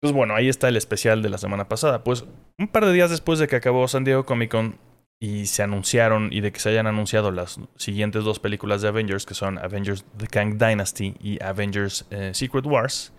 Pues 0.00 0.14
bueno, 0.14 0.34
ahí 0.34 0.48
está 0.48 0.68
el 0.68 0.78
especial 0.78 1.20
de 1.20 1.28
la 1.28 1.36
semana 1.36 1.68
pasada. 1.68 2.02
Pues 2.02 2.24
un 2.58 2.68
par 2.68 2.86
de 2.86 2.94
días 2.94 3.10
después 3.10 3.38
de 3.38 3.46
que 3.46 3.56
acabó 3.56 3.86
San 3.88 4.04
Diego 4.04 4.24
Comic 4.24 4.50
Con 4.50 4.78
y 5.20 5.44
se 5.44 5.62
anunciaron 5.62 6.32
y 6.32 6.40
de 6.40 6.50
que 6.50 6.60
se 6.60 6.70
hayan 6.70 6.86
anunciado 6.86 7.30
las 7.30 7.60
siguientes 7.76 8.24
dos 8.24 8.38
películas 8.38 8.80
de 8.80 8.88
Avengers, 8.88 9.26
que 9.26 9.34
son 9.34 9.58
Avengers 9.58 10.06
The 10.16 10.28
Kang 10.28 10.56
Dynasty 10.56 11.14
y 11.20 11.42
Avengers 11.42 12.06
eh, 12.08 12.30
Secret 12.32 12.64
Wars, 12.64 13.12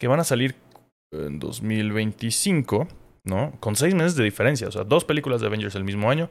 que 0.00 0.08
van 0.08 0.18
a 0.18 0.24
salir 0.24 0.56
en 1.12 1.38
2025, 1.38 2.88
¿no? 3.22 3.52
Con 3.60 3.76
seis 3.76 3.94
meses 3.94 4.16
de 4.16 4.24
diferencia, 4.24 4.66
o 4.66 4.72
sea, 4.72 4.82
dos 4.82 5.04
películas 5.04 5.40
de 5.40 5.46
Avengers 5.46 5.76
el 5.76 5.84
mismo 5.84 6.10
año. 6.10 6.28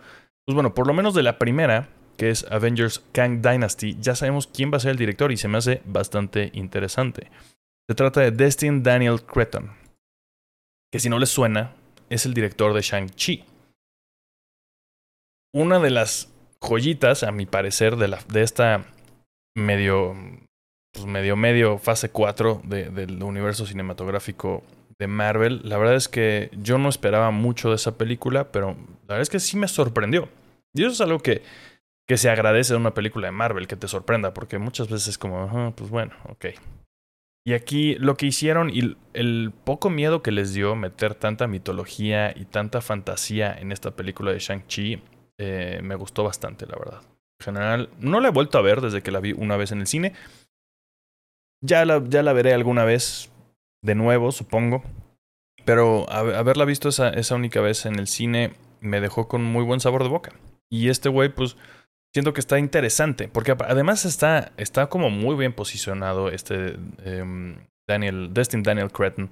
Pues 0.50 0.56
bueno, 0.56 0.74
por 0.74 0.88
lo 0.88 0.96
menos 0.96 1.14
de 1.14 1.22
la 1.22 1.38
primera, 1.38 1.90
que 2.18 2.32
es 2.32 2.44
Avengers 2.50 3.04
Kang 3.12 3.40
Dynasty, 3.40 3.98
ya 4.00 4.16
sabemos 4.16 4.48
quién 4.48 4.74
va 4.74 4.78
a 4.78 4.80
ser 4.80 4.90
el 4.90 4.98
director 4.98 5.32
y 5.32 5.38
se 5.38 5.48
me 5.48 5.60
hace 5.60 5.84
bastante 5.86 6.50
interesante. 6.56 7.30
Se 7.88 7.94
trata 7.94 8.22
de 8.22 8.32
Destin 8.32 8.82
Daniel 8.82 9.22
Cretton, 9.22 9.70
que 10.92 10.98
si 10.98 11.08
no 11.08 11.20
les 11.20 11.30
suena, 11.30 11.76
es 12.10 12.26
el 12.26 12.34
director 12.34 12.74
de 12.74 12.82
Shang-Chi. 12.82 13.46
Una 15.54 15.78
de 15.78 15.92
las 15.92 16.34
joyitas, 16.60 17.22
a 17.22 17.32
mi 17.32 17.46
parecer, 17.46 17.96
de, 17.98 18.08
la, 18.08 18.18
de 18.28 18.42
esta 18.42 18.86
medio 19.56 20.16
pues 20.92 21.06
medio 21.06 21.36
medio 21.36 21.78
fase 21.78 22.10
4 22.10 22.64
de, 22.64 22.90
del 22.90 23.22
universo 23.22 23.68
cinematográfico 23.68 24.64
de 24.98 25.06
Marvel. 25.06 25.62
La 25.64 25.78
verdad 25.78 25.94
es 25.94 26.08
que 26.08 26.50
yo 26.54 26.80
no 26.80 26.90
esperaba 26.90 27.30
mucho 27.30 27.70
de 27.70 27.76
esa 27.76 28.00
película, 28.00 28.52
pero 28.52 28.70
la 28.70 29.10
verdad 29.14 29.22
es 29.22 29.30
que 29.30 29.40
sí 29.40 29.56
me 29.56 29.68
sorprendió. 29.68 30.28
Y 30.74 30.84
eso 30.84 30.92
es 30.92 31.02
algo 31.02 31.20
que, 31.20 31.42
que 32.08 32.18
se 32.18 32.30
agradece 32.30 32.74
de 32.74 32.80
una 32.80 32.94
película 32.94 33.28
de 33.28 33.32
Marvel, 33.32 33.68
que 33.68 33.76
te 33.76 33.88
sorprenda, 33.88 34.34
porque 34.34 34.58
muchas 34.58 34.90
veces 34.90 35.10
es 35.10 35.18
como, 35.18 35.74
pues 35.76 35.90
bueno, 35.90 36.14
ok. 36.30 36.46
Y 37.46 37.54
aquí 37.54 37.96
lo 37.96 38.16
que 38.16 38.28
hicieron 38.28 38.70
y 38.70 38.96
el 39.14 39.52
poco 39.64 39.90
miedo 39.90 40.22
que 40.22 40.32
les 40.32 40.54
dio 40.54 40.76
meter 40.76 41.16
tanta 41.16 41.48
mitología 41.48 42.34
y 42.36 42.46
tanta 42.46 42.82
fantasía 42.82 43.54
en 43.54 43.72
esta 43.72 43.92
película 43.92 44.32
de 44.32 44.40
Shang-Chi, 44.40 45.02
eh, 45.40 45.80
me 45.82 45.96
gustó 45.96 46.24
bastante, 46.24 46.66
la 46.66 46.78
verdad. 46.78 47.02
En 47.40 47.46
general, 47.46 47.90
no 48.00 48.20
la 48.20 48.28
he 48.28 48.32
vuelto 48.32 48.58
a 48.58 48.62
ver 48.62 48.82
desde 48.82 49.02
que 49.02 49.12
la 49.12 49.20
vi 49.20 49.32
una 49.32 49.56
vez 49.56 49.72
en 49.72 49.80
el 49.80 49.88
cine, 49.88 50.14
ya 51.62 51.86
la, 51.86 52.04
ya 52.08 52.24
la 52.24 52.34
veré 52.34 52.54
alguna 52.54 52.84
vez 52.84 53.32
de 53.82 53.96
nuevo, 53.96 54.32
supongo. 54.32 54.84
Pero 55.66 56.10
haberla 56.12 56.66
visto 56.66 56.90
esa, 56.90 57.10
esa 57.10 57.36
única 57.36 57.62
vez 57.62 57.86
en 57.86 58.00
el 58.00 58.08
cine 58.08 58.54
me 58.82 59.02
dejó 59.02 59.28
con 59.28 59.44
muy 59.44 59.64
buen 59.64 59.80
sabor 59.80 60.04
de 60.04 60.10
boca. 60.10 60.34
Y 60.72 60.90
este 60.90 61.10
güey, 61.10 61.30
pues, 61.30 61.58
siento 62.14 62.34
que 62.34 62.40
está 62.40 62.60
interesante. 62.60 63.28
Porque 63.28 63.56
además 63.60 64.06
está, 64.06 64.52
está 64.58 64.88
como 64.88 65.10
muy 65.10 65.36
bien 65.36 65.54
posicionado 65.54 66.30
este 66.30 66.78
um, 67.06 67.56
Daniel, 67.88 68.34
Destin 68.34 68.64
Daniel 68.64 68.92
Cretton. 68.92 69.32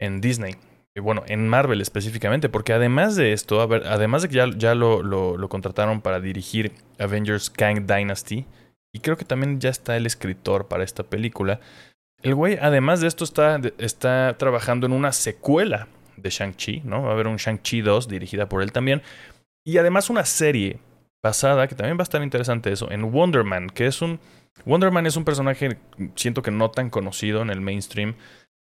en 0.00 0.20
Disney. 0.20 0.56
Bueno, 0.98 1.24
en 1.26 1.46
Marvel 1.46 1.82
específicamente, 1.82 2.48
porque 2.48 2.72
además 2.72 3.16
de 3.16 3.34
esto, 3.34 3.60
además 3.60 4.22
de 4.22 4.28
que 4.28 4.36
ya, 4.36 4.48
ya 4.56 4.74
lo, 4.74 5.02
lo, 5.02 5.36
lo, 5.36 5.48
contrataron 5.50 6.00
para 6.00 6.20
dirigir 6.20 6.72
Avengers 6.98 7.50
Kang 7.50 7.86
Dynasty, 7.86 8.46
y 8.94 9.00
creo 9.00 9.18
que 9.18 9.26
también 9.26 9.60
ya 9.60 9.68
está 9.68 9.94
el 9.98 10.06
escritor 10.06 10.68
para 10.68 10.84
esta 10.84 11.02
película, 11.02 11.60
el 12.22 12.34
güey, 12.34 12.58
además 12.60 13.00
de 13.00 13.08
esto, 13.08 13.24
está, 13.24 13.60
está 13.78 14.36
trabajando 14.38 14.86
en 14.86 14.92
una 14.92 15.12
secuela 15.12 15.88
de 16.16 16.30
Shang-Chi, 16.30 16.82
¿no? 16.84 17.02
Va 17.02 17.10
a 17.10 17.12
haber 17.12 17.28
un 17.28 17.36
Shang-Chi 17.36 17.82
2 17.82 18.08
dirigida 18.08 18.48
por 18.48 18.62
él 18.62 18.72
también. 18.72 19.02
Y 19.66 19.78
además 19.78 20.10
una 20.10 20.24
serie 20.24 20.78
basada, 21.22 21.66
que 21.66 21.74
también 21.74 21.98
va 21.98 22.02
a 22.02 22.04
estar 22.04 22.22
interesante 22.22 22.70
eso, 22.70 22.88
en 22.90 23.10
Wonder 23.10 23.42
Man, 23.42 23.68
que 23.68 23.86
es 23.86 24.00
un... 24.00 24.20
Wonder 24.64 24.92
Man 24.92 25.06
es 25.06 25.16
un 25.16 25.24
personaje, 25.24 25.76
siento 26.14 26.40
que 26.40 26.52
no 26.52 26.70
tan 26.70 26.88
conocido 26.88 27.42
en 27.42 27.50
el 27.50 27.60
mainstream. 27.60 28.14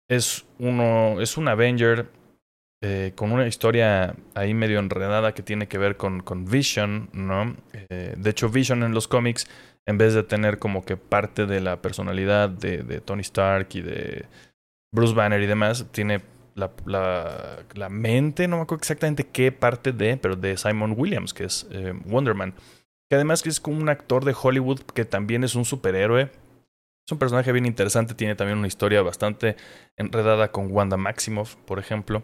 Es 0.09 0.45
uno, 0.57 1.19
es 1.19 1.37
un 1.37 1.49
Avenger 1.49 2.07
eh, 2.81 3.11
con 3.15 3.33
una 3.33 3.45
historia 3.45 4.15
ahí 4.35 4.53
medio 4.53 4.79
enredada 4.79 5.33
que 5.33 5.43
tiene 5.43 5.67
que 5.67 5.77
ver 5.77 5.97
con, 5.97 6.21
con 6.21 6.45
Vision, 6.45 7.09
¿no? 7.11 7.55
Eh, 7.73 8.15
de 8.17 8.29
hecho, 8.29 8.49
Vision 8.49 8.83
en 8.83 8.93
los 8.93 9.07
cómics, 9.07 9.47
en 9.85 9.97
vez 9.97 10.13
de 10.13 10.23
tener 10.23 10.59
como 10.59 10.85
que 10.85 10.95
parte 10.95 11.45
de 11.45 11.59
la 11.59 11.81
personalidad 11.81 12.49
de, 12.49 12.83
de 12.83 13.01
Tony 13.01 13.21
Stark 13.21 13.67
y 13.73 13.81
de 13.81 14.25
Bruce 14.93 15.13
Banner 15.13 15.41
y 15.41 15.45
demás, 15.45 15.87
tiene 15.91 16.21
la, 16.55 16.71
la, 16.85 17.65
la, 17.73 17.89
mente, 17.89 18.47
no 18.47 18.57
me 18.57 18.63
acuerdo 18.63 18.81
exactamente 18.81 19.27
qué 19.27 19.51
parte 19.51 19.91
de, 19.91 20.17
pero 20.17 20.35
de 20.35 20.57
Simon 20.57 20.95
Williams, 20.97 21.33
que 21.33 21.43
es 21.43 21.67
eh, 21.71 21.93
Wonder 22.05 22.33
Man. 22.33 22.53
Que 23.09 23.15
además 23.15 23.45
es 23.45 23.59
como 23.59 23.77
un 23.77 23.89
actor 23.89 24.25
de 24.25 24.35
Hollywood 24.41 24.79
que 24.79 25.05
también 25.05 25.43
es 25.43 25.55
un 25.55 25.65
superhéroe. 25.65 26.31
Es 27.07 27.11
un 27.11 27.19
personaje 27.19 27.51
bien 27.51 27.65
interesante, 27.65 28.15
tiene 28.15 28.35
también 28.35 28.57
una 28.57 28.67
historia 28.67 29.03
bastante 29.03 29.57
enredada 29.95 30.51
con 30.51 30.71
Wanda 30.71 30.97
Maximoff, 30.97 31.55
por 31.57 31.77
ejemplo. 31.77 32.23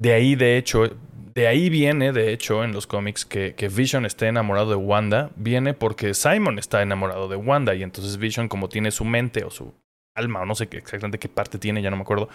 De 0.00 0.12
ahí, 0.12 0.34
de 0.34 0.56
hecho, 0.56 0.90
de 1.34 1.46
ahí 1.46 1.70
viene, 1.70 2.12
de 2.12 2.32
hecho, 2.32 2.64
en 2.64 2.72
los 2.72 2.88
cómics 2.88 3.24
que, 3.24 3.54
que, 3.54 3.68
Vision 3.68 4.04
esté 4.04 4.26
enamorado 4.26 4.70
de 4.70 4.76
Wanda, 4.76 5.30
viene 5.36 5.74
porque 5.74 6.14
Simon 6.14 6.58
está 6.58 6.82
enamorado 6.82 7.28
de 7.28 7.36
Wanda 7.36 7.74
y 7.74 7.84
entonces 7.84 8.16
Vision, 8.16 8.48
como 8.48 8.68
tiene 8.68 8.90
su 8.90 9.04
mente 9.04 9.44
o 9.44 9.50
su 9.50 9.72
alma, 10.16 10.40
o 10.40 10.46
no 10.46 10.56
sé 10.56 10.68
exactamente 10.72 11.20
qué 11.20 11.28
parte 11.28 11.58
tiene, 11.58 11.82
ya 11.82 11.90
no 11.90 11.96
me 11.96 12.02
acuerdo, 12.02 12.28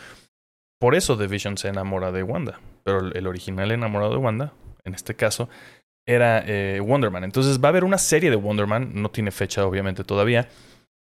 por 0.80 0.96
eso 0.96 1.18
The 1.18 1.28
Vision 1.28 1.58
se 1.58 1.70
enamora 1.70 2.12
de 2.12 2.24
Wanda. 2.24 2.60
Pero 2.84 3.12
el 3.12 3.28
original 3.28 3.72
enamorado 3.72 4.12
de 4.12 4.18
Wanda, 4.18 4.54
en 4.84 4.94
este 4.94 5.16
caso, 5.16 5.50
era 6.08 6.44
eh, 6.48 6.80
Wonder 6.80 7.12
Man. 7.12 7.24
Entonces 7.24 7.60
va 7.62 7.68
a 7.68 7.70
haber 7.70 7.84
una 7.84 7.98
serie 7.98 8.30
de 8.30 8.36
Wonder 8.36 8.68
Man. 8.68 8.92
No 8.94 9.10
tiene 9.10 9.32
fecha, 9.32 9.66
obviamente, 9.66 10.04
todavía. 10.04 10.48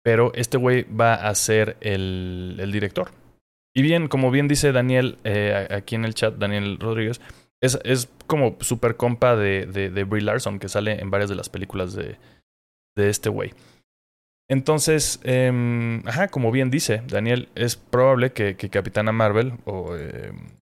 Pero 0.03 0.31
este 0.35 0.57
güey 0.57 0.83
va 0.83 1.15
a 1.15 1.35
ser 1.35 1.77
el, 1.81 2.69
director. 2.71 3.11
Y 3.75 3.81
bien, 3.81 4.07
como 4.07 4.31
bien 4.31 4.47
dice 4.47 4.71
Daniel 4.71 5.17
eh, 5.23 5.67
aquí 5.71 5.95
en 5.95 6.05
el 6.05 6.13
chat, 6.13 6.35
Daniel 6.35 6.77
Rodríguez, 6.79 7.19
es, 7.61 7.79
es 7.83 8.09
como 8.27 8.57
super 8.61 8.95
compa 8.95 9.35
de, 9.35 9.65
de, 9.65 9.89
de 9.89 10.03
Brie 10.03 10.23
Larson, 10.23 10.59
que 10.59 10.69
sale 10.69 11.01
en 11.01 11.09
varias 11.09 11.29
de 11.29 11.35
las 11.35 11.49
películas 11.49 11.93
de, 11.93 12.17
de 12.95 13.09
este 13.09 13.29
güey. 13.29 13.53
Entonces, 14.47 15.19
eh, 15.23 16.01
ajá, 16.05 16.27
como 16.27 16.51
bien 16.51 16.69
dice 16.69 17.01
Daniel, 17.07 17.49
es 17.55 17.75
probable 17.75 18.31
que, 18.31 18.55
Capitana 18.55 19.11
Marvel 19.11 19.53
o 19.65 19.95
eh, 19.95 20.31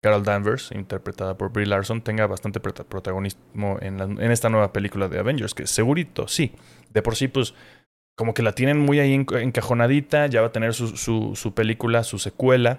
Carol 0.03 0.23
Danvers, 0.23 0.71
interpretada 0.73 1.37
por 1.37 1.51
Brie 1.51 1.67
Larson, 1.67 2.01
tenga 2.01 2.27
bastante 2.27 2.61
protagonismo 2.61 3.79
en, 3.81 4.21
esta 4.31 4.49
nueva 4.49 4.73
película 4.73 5.09
de 5.09 5.19
Avengers, 5.19 5.55
que 5.55 5.67
segurito, 5.67 6.29
sí. 6.29 6.53
De 6.91 7.03
por 7.03 7.17
sí, 7.17 7.27
pues, 7.27 7.55
como 8.17 8.33
que 8.33 8.43
la 8.43 8.53
tienen 8.53 8.79
muy 8.79 9.01
ahí 9.01 9.15
encajonadita, 9.15 10.27
ya 10.29 10.43
va 10.43 10.49
a 10.49 10.53
tener 10.53 10.73
su, 10.73 10.97
su, 10.97 11.35
su 11.35 11.55
película, 11.55 12.05
su 12.05 12.19
secuela. 12.19 12.79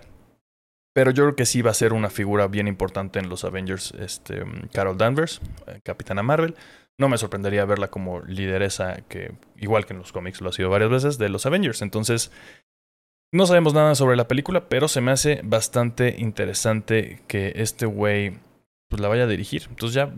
Pero 0.93 1.11
yo 1.11 1.25
creo 1.25 1.35
que 1.35 1.45
sí 1.45 1.61
va 1.61 1.71
a 1.71 1.75
ser 1.75 1.93
una 1.93 2.09
figura 2.09 2.47
bien 2.47 2.67
importante 2.67 3.19
en 3.19 3.29
los 3.29 3.43
Avengers, 3.43 3.93
este, 3.99 4.43
Carol 4.71 4.97
Danvers, 4.97 5.41
eh, 5.67 5.81
Capitana 5.83 6.23
Marvel. 6.23 6.55
No 6.99 7.09
me 7.09 7.17
sorprendería 7.17 7.65
verla 7.65 7.89
como 7.89 8.21
lideresa, 8.21 9.01
que 9.07 9.33
igual 9.57 9.85
que 9.85 9.93
en 9.93 9.99
los 9.99 10.11
cómics 10.11 10.41
lo 10.41 10.49
ha 10.49 10.53
sido 10.53 10.69
varias 10.69 10.89
veces, 10.89 11.17
de 11.17 11.29
los 11.29 11.45
Avengers. 11.45 11.81
Entonces, 11.81 12.31
no 13.31 13.45
sabemos 13.45 13.73
nada 13.73 13.93
sobre 13.95 14.15
la 14.15 14.27
película, 14.27 14.69
pero 14.69 14.87
se 14.87 15.01
me 15.01 15.11
hace 15.11 15.41
bastante 15.43 16.15
interesante 16.17 17.21
que 17.27 17.53
este 17.57 17.85
güey 17.85 18.39
pues, 18.89 19.01
la 19.01 19.09
vaya 19.09 19.23
a 19.23 19.27
dirigir. 19.27 19.63
Entonces 19.69 19.95
ya... 19.95 20.13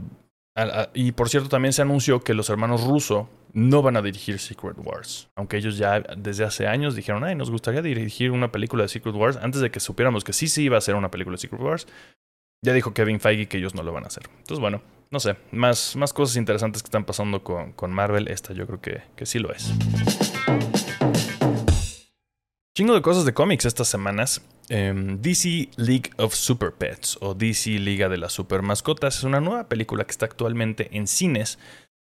y 0.93 1.11
por 1.13 1.29
cierto, 1.29 1.49
también 1.49 1.73
se 1.73 1.81
anunció 1.81 2.21
que 2.21 2.33
los 2.33 2.49
hermanos 2.49 2.85
Russo 2.85 3.29
no 3.51 3.81
van 3.81 3.97
a 3.97 4.01
dirigir 4.01 4.37
Secret 4.39 4.77
Wars. 4.77 5.27
Aunque 5.35 5.57
ellos 5.57 5.77
ya 5.77 5.99
desde 5.99 6.43
hace 6.43 6.67
años 6.67 6.95
dijeron, 6.95 7.23
ay, 7.23 7.35
nos 7.35 7.49
gustaría 7.49 7.81
dirigir 7.81 8.31
una 8.31 8.51
película 8.51 8.83
de 8.83 8.89
Secret 8.89 9.15
Wars. 9.15 9.37
Antes 9.37 9.61
de 9.61 9.71
que 9.71 9.79
supiéramos 9.79 10.23
que 10.23 10.33
sí, 10.33 10.47
sí 10.47 10.63
iba 10.63 10.77
a 10.77 10.81
ser 10.81 10.95
una 10.95 11.09
película 11.11 11.33
de 11.33 11.39
Secret 11.39 11.61
Wars, 11.61 11.87
ya 12.63 12.73
dijo 12.73 12.93
Kevin 12.93 13.19
Feige 13.19 13.47
que 13.47 13.57
ellos 13.57 13.73
no 13.73 13.83
lo 13.83 13.91
van 13.91 14.03
a 14.03 14.07
hacer. 14.07 14.23
Entonces, 14.37 14.59
bueno, 14.59 14.81
no 15.11 15.19
sé, 15.19 15.35
más, 15.51 15.95
más 15.95 16.13
cosas 16.13 16.37
interesantes 16.37 16.83
que 16.83 16.87
están 16.87 17.05
pasando 17.05 17.43
con, 17.43 17.73
con 17.73 17.91
Marvel. 17.91 18.27
Esta 18.27 18.53
yo 18.53 18.67
creo 18.67 18.81
que, 18.81 19.01
que 19.15 19.25
sí 19.25 19.39
lo 19.39 19.51
es. 19.51 19.73
Chingo 22.77 22.93
de 22.93 23.01
cosas 23.01 23.25
de 23.25 23.33
cómics 23.33 23.65
estas 23.65 23.87
semanas. 23.87 24.41
Eh, 24.69 24.93
DC 24.95 25.69
League 25.77 26.11
of 26.17 26.35
Super 26.35 26.71
Pets 26.71 27.17
o 27.21 27.33
DC 27.33 27.71
Liga 27.71 28.07
de 28.07 28.17
las 28.17 28.33
Super 28.33 28.61
Mascotas 28.61 29.17
es 29.17 29.23
una 29.23 29.41
nueva 29.41 29.67
película 29.67 30.05
que 30.05 30.11
está 30.11 30.27
actualmente 30.27 30.95
en 30.95 31.07
cines. 31.07 31.57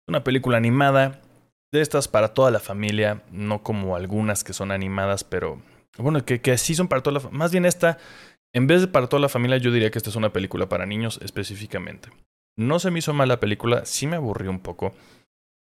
Una 0.07 0.23
película 0.23 0.57
animada 0.57 1.21
de 1.71 1.81
estas 1.81 2.07
para 2.07 2.33
toda 2.33 2.49
la 2.49 2.59
familia, 2.59 3.23
no 3.31 3.61
como 3.61 3.95
algunas 3.95 4.43
que 4.43 4.53
son 4.53 4.71
animadas, 4.71 5.23
pero 5.23 5.61
bueno, 5.97 6.25
que, 6.25 6.41
que 6.41 6.57
sí 6.57 6.75
son 6.75 6.87
para 6.87 7.03
toda 7.03 7.13
la 7.13 7.19
familia. 7.19 7.39
Más 7.39 7.51
bien 7.51 7.65
esta, 7.65 7.97
en 8.53 8.67
vez 8.67 8.81
de 8.81 8.87
para 8.87 9.07
toda 9.07 9.21
la 9.21 9.29
familia, 9.29 9.57
yo 9.57 9.71
diría 9.71 9.91
que 9.91 9.99
esta 9.99 10.09
es 10.09 10.15
una 10.15 10.33
película 10.33 10.67
para 10.67 10.85
niños 10.85 11.19
específicamente. 11.21 12.09
No 12.57 12.79
se 12.79 12.89
me 12.89 12.99
hizo 12.99 13.13
mal 13.13 13.29
la 13.29 13.39
película, 13.39 13.85
sí 13.85 14.07
me 14.07 14.15
aburrió 14.15 14.49
un 14.49 14.59
poco. 14.59 14.93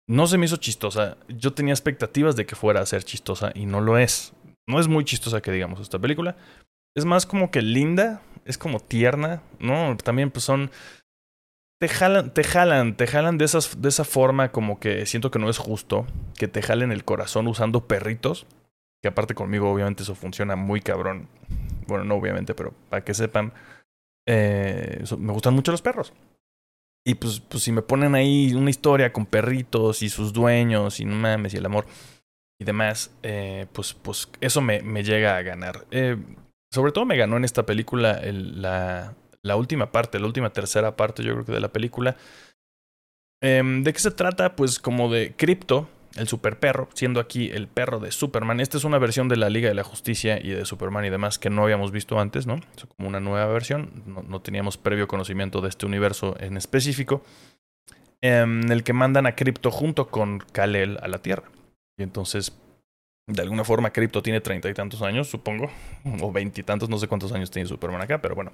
No 0.08 0.26
se 0.26 0.38
me 0.38 0.46
hizo 0.46 0.56
chistosa. 0.56 1.18
Yo 1.28 1.52
tenía 1.52 1.74
expectativas 1.74 2.36
de 2.36 2.46
que 2.46 2.54
fuera 2.54 2.80
a 2.80 2.86
ser 2.86 3.02
chistosa 3.04 3.52
y 3.54 3.66
no 3.66 3.80
lo 3.80 3.98
es. 3.98 4.32
No 4.66 4.80
es 4.80 4.88
muy 4.88 5.04
chistosa 5.04 5.42
que 5.42 5.52
digamos 5.52 5.80
esta 5.80 5.98
película. 5.98 6.36
Es 6.96 7.04
más 7.04 7.26
como 7.26 7.50
que 7.50 7.62
linda, 7.62 8.22
es 8.44 8.58
como 8.58 8.80
tierna, 8.80 9.42
¿no? 9.58 9.96
También 9.96 10.30
pues 10.30 10.44
son... 10.44 10.70
Te 11.80 11.88
jalan, 11.88 12.32
te 12.32 12.42
jalan, 12.42 12.96
te 12.96 13.06
jalan 13.06 13.38
de, 13.38 13.44
esas, 13.44 13.80
de 13.80 13.88
esa 13.88 14.04
forma 14.04 14.50
como 14.50 14.80
que 14.80 15.06
siento 15.06 15.30
que 15.30 15.38
no 15.38 15.48
es 15.48 15.58
justo 15.58 16.06
que 16.36 16.48
te 16.48 16.60
jalen 16.60 16.90
el 16.90 17.04
corazón 17.04 17.46
usando 17.46 17.86
perritos. 17.86 18.46
Que 19.02 19.08
aparte 19.08 19.34
conmigo 19.34 19.70
obviamente 19.70 20.02
eso 20.04 20.14
funciona 20.14 20.56
muy 20.56 20.80
cabrón. 20.80 21.28
Bueno, 21.86 22.04
no 22.04 22.14
obviamente, 22.16 22.54
pero 22.54 22.72
para 22.88 23.04
que 23.04 23.14
sepan, 23.14 23.52
eh, 24.26 25.04
me 25.18 25.32
gustan 25.32 25.54
mucho 25.54 25.70
los 25.70 25.82
perros. 25.82 26.12
Y 27.08 27.14
pues, 27.14 27.40
pues 27.40 27.62
si 27.62 27.72
me 27.72 27.80
ponen 27.80 28.14
ahí 28.14 28.52
una 28.52 28.68
historia 28.68 29.14
con 29.14 29.24
perritos 29.24 30.02
y 30.02 30.10
sus 30.10 30.34
dueños 30.34 31.00
y 31.00 31.06
no 31.06 31.14
mames 31.14 31.54
y 31.54 31.56
el 31.56 31.64
amor 31.64 31.86
y 32.60 32.66
demás, 32.66 33.10
eh, 33.22 33.66
pues, 33.72 33.94
pues 33.94 34.28
eso 34.42 34.60
me, 34.60 34.82
me 34.82 35.02
llega 35.02 35.38
a 35.38 35.42
ganar. 35.42 35.86
Eh, 35.90 36.18
sobre 36.70 36.92
todo 36.92 37.06
me 37.06 37.16
ganó 37.16 37.38
en 37.38 37.46
esta 37.46 37.64
película 37.64 38.12
el, 38.12 38.60
la, 38.60 39.14
la 39.42 39.56
última 39.56 39.90
parte, 39.90 40.20
la 40.20 40.26
última 40.26 40.52
tercera 40.52 40.96
parte 40.96 41.22
yo 41.22 41.32
creo 41.32 41.44
que 41.46 41.52
de 41.52 41.60
la 41.60 41.72
película. 41.72 42.18
Eh, 43.42 43.62
¿De 43.64 43.90
qué 43.90 43.98
se 44.00 44.10
trata? 44.10 44.54
Pues 44.54 44.78
como 44.78 45.10
de 45.10 45.32
Crypto, 45.34 45.88
el 46.18 46.28
super 46.28 46.58
perro, 46.58 46.88
siendo 46.94 47.20
aquí 47.20 47.50
el 47.50 47.68
perro 47.68 48.00
de 48.00 48.12
Superman. 48.12 48.60
Esta 48.60 48.76
es 48.76 48.84
una 48.84 48.98
versión 48.98 49.28
de 49.28 49.36
la 49.36 49.48
Liga 49.48 49.68
de 49.68 49.74
la 49.74 49.84
Justicia 49.84 50.38
y 50.42 50.50
de 50.50 50.64
Superman 50.64 51.04
y 51.04 51.10
demás 51.10 51.38
que 51.38 51.50
no 51.50 51.62
habíamos 51.62 51.92
visto 51.92 52.18
antes, 52.18 52.46
¿no? 52.46 52.56
Es 52.76 52.84
como 52.96 53.08
una 53.08 53.20
nueva 53.20 53.46
versión. 53.46 54.02
No, 54.06 54.40
teníamos 54.40 54.76
previo 54.76 55.08
conocimiento 55.08 55.60
de 55.60 55.68
este 55.68 55.86
universo 55.86 56.36
en 56.40 56.56
específico. 56.56 57.22
En 58.20 58.70
el 58.72 58.82
que 58.82 58.92
mandan 58.92 59.26
a 59.26 59.36
Crypto 59.36 59.70
junto 59.70 60.08
con 60.08 60.40
Kal-El 60.40 60.98
a 61.00 61.08
la 61.08 61.18
Tierra. 61.22 61.50
Y 61.96 62.02
entonces, 62.02 62.56
de 63.26 63.42
alguna 63.42 63.64
forma, 63.64 63.92
Crypto 63.92 64.22
tiene 64.22 64.40
treinta 64.40 64.68
y 64.68 64.74
tantos 64.74 65.02
años, 65.02 65.28
supongo. 65.28 65.70
O 66.20 66.32
veintitantos, 66.32 66.88
no 66.88 66.98
sé 66.98 67.06
cuántos 67.06 67.32
años 67.32 67.50
tiene 67.50 67.68
Superman 67.68 68.02
acá, 68.02 68.20
pero 68.20 68.34
bueno. 68.34 68.52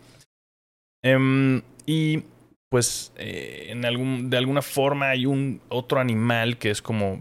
Um, 1.03 1.61
y 1.87 2.25
pues 2.71 3.13
eh, 3.17 3.67
en 3.69 3.85
algún, 3.85 4.31
de 4.31 4.37
alguna 4.37 4.61
forma 4.61 5.11
hay 5.11 5.27
un 5.27 5.61
otro 5.69 6.01
animal 6.01 6.59
que 6.59 6.71
es 6.71 6.83
como 6.83 7.21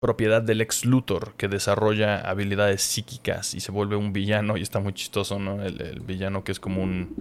propiedad 0.00 0.42
del 0.42 0.60
ex 0.60 0.84
Luthor 0.84 1.34
que 1.36 1.48
desarrolla 1.48 2.20
habilidades 2.20 2.82
psíquicas 2.82 3.54
y 3.54 3.60
se 3.60 3.72
vuelve 3.72 3.96
un 3.96 4.12
villano 4.12 4.56
y 4.56 4.62
está 4.62 4.80
muy 4.80 4.92
chistoso, 4.92 5.38
¿no? 5.38 5.62
El, 5.62 6.00
villano 6.00 6.44
que 6.44 6.52
es 6.52 6.60
como 6.60 6.82
un... 6.82 7.16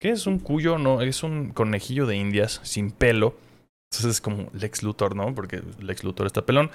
¿Qué 0.00 0.10
es 0.10 0.26
un 0.26 0.38
cuyo? 0.38 0.78
No, 0.78 1.00
es 1.00 1.22
un 1.22 1.50
conejillo 1.50 2.06
de 2.06 2.16
indias 2.16 2.60
sin 2.64 2.90
pelo. 2.90 3.36
Entonces 3.90 4.16
es 4.16 4.20
como 4.20 4.48
Lex 4.52 4.82
Luthor, 4.82 5.14
¿no? 5.14 5.34
Porque 5.34 5.62
Lex 5.80 6.02
Luthor 6.02 6.26
está 6.26 6.44
pelón. 6.44 6.70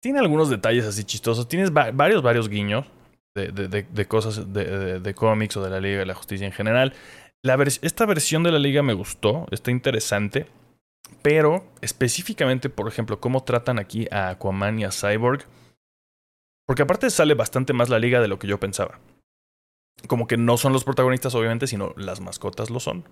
Tiene 0.00 0.20
algunos 0.20 0.48
detalles 0.48 0.84
así 0.84 1.02
chistosos. 1.02 1.48
Tienes 1.48 1.72
va 1.72 1.90
varios, 1.90 2.22
varios 2.22 2.48
guiños 2.48 2.86
de, 3.34 3.48
de, 3.48 3.68
de, 3.68 3.82
de 3.82 4.06
cosas 4.06 4.52
de, 4.52 5.14
cómics 5.14 5.56
o 5.56 5.64
de 5.64 5.70
la 5.70 5.80
Liga 5.80 5.98
de 5.98 6.06
la 6.06 6.14
Justicia 6.14 6.46
en 6.46 6.52
general. 6.52 6.92
Esta 7.82 8.06
versión 8.06 8.44
de 8.44 8.52
la 8.52 8.58
Liga 8.60 8.82
me 8.82 8.92
gustó, 8.92 9.46
está 9.50 9.70
interesante. 9.70 10.46
Pero 11.20 11.64
específicamente, 11.80 12.70
por 12.70 12.88
ejemplo, 12.88 13.20
cómo 13.20 13.44
tratan 13.44 13.78
aquí 13.78 14.06
a 14.10 14.30
Aquaman 14.30 14.78
y 14.78 14.84
a 14.84 14.90
Cyborg. 14.90 15.46
Porque 16.66 16.82
aparte 16.82 17.10
sale 17.10 17.34
bastante 17.34 17.72
más 17.72 17.88
la 17.88 17.98
liga 17.98 18.20
de 18.20 18.28
lo 18.28 18.38
que 18.38 18.46
yo 18.46 18.58
pensaba. 18.58 19.00
como 20.08 20.26
que 20.26 20.36
no 20.36 20.56
son 20.56 20.72
los 20.72 20.82
protagonistas, 20.82 21.34
obviamente, 21.36 21.68
sino 21.68 21.94
las 21.96 22.20
mascotas 22.20 22.70
lo 22.70 22.80
son. 22.80 23.04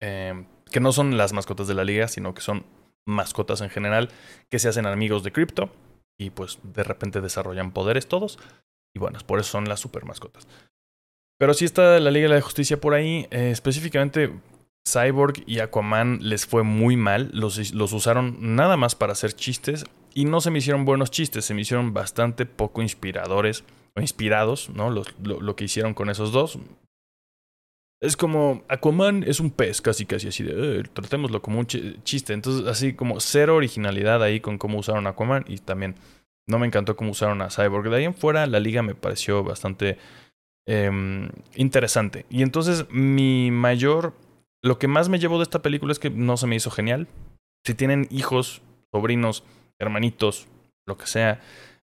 Em, 0.00 0.46
que 0.70 0.80
no 0.80 0.92
son 0.92 1.18
las 1.18 1.32
mascotas 1.32 1.68
de 1.68 1.74
la 1.74 1.84
liga, 1.84 2.08
sino 2.08 2.32
que 2.32 2.40
son 2.40 2.64
mascotas 3.06 3.60
en 3.60 3.70
general 3.70 4.08
que 4.48 4.58
se 4.58 4.68
hacen 4.68 4.86
amigos 4.86 5.24
de 5.24 5.32
Crypto 5.32 5.70
y 6.18 6.30
pues 6.30 6.58
de 6.62 6.84
repente 6.84 7.20
desarrollan 7.20 7.72
poderes 7.72 8.08
todos. 8.08 8.38
Y 8.94 8.98
bueno, 8.98 9.18
por 9.26 9.40
eso 9.40 9.50
son 9.50 9.68
las 9.68 9.80
super 9.80 10.04
mascotas. 10.04 10.46
Pero 11.38 11.54
sí 11.54 11.64
está 11.64 11.98
la 11.98 12.10
Liga 12.10 12.28
de 12.28 12.34
la 12.34 12.40
Justicia 12.40 12.80
por 12.80 12.94
ahí. 12.94 13.26
Eh, 13.30 13.50
específicamente 13.50 14.32
Cyborg 14.92 15.42
y 15.46 15.60
Aquaman 15.60 16.18
les 16.20 16.46
fue 16.46 16.62
muy 16.62 16.96
mal. 16.96 17.30
Los, 17.32 17.72
los 17.72 17.92
usaron 17.92 18.36
nada 18.56 18.76
más 18.76 18.94
para 18.94 19.12
hacer 19.12 19.32
chistes. 19.32 19.84
Y 20.14 20.24
no 20.24 20.40
se 20.40 20.50
me 20.50 20.58
hicieron 20.58 20.84
buenos 20.84 21.10
chistes, 21.10 21.44
se 21.44 21.54
me 21.54 21.62
hicieron 21.62 21.94
bastante 21.94 22.44
poco 22.44 22.82
inspiradores 22.82 23.64
o 23.96 24.00
inspirados, 24.00 24.68
¿no? 24.70 24.90
lo, 24.90 25.04
lo, 25.22 25.56
que 25.56 25.64
hicieron 25.64 25.94
con 25.94 26.10
esos 26.10 26.32
dos. 26.32 26.58
Es 28.02 28.16
como 28.16 28.64
Aquaman 28.68 29.22
es 29.26 29.38
un 29.38 29.50
pez, 29.50 29.80
casi 29.80 30.06
casi 30.06 30.28
así 30.28 30.42
de, 30.42 30.80
eh, 30.80 30.82
tratémoslo 30.92 31.40
como 31.40 31.60
un 31.60 31.66
chiste. 31.66 32.32
Entonces, 32.32 32.66
así 32.66 32.94
como 32.94 33.20
cero 33.20 33.54
originalidad 33.54 34.22
ahí 34.22 34.40
con 34.40 34.58
cómo 34.58 34.78
usaron 34.78 35.06
Aquaman 35.06 35.44
y 35.46 35.58
también 35.58 35.94
no 36.48 36.58
me 36.58 36.66
encantó 36.66 36.96
cómo 36.96 37.12
usaron 37.12 37.42
a 37.42 37.50
Cyborg. 37.50 37.88
De 37.88 37.96
ahí 37.96 38.04
en 38.04 38.14
fuera, 38.14 38.46
la 38.46 38.58
liga 38.58 38.82
me 38.82 38.96
pareció 38.96 39.44
bastante 39.44 39.98
em, 40.66 41.30
interesante. 41.54 42.26
Y 42.28 42.42
entonces, 42.42 42.86
mi 42.90 43.50
mayor. 43.52 44.14
Lo 44.62 44.78
que 44.78 44.88
más 44.88 45.08
me 45.08 45.18
llevó 45.18 45.38
de 45.38 45.44
esta 45.44 45.62
película 45.62 45.92
es 45.92 45.98
que 45.98 46.10
no 46.10 46.36
se 46.36 46.46
me 46.46 46.56
hizo 46.56 46.70
genial. 46.70 47.08
Si 47.66 47.74
tienen 47.74 48.06
hijos, 48.10 48.62
sobrinos, 48.92 49.44
hermanitos, 49.80 50.46
lo 50.86 50.96
que 50.96 51.06
sea, 51.06 51.40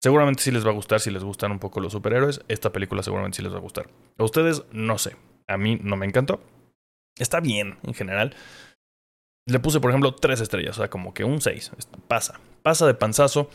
seguramente 0.00 0.42
sí 0.42 0.50
les 0.50 0.64
va 0.64 0.70
a 0.70 0.74
gustar 0.74 1.00
si 1.00 1.10
les 1.10 1.24
gustan 1.24 1.52
un 1.52 1.58
poco 1.58 1.80
los 1.80 1.92
superhéroes. 1.92 2.42
Esta 2.48 2.72
película 2.72 3.02
seguramente 3.02 3.36
sí 3.36 3.42
les 3.42 3.52
va 3.52 3.58
a 3.58 3.62
gustar. 3.62 3.88
A 4.18 4.24
ustedes, 4.24 4.64
no 4.72 4.98
sé. 4.98 5.16
A 5.48 5.58
mí 5.58 5.78
no 5.82 5.96
me 5.96 6.06
encantó. 6.06 6.40
Está 7.18 7.40
bien 7.40 7.78
en 7.82 7.94
general. 7.94 8.34
Le 9.46 9.58
puse, 9.58 9.80
por 9.80 9.90
ejemplo, 9.90 10.14
tres 10.14 10.40
estrellas, 10.40 10.76
o 10.76 10.80
sea, 10.80 10.88
como 10.88 11.12
que 11.12 11.24
un 11.24 11.40
seis. 11.40 11.72
Pasa, 12.08 12.40
pasa 12.62 12.86
de 12.86 12.94
panzazo. 12.94 13.50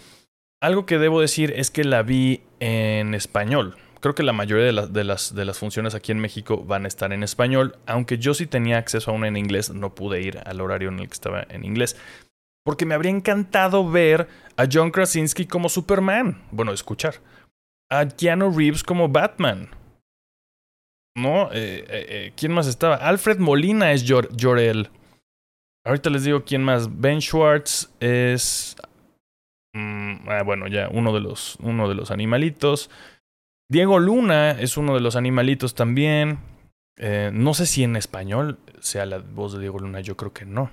Algo 0.62 0.86
que 0.86 0.98
debo 0.98 1.22
decir 1.22 1.54
es 1.56 1.72
que 1.72 1.84
la 1.84 2.04
vi 2.04 2.42
en 2.60 3.14
español. 3.14 3.78
Creo 4.00 4.16
que 4.16 4.24
la 4.24 4.34
mayoría 4.34 4.66
de, 4.66 4.88
de, 4.88 5.04
las, 5.04 5.34
de 5.34 5.46
las 5.46 5.58
funciones 5.58 5.96
aquí 5.96 6.12
en 6.12 6.20
México 6.20 6.64
van 6.64 6.86
a 6.86 6.88
estar 6.88 7.12
en 7.14 7.24
español, 7.24 7.78
aunque 7.86 8.18
yo 8.18 8.34
sí 8.34 8.48
tenía 8.48 8.78
acceso 8.78 9.12
a 9.12 9.14
una 9.14 9.28
en 9.28 9.38
inglés, 9.38 9.70
no 9.72 9.96
pude 9.96 10.22
ir 10.22 10.40
al 10.46 10.62
horario 10.62 10.90
en 10.90 11.00
el 11.00 11.08
que 11.08 11.14
estaba 11.14 11.46
en 11.50 11.66
inglés. 11.66 11.96
Porque 12.64 12.86
me 12.86 12.96
habría 12.96 13.12
encantado 13.12 13.90
ver 13.90 14.28
a 14.58 14.66
John 14.72 14.92
Krasinski 14.92 15.46
como 15.46 15.70
Superman. 15.70 16.44
Bueno, 16.52 16.74
escuchar. 16.74 17.16
A 17.90 18.08
Keanu 18.08 18.52
Reeves 18.52 18.84
como 18.84 19.08
Batman. 19.08 19.70
¿No? 21.16 21.52
Eh, 21.54 21.86
eh, 21.88 22.06
eh, 22.10 22.34
¿Quién 22.36 22.52
más 22.52 22.68
estaba? 22.68 22.96
Alfred 22.96 23.40
Molina 23.40 23.94
es 23.94 24.06
Jorel. 24.08 24.90
Ahorita 25.86 26.10
les 26.10 26.26
digo 26.26 26.44
quién 26.44 26.64
más. 26.64 27.00
Ben 27.00 27.22
Schwartz 27.22 27.90
es 28.02 28.76
Mm, 29.78 30.28
ah, 30.28 30.42
bueno, 30.44 30.68
ya, 30.68 30.90
uno 30.92 31.14
de, 31.14 31.20
los, 31.20 31.58
uno 31.62 31.88
de 31.88 31.94
los 31.94 32.10
animalitos. 32.10 32.90
Diego 33.70 34.00
Luna 34.00 34.52
es 34.52 34.78
uno 34.78 34.94
de 34.94 35.02
los 35.02 35.16
animalitos 35.16 35.76
también. 35.76 36.40
Eh, 36.98 37.32
no 37.34 37.54
sé 37.54 37.66
si 37.66 37.84
en 37.84 37.96
español 37.96 38.60
sea 38.80 39.06
la 39.06 39.20
voz 39.20 39.54
de 39.54 39.60
Diego 39.60 39.80
Luna, 39.80 40.02
yo 40.02 40.16
creo 40.16 40.34
que 40.34 40.46
no. 40.46 40.70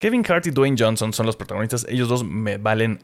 Kevin 0.00 0.24
Hart 0.28 0.46
y 0.46 0.50
Dwayne 0.50 0.76
Johnson 0.78 1.12
son 1.12 1.26
los 1.26 1.36
protagonistas. 1.36 1.86
Ellos 1.88 2.08
dos 2.08 2.24
me 2.24 2.58
valen 2.58 3.00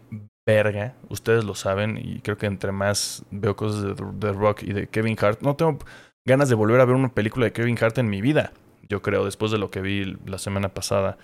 verga. 0.46 0.94
Ustedes 1.08 1.44
lo 1.44 1.54
saben. 1.54 1.98
Y 1.98 2.20
creo 2.20 2.36
que 2.36 2.46
entre 2.46 2.72
más 2.72 3.24
veo 3.30 3.56
cosas 3.56 3.82
de 3.82 3.94
The 3.94 4.32
Rock 4.32 4.62
y 4.62 4.72
de 4.72 4.86
Kevin 4.86 5.16
Hart, 5.20 5.40
no 5.40 5.56
tengo 5.56 5.78
ganas 6.26 6.48
de 6.48 6.54
volver 6.54 6.80
a 6.80 6.84
ver 6.84 6.94
una 6.94 7.12
película 7.12 7.46
de 7.46 7.52
Kevin 7.52 7.78
Hart 7.80 7.98
en 7.98 8.08
mi 8.08 8.20
vida. 8.20 8.52
Yo 8.88 9.02
creo, 9.02 9.24
después 9.24 9.50
de 9.50 9.58
lo 9.58 9.70
que 9.70 9.80
vi 9.80 10.16
la 10.26 10.38
semana 10.38 10.68
pasada. 10.68 11.18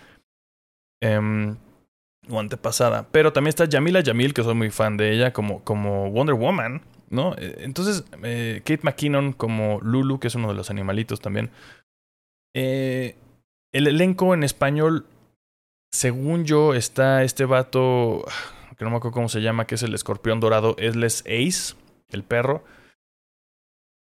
Eh, 1.03 1.55
o 2.29 2.39
antepasada. 2.39 3.07
Pero 3.11 3.33
también 3.33 3.51
está 3.51 3.65
Yamila 3.65 4.01
Yamil, 4.01 4.35
que 4.35 4.43
soy 4.43 4.55
muy 4.55 4.71
fan 4.71 4.97
de 4.97 5.13
ella, 5.13 5.33
como, 5.33 5.63
como 5.65 6.11
Wonder 6.11 6.35
Woman, 6.35 6.83
¿no? 7.11 7.35
Eh, 7.37 7.57
entonces, 7.59 8.05
eh, 8.23 8.63
Kate 8.65 8.83
McKinnon 8.83 9.33
como 9.33 9.81
Lulu, 9.81 10.19
que 10.19 10.29
es 10.29 10.35
uno 10.35 10.49
de 10.49 10.55
los 10.55 10.71
animalitos 10.71 11.21
también. 11.21 11.51
Eh, 12.55 13.17
el 13.73 13.87
elenco 13.87 14.33
en 14.33 14.43
español, 14.43 15.07
según 15.93 16.45
yo, 16.45 16.75
está 16.75 17.23
este 17.23 17.45
vato, 17.45 18.25
que 18.79 18.85
no 18.85 18.91
me 18.91 18.97
acuerdo 18.97 19.15
cómo 19.15 19.29
se 19.29 19.43
llama, 19.43 19.67
que 19.67 19.75
es 19.75 19.83
el 19.83 19.95
escorpión 19.95 20.41
dorado, 20.41 20.77
Esles 20.79 21.25
Ace, 21.27 21.75
el 22.09 22.23
perro. 22.23 22.65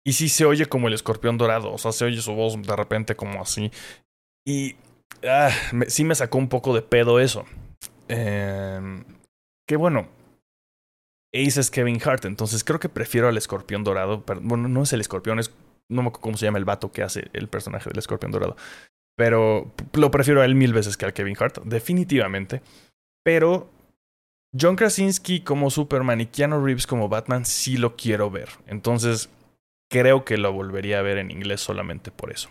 Y 0.03 0.13
sí 0.13 0.29
se 0.29 0.45
oye 0.45 0.65
como 0.65 0.87
el 0.87 0.95
escorpión 0.95 1.37
dorado, 1.37 1.71
o 1.71 1.77
sea, 1.77 1.91
se 1.91 2.05
oye 2.05 2.21
su 2.21 2.33
voz 2.33 2.59
de 2.59 2.75
repente 2.75 3.15
como 3.15 3.41
así. 3.41 3.71
Y 4.47 4.75
ah, 5.27 5.51
sí 5.87 6.03
me 6.03 6.15
sacó 6.15 6.39
un 6.39 6.49
poco 6.49 6.73
de 6.73 6.81
pedo 6.81 7.19
eso. 7.19 7.45
Eh, 8.07 9.03
que 9.67 9.75
bueno, 9.75 10.07
Ace 11.33 11.59
es 11.59 11.71
Kevin 11.71 11.99
Hart, 12.03 12.25
entonces 12.25 12.63
creo 12.63 12.79
que 12.79 12.89
prefiero 12.89 13.27
al 13.27 13.37
escorpión 13.37 13.83
dorado. 13.83 14.25
Pero, 14.25 14.41
bueno, 14.41 14.67
no 14.67 14.83
es 14.83 14.93
el 14.93 15.01
escorpión, 15.01 15.39
es. 15.39 15.51
No 15.89 16.03
me 16.03 16.09
acuerdo 16.09 16.21
cómo 16.21 16.37
se 16.37 16.45
llama 16.45 16.57
el 16.57 16.65
vato 16.65 16.91
que 16.91 17.03
hace 17.03 17.29
el 17.33 17.47
personaje 17.47 17.89
del 17.89 17.99
escorpión 17.99 18.31
dorado. 18.31 18.55
Pero 19.17 19.71
lo 19.93 20.11
prefiero 20.11 20.41
a 20.41 20.45
él 20.45 20.55
mil 20.55 20.73
veces 20.73 20.97
que 20.97 21.05
al 21.05 21.13
Kevin 21.13 21.35
Hart, 21.39 21.59
definitivamente. 21.63 22.61
Pero 23.23 23.69
John 24.59 24.75
Krasinski 24.75 25.41
como 25.41 25.69
Superman 25.69 26.21
y 26.21 26.25
Keanu 26.25 26.63
Reeves 26.63 26.87
como 26.87 27.09
Batman 27.09 27.45
sí 27.45 27.77
lo 27.77 27.95
quiero 27.95 28.29
ver. 28.29 28.49
Entonces 28.67 29.29
creo 29.89 30.25
que 30.25 30.37
lo 30.37 30.51
volvería 30.53 30.99
a 30.99 31.03
ver 31.03 31.17
en 31.17 31.31
inglés 31.31 31.61
solamente 31.61 32.11
por 32.11 32.31
eso. 32.31 32.49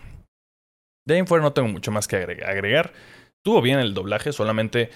De 1.06 1.14
ahí 1.14 1.20
en 1.20 1.26
fuera 1.26 1.42
no 1.42 1.52
tengo 1.52 1.68
mucho 1.68 1.90
más 1.90 2.06
que 2.08 2.16
agregar. 2.16 2.92
Estuvo 3.36 3.60
bien 3.62 3.78
el 3.78 3.94
doblaje, 3.94 4.32
solamente 4.32 4.90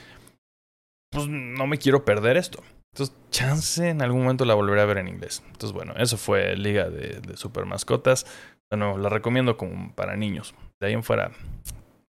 pues 1.10 1.28
no 1.28 1.66
me 1.66 1.78
quiero 1.78 2.04
perder 2.04 2.36
esto. 2.36 2.62
Entonces, 2.94 3.16
chance 3.30 3.88
en 3.88 4.02
algún 4.02 4.22
momento 4.22 4.44
la 4.44 4.54
volveré 4.54 4.80
a 4.80 4.84
ver 4.84 4.98
en 4.98 5.08
inglés. 5.08 5.42
Entonces, 5.46 5.72
bueno, 5.72 5.94
eso 5.96 6.16
fue 6.16 6.54
Liga 6.54 6.88
de, 6.88 7.36
Super 7.36 7.66
Mascotas. 7.66 8.24
Bueno, 8.70 8.98
la 8.98 9.08
recomiendo 9.08 9.56
como 9.56 9.92
para 9.96 10.16
niños. 10.16 10.54
De 10.80 10.86
ahí 10.86 10.92
en 10.92 11.02
fuera, 11.02 11.32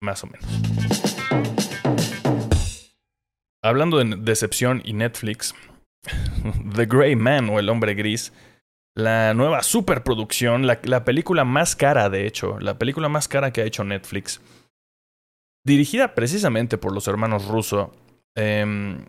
más 0.02 0.22
o 0.22 0.26
menos. 0.26 0.46
Hablando 3.64 3.96
de 3.96 4.16
decepción 4.18 4.82
y 4.84 4.92
Netflix, 4.92 5.54
The 6.74 6.84
Grey 6.84 7.16
Man 7.16 7.48
o 7.48 7.58
El 7.58 7.70
Hombre 7.70 7.94
Gris, 7.94 8.34
la 8.94 9.32
nueva 9.32 9.62
superproducción, 9.62 10.66
la, 10.66 10.78
la 10.82 11.06
película 11.06 11.46
más 11.46 11.74
cara, 11.74 12.10
de 12.10 12.26
hecho, 12.26 12.60
la 12.60 12.76
película 12.76 13.08
más 13.08 13.28
cara 13.28 13.50
que 13.50 13.62
ha 13.62 13.64
hecho 13.64 13.82
Netflix, 13.82 14.42
dirigida 15.64 16.14
precisamente 16.14 16.76
por 16.76 16.92
los 16.92 17.08
hermanos 17.08 17.46
Russo 17.46 17.94
Em, 18.36 19.06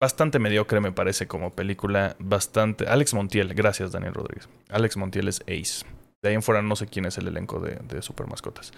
bastante 0.00 0.38
mediocre 0.38 0.80
me 0.80 0.92
parece 0.92 1.28
como 1.28 1.54
película. 1.54 2.16
Bastante. 2.18 2.88
Alex 2.88 3.14
Montiel, 3.14 3.54
gracias 3.54 3.92
Daniel 3.92 4.14
Rodríguez. 4.14 4.48
Alex 4.70 4.96
Montiel 4.96 5.28
es 5.28 5.40
Ace. 5.42 5.84
De 6.22 6.30
ahí 6.30 6.34
en 6.34 6.42
fuera 6.42 6.62
no 6.62 6.76
sé 6.76 6.86
quién 6.86 7.04
es 7.04 7.18
el 7.18 7.28
elenco 7.28 7.60
de, 7.60 7.76
de 7.76 8.02
Super 8.02 8.26
Mascotas. 8.26 8.72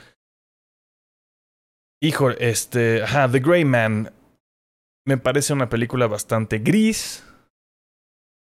Hijo, 2.02 2.30
este. 2.30 3.02
Ajá, 3.02 3.30
The 3.30 3.38
Grey 3.38 3.64
Man. 3.64 4.12
Me 5.06 5.18
parece 5.18 5.52
una 5.52 5.68
película 5.68 6.06
bastante 6.06 6.58
gris. 6.58 7.24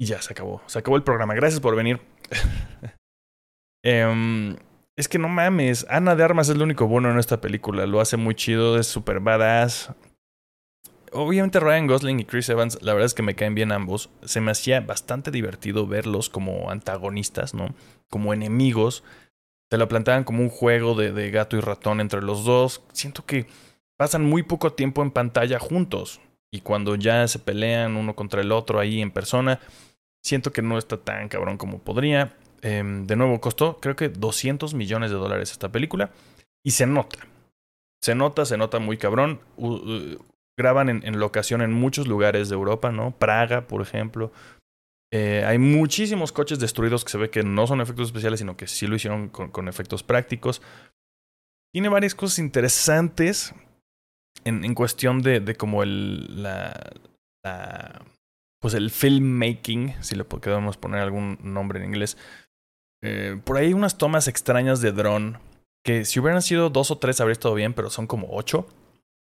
Y 0.01 0.07
ya 0.07 0.23
se 0.23 0.33
acabó. 0.33 0.63
Se 0.67 0.79
acabó 0.79 0.97
el 0.97 1.03
programa. 1.03 1.35
Gracias 1.35 1.61
por 1.61 1.77
venir. 1.77 2.01
Em, 3.85 4.57
es 4.97 5.09
que 5.09 5.19
no 5.19 5.29
mames. 5.29 5.87
Ana 5.89 6.17
de 6.17 6.25
Armas 6.25 6.49
es 6.49 6.57
lo 6.57 6.65
único 6.65 6.89
bueno 6.89 7.11
en 7.11 7.19
esta 7.19 7.41
película. 7.41 7.87
Lo 7.87 8.01
hace 8.01 8.17
muy 8.17 8.35
chido. 8.35 8.77
Es 8.77 8.89
super 8.89 9.21
badass 9.21 9.95
obviamente 11.13 11.61
Ryan 11.61 11.87
Gosling 11.87 12.21
y 12.21 12.25
Chris 12.25 12.49
Evans, 12.49 12.79
la 12.83 12.93
verdad 12.93 13.07
es 13.07 13.15
que 13.15 13.23
me 13.23 13.35
caen 13.35 13.55
bien 13.55 13.73
ambos. 13.73 14.11
Se 14.25 14.41
me 14.41 14.51
hacía 14.51 14.81
bastante 14.81 15.31
divertido 15.31 15.87
verlos 15.87 16.29
como 16.29 16.71
antagonistas, 16.71 17.55
¿no? 17.55 17.75
Como 18.09 18.33
enemigos. 18.33 19.05
Se 19.71 19.77
lo 19.77 19.89
planteaban 19.89 20.25
como 20.25 20.43
un 20.43 20.49
juego 20.49 20.95
de, 20.95 21.13
de 21.13 21.31
gato 21.31 21.57
y 21.57 21.61
ratón 21.61 22.01
entre 22.01 22.23
los 22.23 22.45
dos. 22.45 22.83
Siento 22.93 23.25
que 23.25 23.47
pasan 23.97 24.25
muy 24.25 24.43
poco 24.43 24.73
tiempo 24.73 25.03
en 25.03 25.11
pantalla 25.11 25.59
juntos. 25.59 26.21
Y 26.51 26.61
cuando 26.61 26.95
ya 26.95 27.29
se 27.29 27.39
pelean 27.39 27.97
uno 27.97 28.17
contra 28.17 28.41
el 28.41 28.53
otro 28.53 28.81
ahí 28.81 29.03
en 29.03 29.11
persona, 29.11 29.61
siento 30.23 30.53
que 30.53 30.63
no 30.63 30.79
está 30.79 30.97
tan 30.97 31.29
cabrón 31.29 31.59
como 31.59 31.79
podría. 31.81 32.37
Em, 32.63 33.07
de 33.07 33.17
nuevo, 33.17 33.41
costó 33.41 33.79
creo 33.81 33.97
que 33.97 34.09
200 34.09 34.75
millones 34.75 35.11
de 35.11 35.17
dólares 35.17 35.53
esta 35.53 35.71
película. 35.71 36.11
Y 36.65 36.73
se 36.73 36.87
nota. 36.87 37.19
Se 38.01 38.15
nota, 38.15 38.45
se 38.47 38.57
nota 38.57 38.79
muy 38.79 38.97
cabrón 38.97 39.41
graban 40.59 40.91
en, 40.91 41.07
en, 41.07 41.19
locación 41.19 41.63
en 41.63 41.73
muchos 41.73 42.07
lugares 42.07 42.51
de 42.51 42.55
Europa, 42.57 42.93
¿no? 42.93 43.13
Praga, 43.13 43.67
por 43.67 43.81
ejemplo. 43.81 44.33
Eh, 45.11 45.45
hay 45.47 45.57
muchísimos 45.57 46.33
coches 46.33 46.59
destruidos 46.59 47.05
que 47.05 47.13
se 47.13 47.19
ve 47.19 47.31
que 47.31 47.43
no 47.43 47.67
son 47.67 47.81
efectos 47.81 48.09
especiales, 48.09 48.41
sino 48.41 48.59
que 48.59 48.67
sí 48.67 48.87
lo 48.87 48.97
hicieron 48.97 49.31
con, 49.31 49.51
con 49.51 49.69
efectos 49.69 50.03
prácticos. 50.03 50.61
Tiene 51.73 51.89
varias 51.89 52.15
cosas 52.15 52.41
interesantes 52.41 53.55
en, 54.45 54.65
en 54.65 54.75
cuestión 54.75 55.23
de, 55.23 55.41
de 55.41 55.55
como 55.55 55.83
el, 55.83 56.43
la, 56.43 56.75
pues 58.61 58.75
el 58.75 58.91
filmmaking, 58.91 59.95
si 60.03 60.17
le 60.17 60.25
podemos 60.25 60.77
poner 60.77 61.01
algún 61.01 61.39
nombre 61.43 61.79
en 61.79 61.87
inglés. 61.87 62.19
Eh, 63.03 63.41
por 63.45 63.57
ahí 63.57 63.73
unas 63.73 63.97
tomas 63.97 64.29
extrañas 64.29 64.81
de 64.81 64.93
dron 64.93 65.39
que 65.85 66.05
si 66.05 66.19
hubieran 66.19 66.43
sido 66.43 66.69
dos 66.69 66.91
o 66.91 66.99
tres 66.99 67.21
habría 67.21 67.33
estado 67.33 67.55
bien, 67.55 67.73
pero 67.73 67.91
son 67.91 68.07
como 68.07 68.29
ocho. 68.31 68.67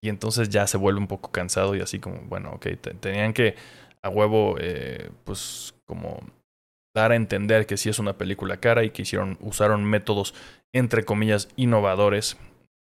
Y 0.01 0.09
entonces 0.09 0.49
ya 0.49 0.65
se 0.67 0.77
vuelve 0.77 0.99
un 0.99 1.07
poco 1.07 1.31
cansado 1.31 1.75
y 1.75 1.81
así 1.81 1.99
como, 1.99 2.21
bueno, 2.21 2.51
ok, 2.51 2.67
tenían 2.99 3.33
que 3.33 3.55
a 4.01 4.09
huevo, 4.09 4.55
eh, 4.59 5.09
pues 5.25 5.73
como 5.85 6.21
dar 6.95 7.11
a 7.11 7.15
entender 7.15 7.65
que 7.65 7.77
sí 7.77 7.89
es 7.89 7.99
una 7.99 8.17
película 8.17 8.57
cara 8.57 8.83
y 8.83 8.91
que 8.91 9.01
hicieron, 9.01 9.37
usaron 9.41 9.83
métodos, 9.83 10.33
entre 10.73 11.03
comillas, 11.03 11.49
innovadores 11.55 12.37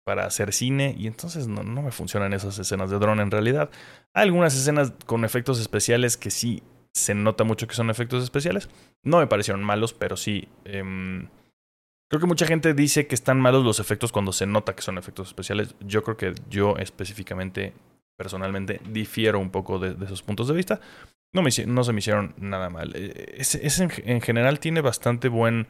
para 0.05 0.27
hacer 0.27 0.53
cine 0.53 0.95
y 0.97 1.07
entonces 1.07 1.49
no, 1.49 1.62
no 1.62 1.83
me 1.83 1.91
funcionan 1.91 2.33
esas 2.33 2.59
escenas 2.59 2.91
de 2.91 2.99
dron 2.99 3.21
en 3.21 3.31
realidad. 3.31 3.71
Hay 4.14 4.25
algunas 4.25 4.55
escenas 4.55 4.93
con 5.07 5.25
efectos 5.25 5.59
especiales 5.59 6.17
que 6.17 6.31
sí 6.31 6.62
se 6.95 7.14
nota 7.14 7.45
mucho 7.45 7.67
que 7.67 7.75
son 7.75 7.91
efectos 7.91 8.23
especiales. 8.23 8.69
No 9.03 9.19
me 9.19 9.27
parecieron 9.27 9.64
malos, 9.64 9.95
pero 9.95 10.17
sí... 10.17 10.49
Eh, 10.64 11.29
Creo 12.09 12.20
que 12.20 12.26
mucha 12.26 12.46
gente 12.46 12.72
dice 12.72 13.07
que 13.07 13.16
están 13.16 13.40
malos 13.40 13.64
los 13.64 13.80
efectos 13.80 14.12
cuando 14.12 14.32
se 14.32 14.46
nota 14.46 14.76
que 14.76 14.82
son 14.82 14.96
efectos 14.96 15.28
especiales. 15.28 15.74
Yo 15.80 16.04
creo 16.04 16.16
que 16.16 16.34
yo 16.48 16.76
específicamente, 16.76 17.72
personalmente, 18.16 18.80
difiero 18.90 19.40
un 19.40 19.50
poco 19.50 19.80
de, 19.80 19.96
esos 20.04 20.22
puntos 20.22 20.46
de 20.46 20.54
vista. 20.54 20.80
No, 21.34 21.42
me, 21.42 21.50
no 21.66 21.84
se 21.84 21.92
me 21.92 21.98
hicieron 21.98 22.34
nada 22.38 22.70
mal. 22.70 22.92
Eh, 22.94 23.34
es, 23.38 23.80
en, 23.80 24.20
general 24.20 24.61
tiene 24.61 24.82
bastante 24.82 25.28
buen, 25.28 25.66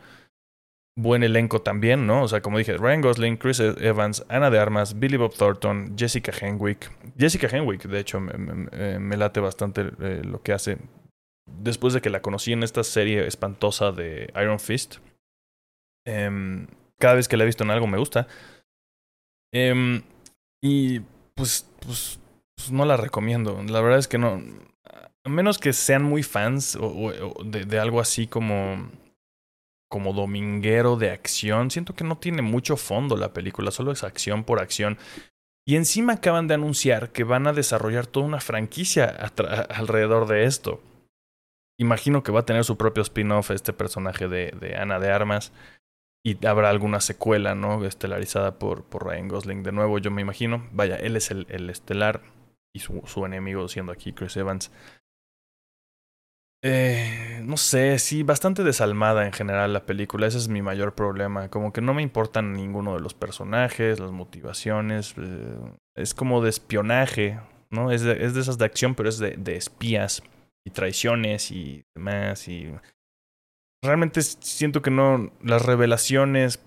buen 0.94 1.22
elenco 1.22 1.62
también, 1.62 2.06
¿no? 2.06 2.22
O 2.22 2.28
sea, 2.28 2.42
como 2.42 2.58
dije, 2.58 2.76
Ryan 2.76 3.00
Gosling, 3.00 3.36
Chris 3.38 3.60
Evans, 3.60 4.26
Ana 4.28 4.50
de 4.50 4.58
Armas, 4.58 4.98
Billy 4.98 5.16
Bob 5.16 5.34
Thornton, 5.34 5.96
Jessica 5.96 6.32
Henwick. 6.38 6.90
Jessica 7.18 7.48
Henwick, 7.50 7.84
de 7.84 7.98
hecho, 7.98 8.20
me, 8.20 9.16
late 9.16 9.40
bastante 9.40 9.90
eh, 10.00 10.20
lo 10.22 10.42
que 10.42 10.52
hace. 10.52 10.76
Después 11.46 11.94
de 11.94 12.02
que 12.02 12.10
la 12.10 12.20
conocí 12.20 12.52
en 12.52 12.62
esta 12.62 12.84
serie 12.84 13.26
espantosa 13.26 13.90
de 13.90 14.30
Iron 14.36 14.60
Fist 14.60 14.98
Em, 16.06 16.68
cada 16.98 17.14
vez 17.14 17.28
que 17.28 17.36
la 17.36 17.42
he 17.42 17.46
visto 17.46 17.64
en 17.64 17.70
algo 17.70 17.86
me 17.86 17.98
gusta. 17.98 18.26
Em, 19.52 20.02
y 20.62 21.00
pues, 21.34 21.68
pues, 21.80 22.20
pues, 22.56 22.70
no 22.70 22.84
la 22.84 22.96
recomiendo. 22.96 23.62
La 23.62 23.80
verdad 23.80 23.98
es 23.98 24.08
que 24.08 24.18
no. 24.18 24.40
A 25.24 25.28
menos 25.28 25.58
que 25.58 25.72
sean 25.72 26.04
muy 26.04 26.22
fans 26.22 26.78
o, 26.80 27.12
de, 27.44 27.78
algo 27.78 28.00
así 28.00 28.26
como. 28.26 28.90
como 29.90 30.12
dominguero 30.12 30.96
de 30.96 31.10
acción. 31.10 31.70
Siento 31.70 31.94
que 31.94 32.04
no 32.04 32.18
tiene 32.18 32.42
mucho 32.42 32.76
fondo 32.76 33.16
la 33.16 33.32
película. 33.32 33.70
Solo 33.70 33.92
es 33.92 34.04
acción 34.04 34.44
por 34.44 34.60
acción. 34.60 34.98
Y 35.68 35.74
encima 35.74 36.14
acaban 36.14 36.46
de 36.46 36.54
anunciar 36.54 37.10
que 37.10 37.24
van 37.24 37.48
a 37.48 37.52
desarrollar 37.52 38.06
toda 38.06 38.26
una 38.26 38.40
franquicia 38.40 39.06
alrededor 39.70 40.28
de 40.28 40.44
esto. 40.44 40.80
Imagino 41.76 42.22
que 42.22 42.30
va 42.30 42.40
a 42.40 42.46
tener 42.46 42.64
su 42.64 42.78
propio 42.78 43.02
spin-off 43.02 43.50
este 43.50 43.72
personaje 43.72 44.28
de 44.28 44.76
Ana 44.78 45.00
de 45.00 45.10
Armas 45.10 45.52
y 46.26 46.44
habrá 46.44 46.70
alguna 46.70 47.00
secuela, 47.00 47.54
¿no? 47.54 47.84
Estelarizada 47.84 48.58
por, 48.58 48.82
por 48.82 49.06
Ryan 49.06 49.28
Gosling. 49.28 49.62
De 49.62 49.70
nuevo, 49.70 50.00
yo 50.00 50.10
me 50.10 50.22
imagino. 50.22 50.68
Vaya, 50.72 50.96
él 50.96 51.14
es 51.14 51.30
el, 51.30 51.46
el 51.48 51.70
estelar 51.70 52.20
y 52.74 52.80
su, 52.80 53.00
su, 53.06 53.24
enemigo 53.24 53.68
siendo 53.68 53.92
aquí 53.92 54.12
Chris 54.12 54.36
Evans. 54.36 54.72
Eh, 56.64 57.42
no 57.44 57.56
sé, 57.56 58.00
sí, 58.00 58.24
bastante 58.24 58.64
desalmada 58.64 59.24
en 59.24 59.32
general 59.32 59.72
la 59.72 59.86
película. 59.86 60.26
Ese 60.26 60.38
es 60.38 60.48
mi 60.48 60.62
mayor 60.62 60.96
problema. 60.96 61.48
Como 61.48 61.72
que 61.72 61.80
no 61.80 61.94
me 61.94 62.02
importan 62.02 62.54
ninguno 62.54 62.94
de 62.94 63.00
los 63.02 63.14
personajes, 63.14 64.00
las 64.00 64.10
motivaciones. 64.10 65.14
Eh, 65.18 65.58
es 65.94 66.12
como 66.12 66.42
de 66.42 66.50
espionaje, 66.50 67.38
¿no? 67.70 67.92
Es 67.92 68.02
de, 68.02 68.24
es 68.24 68.34
de 68.34 68.40
esas 68.40 68.58
de 68.58 68.64
acción, 68.64 68.96
pero 68.96 69.08
es 69.08 69.20
de, 69.20 69.36
de 69.36 69.54
espías 69.54 70.24
y 70.66 70.70
traiciones 70.70 71.52
y 71.52 71.84
demás. 71.94 72.48
Y 72.48 72.74
realmente 73.82 74.22
siento 74.22 74.82
que 74.82 74.90
no. 74.90 75.32
Las 75.42 75.64
revelaciones 75.64 76.60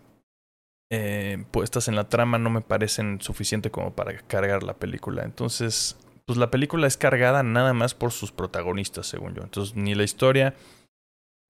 eh, 0.91 1.43
puestas 1.51 1.87
en 1.87 1.95
la 1.95 2.09
trama 2.09 2.39
no 2.39 2.49
me 2.49 2.61
parecen 2.61 3.21
suficiente 3.21 3.69
como 3.69 3.95
para 3.95 4.17
cargar 4.27 4.63
la 4.63 4.75
película. 4.75 5.23
Entonces, 5.23 5.97
pues 6.25 6.37
la 6.37 6.51
película 6.51 6.87
es 6.87 6.97
cargada 6.97 7.43
nada 7.43 7.73
más 7.73 7.93
por 7.93 8.11
sus 8.11 8.31
protagonistas, 8.31 9.07
según 9.07 9.35
yo. 9.35 9.43
Entonces, 9.43 9.75
ni 9.75 9.95
la 9.95 10.03
historia, 10.03 10.55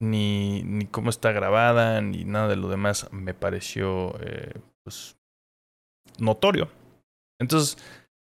ni, 0.02 0.64
ni 0.64 0.86
cómo 0.86 1.10
está 1.10 1.32
grabada, 1.32 2.02
ni 2.02 2.26
nada 2.26 2.48
de 2.50 2.56
lo 2.56 2.70
demás 2.70 3.08
me 3.12 3.34
pareció, 3.34 4.16
eh, 4.22 4.54
pues, 4.84 5.18
notorio. 6.18 6.70
Entonces, 7.40 7.78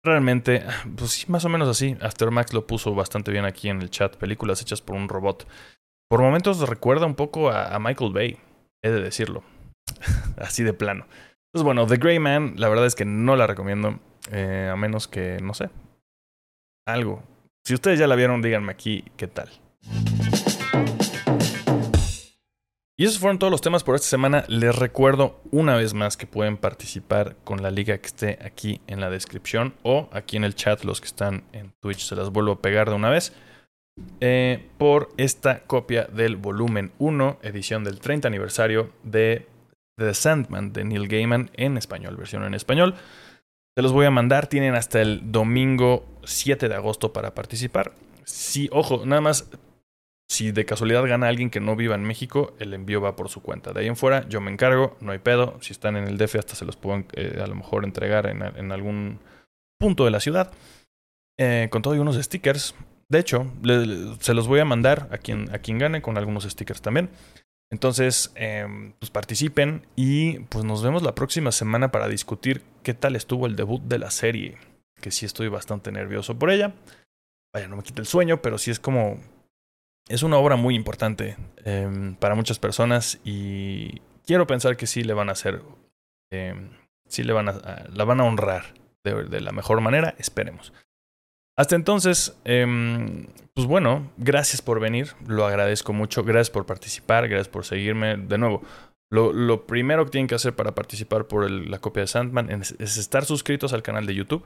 realmente, 0.03 0.63
pues 0.97 1.11
sí, 1.11 1.25
más 1.29 1.45
o 1.45 1.49
menos 1.49 1.67
así. 1.67 1.97
Aftermax 2.01 2.53
lo 2.53 2.67
puso 2.67 2.93
bastante 2.93 3.31
bien 3.31 3.45
aquí 3.45 3.69
en 3.69 3.81
el 3.81 3.89
chat. 3.89 4.15
Películas 4.17 4.61
hechas 4.61 4.81
por 4.81 4.95
un 4.95 5.09
robot. 5.09 5.47
Por 6.09 6.21
momentos 6.21 6.67
recuerda 6.67 7.05
un 7.05 7.15
poco 7.15 7.49
a, 7.49 7.77
Michael 7.79 8.13
Bay, 8.13 8.37
he 8.83 8.91
de 8.91 9.01
decirlo. 9.01 9.43
Así 10.37 10.63
de 10.63 10.73
plano. 10.73 11.07
Entonces, 11.47 11.63
bueno, 11.63 11.87
The 11.87 11.97
Grey 11.97 12.19
Man, 12.19 12.53
la 12.57 12.69
verdad 12.69 12.85
es 12.85 12.95
que 12.95 13.05
no 13.05 13.35
la 13.35 13.47
recomiendo. 13.47 13.99
Eh, 14.31 14.69
a 14.71 14.75
menos 14.75 15.07
que, 15.07 15.39
no 15.41 15.53
sé, 15.53 15.69
algo. 16.87 17.23
Si 17.65 17.73
ustedes 17.73 17.99
ya 17.99 18.07
la 18.07 18.15
vieron, 18.15 18.41
díganme 18.41 18.71
aquí 18.71 19.03
qué 19.17 19.27
tal. 19.27 19.49
Y 22.97 23.03
esos 23.03 23.19
fueron 23.19 23.39
todos 23.39 23.51
los 23.51 23.61
temas 23.61 23.83
por 23.83 23.95
esta 23.95 24.07
semana. 24.07 24.45
Les 24.47 24.75
recuerdo 24.75 25.41
una 25.51 25.75
vez 25.75 25.93
más 25.93 26.15
que 26.17 26.27
pueden 26.27 26.55
participar 26.55 27.35
con 27.43 27.61
la 27.61 27.71
liga 27.71 27.97
que 27.97 28.07
esté 28.07 28.39
aquí 28.41 28.79
en 28.87 29.01
la 29.01 29.09
descripción 29.09 29.73
o 29.83 30.07
aquí 30.13 30.37
en 30.37 30.43
el 30.43 30.55
chat 30.55 30.83
los 30.83 31.01
que 31.01 31.07
están 31.07 31.43
en 31.51 31.73
Twitch. 31.81 32.05
Se 32.05 32.15
las 32.15 32.29
vuelvo 32.29 32.53
a 32.53 32.61
pegar 32.61 32.89
de 32.89 32.95
una 32.95 33.09
vez. 33.09 33.33
Eh, 34.19 34.67
por 34.77 35.09
esta 35.17 35.61
copia 35.61 36.05
del 36.05 36.35
volumen 36.35 36.91
1, 36.99 37.39
edición 37.41 37.83
del 37.83 37.99
30 37.99 38.27
aniversario 38.27 38.91
de 39.03 39.47
The 39.97 40.13
Sandman 40.13 40.73
de 40.73 40.83
Neil 40.83 41.07
Gaiman 41.07 41.49
en 41.53 41.77
español, 41.77 42.17
versión 42.17 42.43
en 42.43 42.53
español. 42.53 42.95
Se 43.75 43.81
los 43.81 43.93
voy 43.93 44.05
a 44.05 44.11
mandar, 44.11 44.47
tienen 44.47 44.75
hasta 44.75 45.01
el 45.01 45.31
domingo 45.31 46.05
7 46.23 46.67
de 46.69 46.75
agosto 46.75 47.13
para 47.13 47.33
participar. 47.33 47.93
Si, 48.23 48.69
ojo, 48.71 49.05
nada 49.05 49.21
más, 49.21 49.49
si 50.27 50.51
de 50.51 50.65
casualidad 50.65 51.05
gana 51.05 51.27
alguien 51.27 51.49
que 51.49 51.59
no 51.59 51.75
viva 51.75 51.95
en 51.95 52.03
México, 52.03 52.53
el 52.59 52.73
envío 52.73 52.99
va 52.99 53.15
por 53.15 53.29
su 53.29 53.41
cuenta. 53.41 53.73
De 53.73 53.81
ahí 53.81 53.87
en 53.87 53.95
fuera, 53.95 54.27
yo 54.27 54.41
me 54.41 54.51
encargo, 54.51 54.97
no 55.01 55.11
hay 55.11 55.19
pedo. 55.19 55.57
Si 55.61 55.71
están 55.71 55.95
en 55.97 56.07
el 56.07 56.17
DF, 56.17 56.35
hasta 56.35 56.55
se 56.55 56.65
los 56.65 56.77
puedo 56.77 57.03
eh, 57.13 57.39
a 57.41 57.47
lo 57.47 57.55
mejor 57.55 57.83
entregar 57.83 58.27
en, 58.27 58.41
en, 58.41 58.71
algún 58.71 59.19
punto 59.77 60.05
de 60.05 60.11
la 60.11 60.19
ciudad. 60.19 60.51
Eh, 61.37 61.67
con 61.69 61.81
todo 61.81 61.95
y 61.95 61.99
unos 61.99 62.15
stickers. 62.15 62.75
De 63.09 63.19
hecho, 63.19 63.51
se 64.19 64.33
los 64.33 64.47
voy 64.47 64.59
a 64.59 64.65
mandar 64.65 65.07
a 65.11 65.17
quien, 65.17 65.53
a 65.53 65.59
quien 65.59 65.77
gane 65.77 66.01
con 66.01 66.17
algunos 66.17 66.43
stickers 66.43 66.81
también. 66.81 67.09
Entonces, 67.71 68.31
em, 68.35 68.93
pues 68.93 69.09
participen 69.11 69.85
y 69.95 70.39
pues 70.39 70.65
nos 70.65 70.83
vemos 70.83 71.03
la 71.03 71.15
próxima 71.15 71.51
semana 71.51 71.91
para 71.91 72.07
discutir 72.07 72.63
qué 72.83 72.93
tal 72.93 73.15
estuvo 73.15 73.47
el 73.47 73.55
debut 73.55 73.81
de 73.81 73.99
la 73.99 74.11
serie. 74.11 74.57
Que 75.01 75.11
sí 75.11 75.25
estoy 75.25 75.49
bastante 75.49 75.91
nervioso 75.91 76.37
por 76.37 76.49
ella. 76.49 76.73
Vaya, 77.53 77.67
no 77.67 77.77
me 77.77 77.83
quita 77.83 78.01
el 78.01 78.07
sueño, 78.07 78.41
pero 78.41 78.57
sí 78.57 78.71
es 78.71 78.79
como... 78.79 79.19
Es 80.07 80.21
una 80.21 80.37
obra 80.37 80.55
muy 80.55 80.75
importante 80.75 81.35
em, 81.63 82.15
para 82.15 82.35
muchas 82.35 82.59
personas 82.59 83.19
y 83.23 84.01
quiero 84.25 84.45
pensar 84.45 84.77
que 84.77 84.87
sí 84.87 85.03
le 85.03 85.13
van 85.13 85.29
a 85.29 85.33
hacer... 85.33 85.61
Em, 86.31 86.69
sí 87.07 87.23
le 87.23 87.33
van 87.33 87.49
a, 87.49 87.87
la 87.91 88.03
van 88.03 88.19
a 88.19 88.25
honrar 88.25 88.73
de 89.03 89.39
la 89.39 89.51
mejor 89.51 89.81
manera, 89.81 90.15
esperemos. 90.17 90.73
Hasta 91.57 91.75
entonces, 91.75 92.37
eh, 92.43 92.65
pues 93.53 93.67
bueno, 93.67 94.11
gracias 94.17 94.61
por 94.61 94.81
venir, 94.81 95.13
lo 95.25 95.45
agradezco 95.45 95.93
mucho, 95.93 96.23
gracias 96.23 96.49
por 96.49 96.65
participar, 96.65 97.29
gracias 97.29 97.47
por 97.47 97.63
seguirme. 97.63 98.17
De 98.17 98.37
nuevo, 98.37 98.61
lo, 99.09 99.31
lo 99.31 99.65
primero 99.65 100.03
que 100.03 100.11
tienen 100.11 100.27
que 100.27 100.35
hacer 100.35 100.53
para 100.55 100.75
participar 100.75 101.27
por 101.27 101.49
la 101.49 101.79
copia 101.79 102.01
de 102.01 102.07
Sandman 102.07 102.49
es, 102.49 102.71
estar 102.79 103.23
suscritos 103.23 103.71
al 103.71 103.83
canal 103.83 104.05
de 104.05 104.15
YouTube. 104.15 104.45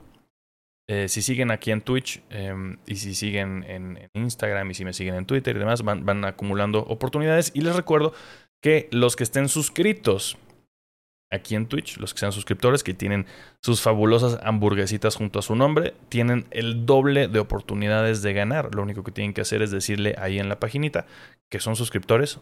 Eh, 0.87 1.07
si 1.07 1.21
siguen 1.21 1.51
aquí 1.51 1.71
en 1.71 1.81
Twitch 1.81 2.21
eh, 2.29 2.53
y 2.87 2.95
si 2.95 3.13
siguen 3.13 3.63
en, 3.67 3.97
en, 3.97 4.09
Instagram 4.13 4.71
y 4.71 4.73
si 4.73 4.85
me 4.85 4.93
siguen 4.93 5.15
en 5.15 5.25
Twitter 5.25 5.55
y 5.55 5.59
demás, 5.59 5.83
van, 5.83 6.05
van 6.05 6.25
acumulando 6.25 6.79
oportunidades. 6.79 7.51
Y 7.55 7.61
les 7.61 7.75
recuerdo 7.75 8.13
que 8.61 8.87
los 8.91 9.15
que 9.15 9.23
estén 9.23 9.49
suscritos 9.49 10.37
aquí 11.31 11.55
en 11.55 11.67
Twitch, 11.67 11.97
los 11.97 12.13
que 12.13 12.19
sean 12.19 12.31
suscriptores, 12.31 12.83
que 12.83 12.93
tienen 12.93 13.25
sus 13.61 13.81
fabulosas 13.81 14.39
hamburguesitas 14.43 15.15
junto 15.15 15.39
a 15.39 15.41
su 15.41 15.55
nombre, 15.55 15.93
tienen 16.09 16.45
el 16.51 16.85
doble 16.85 17.27
de 17.27 17.39
oportunidades 17.39 18.21
de 18.21 18.33
ganar. 18.33 18.73
Lo 18.73 18.81
único 18.81 19.03
que 19.03 19.11
tienen 19.11 19.33
que 19.33 19.41
hacer 19.41 19.61
es 19.61 19.71
decirle 19.71 20.15
ahí 20.17 20.39
en 20.39 20.49
la 20.49 20.59
paginita 20.59 21.05
que 21.49 21.59
son 21.59 21.75
suscriptores, 21.75 22.39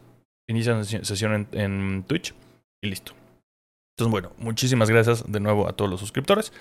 inician 0.47 0.85
sesión 0.85 1.47
en, 1.51 2.03
Twitch 2.07 2.33
y 2.81 2.89
listo. 2.89 3.13
Entonces, 3.95 4.11
bueno, 4.11 4.31
muchísimas 4.37 4.89
gracias 4.89 5.29
de 5.29 5.39
nuevo 5.39 5.67
a 5.67 5.73
todos 5.73 5.89
los 5.89 5.99
suscriptores. 5.99 6.53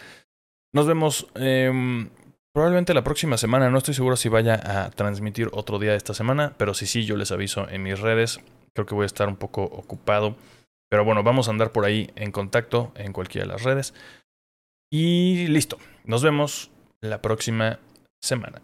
Nos 0.72 0.86
vemos 0.86 1.26
em, 1.34 2.08
probablemente 2.52 2.94
la 2.94 3.04
próxima 3.04 3.36
semana. 3.36 3.70
No 3.70 3.78
estoy 3.78 3.94
seguro 3.94 4.16
si 4.16 4.28
vaya 4.28 4.54
a 4.54 4.90
transmitir 4.90 5.48
otro 5.52 5.78
día 5.78 5.90
de 5.90 5.96
esta 5.96 6.14
semana, 6.14 6.54
pero 6.56 6.74
si 6.74 6.86
sí, 6.86 7.04
yo 7.04 7.16
les 7.16 7.30
aviso 7.30 7.68
en 7.68 7.82
mis 7.82 8.00
redes. 8.00 8.40
Creo 8.74 8.86
que 8.86 8.94
voy 8.94 9.04
a 9.04 9.06
estar 9.06 9.28
un 9.28 9.36
poco 9.36 9.62
ocupado 9.64 10.36
pero 10.88 11.04
bueno, 11.04 11.22
vamos 11.22 11.48
a 11.48 11.50
andar 11.50 11.72
por 11.72 11.84
ahí 11.84 12.10
en 12.16 12.32
contacto 12.32 12.92
en 12.96 13.12
cualquiera 13.12 13.46
de 13.46 13.52
las 13.52 13.62
redes. 13.62 13.94
Y 14.90 15.48
listo. 15.48 15.78
Nos 16.04 16.22
vemos 16.22 16.70
la 17.00 17.20
próxima 17.20 17.80
semana. 18.20 18.62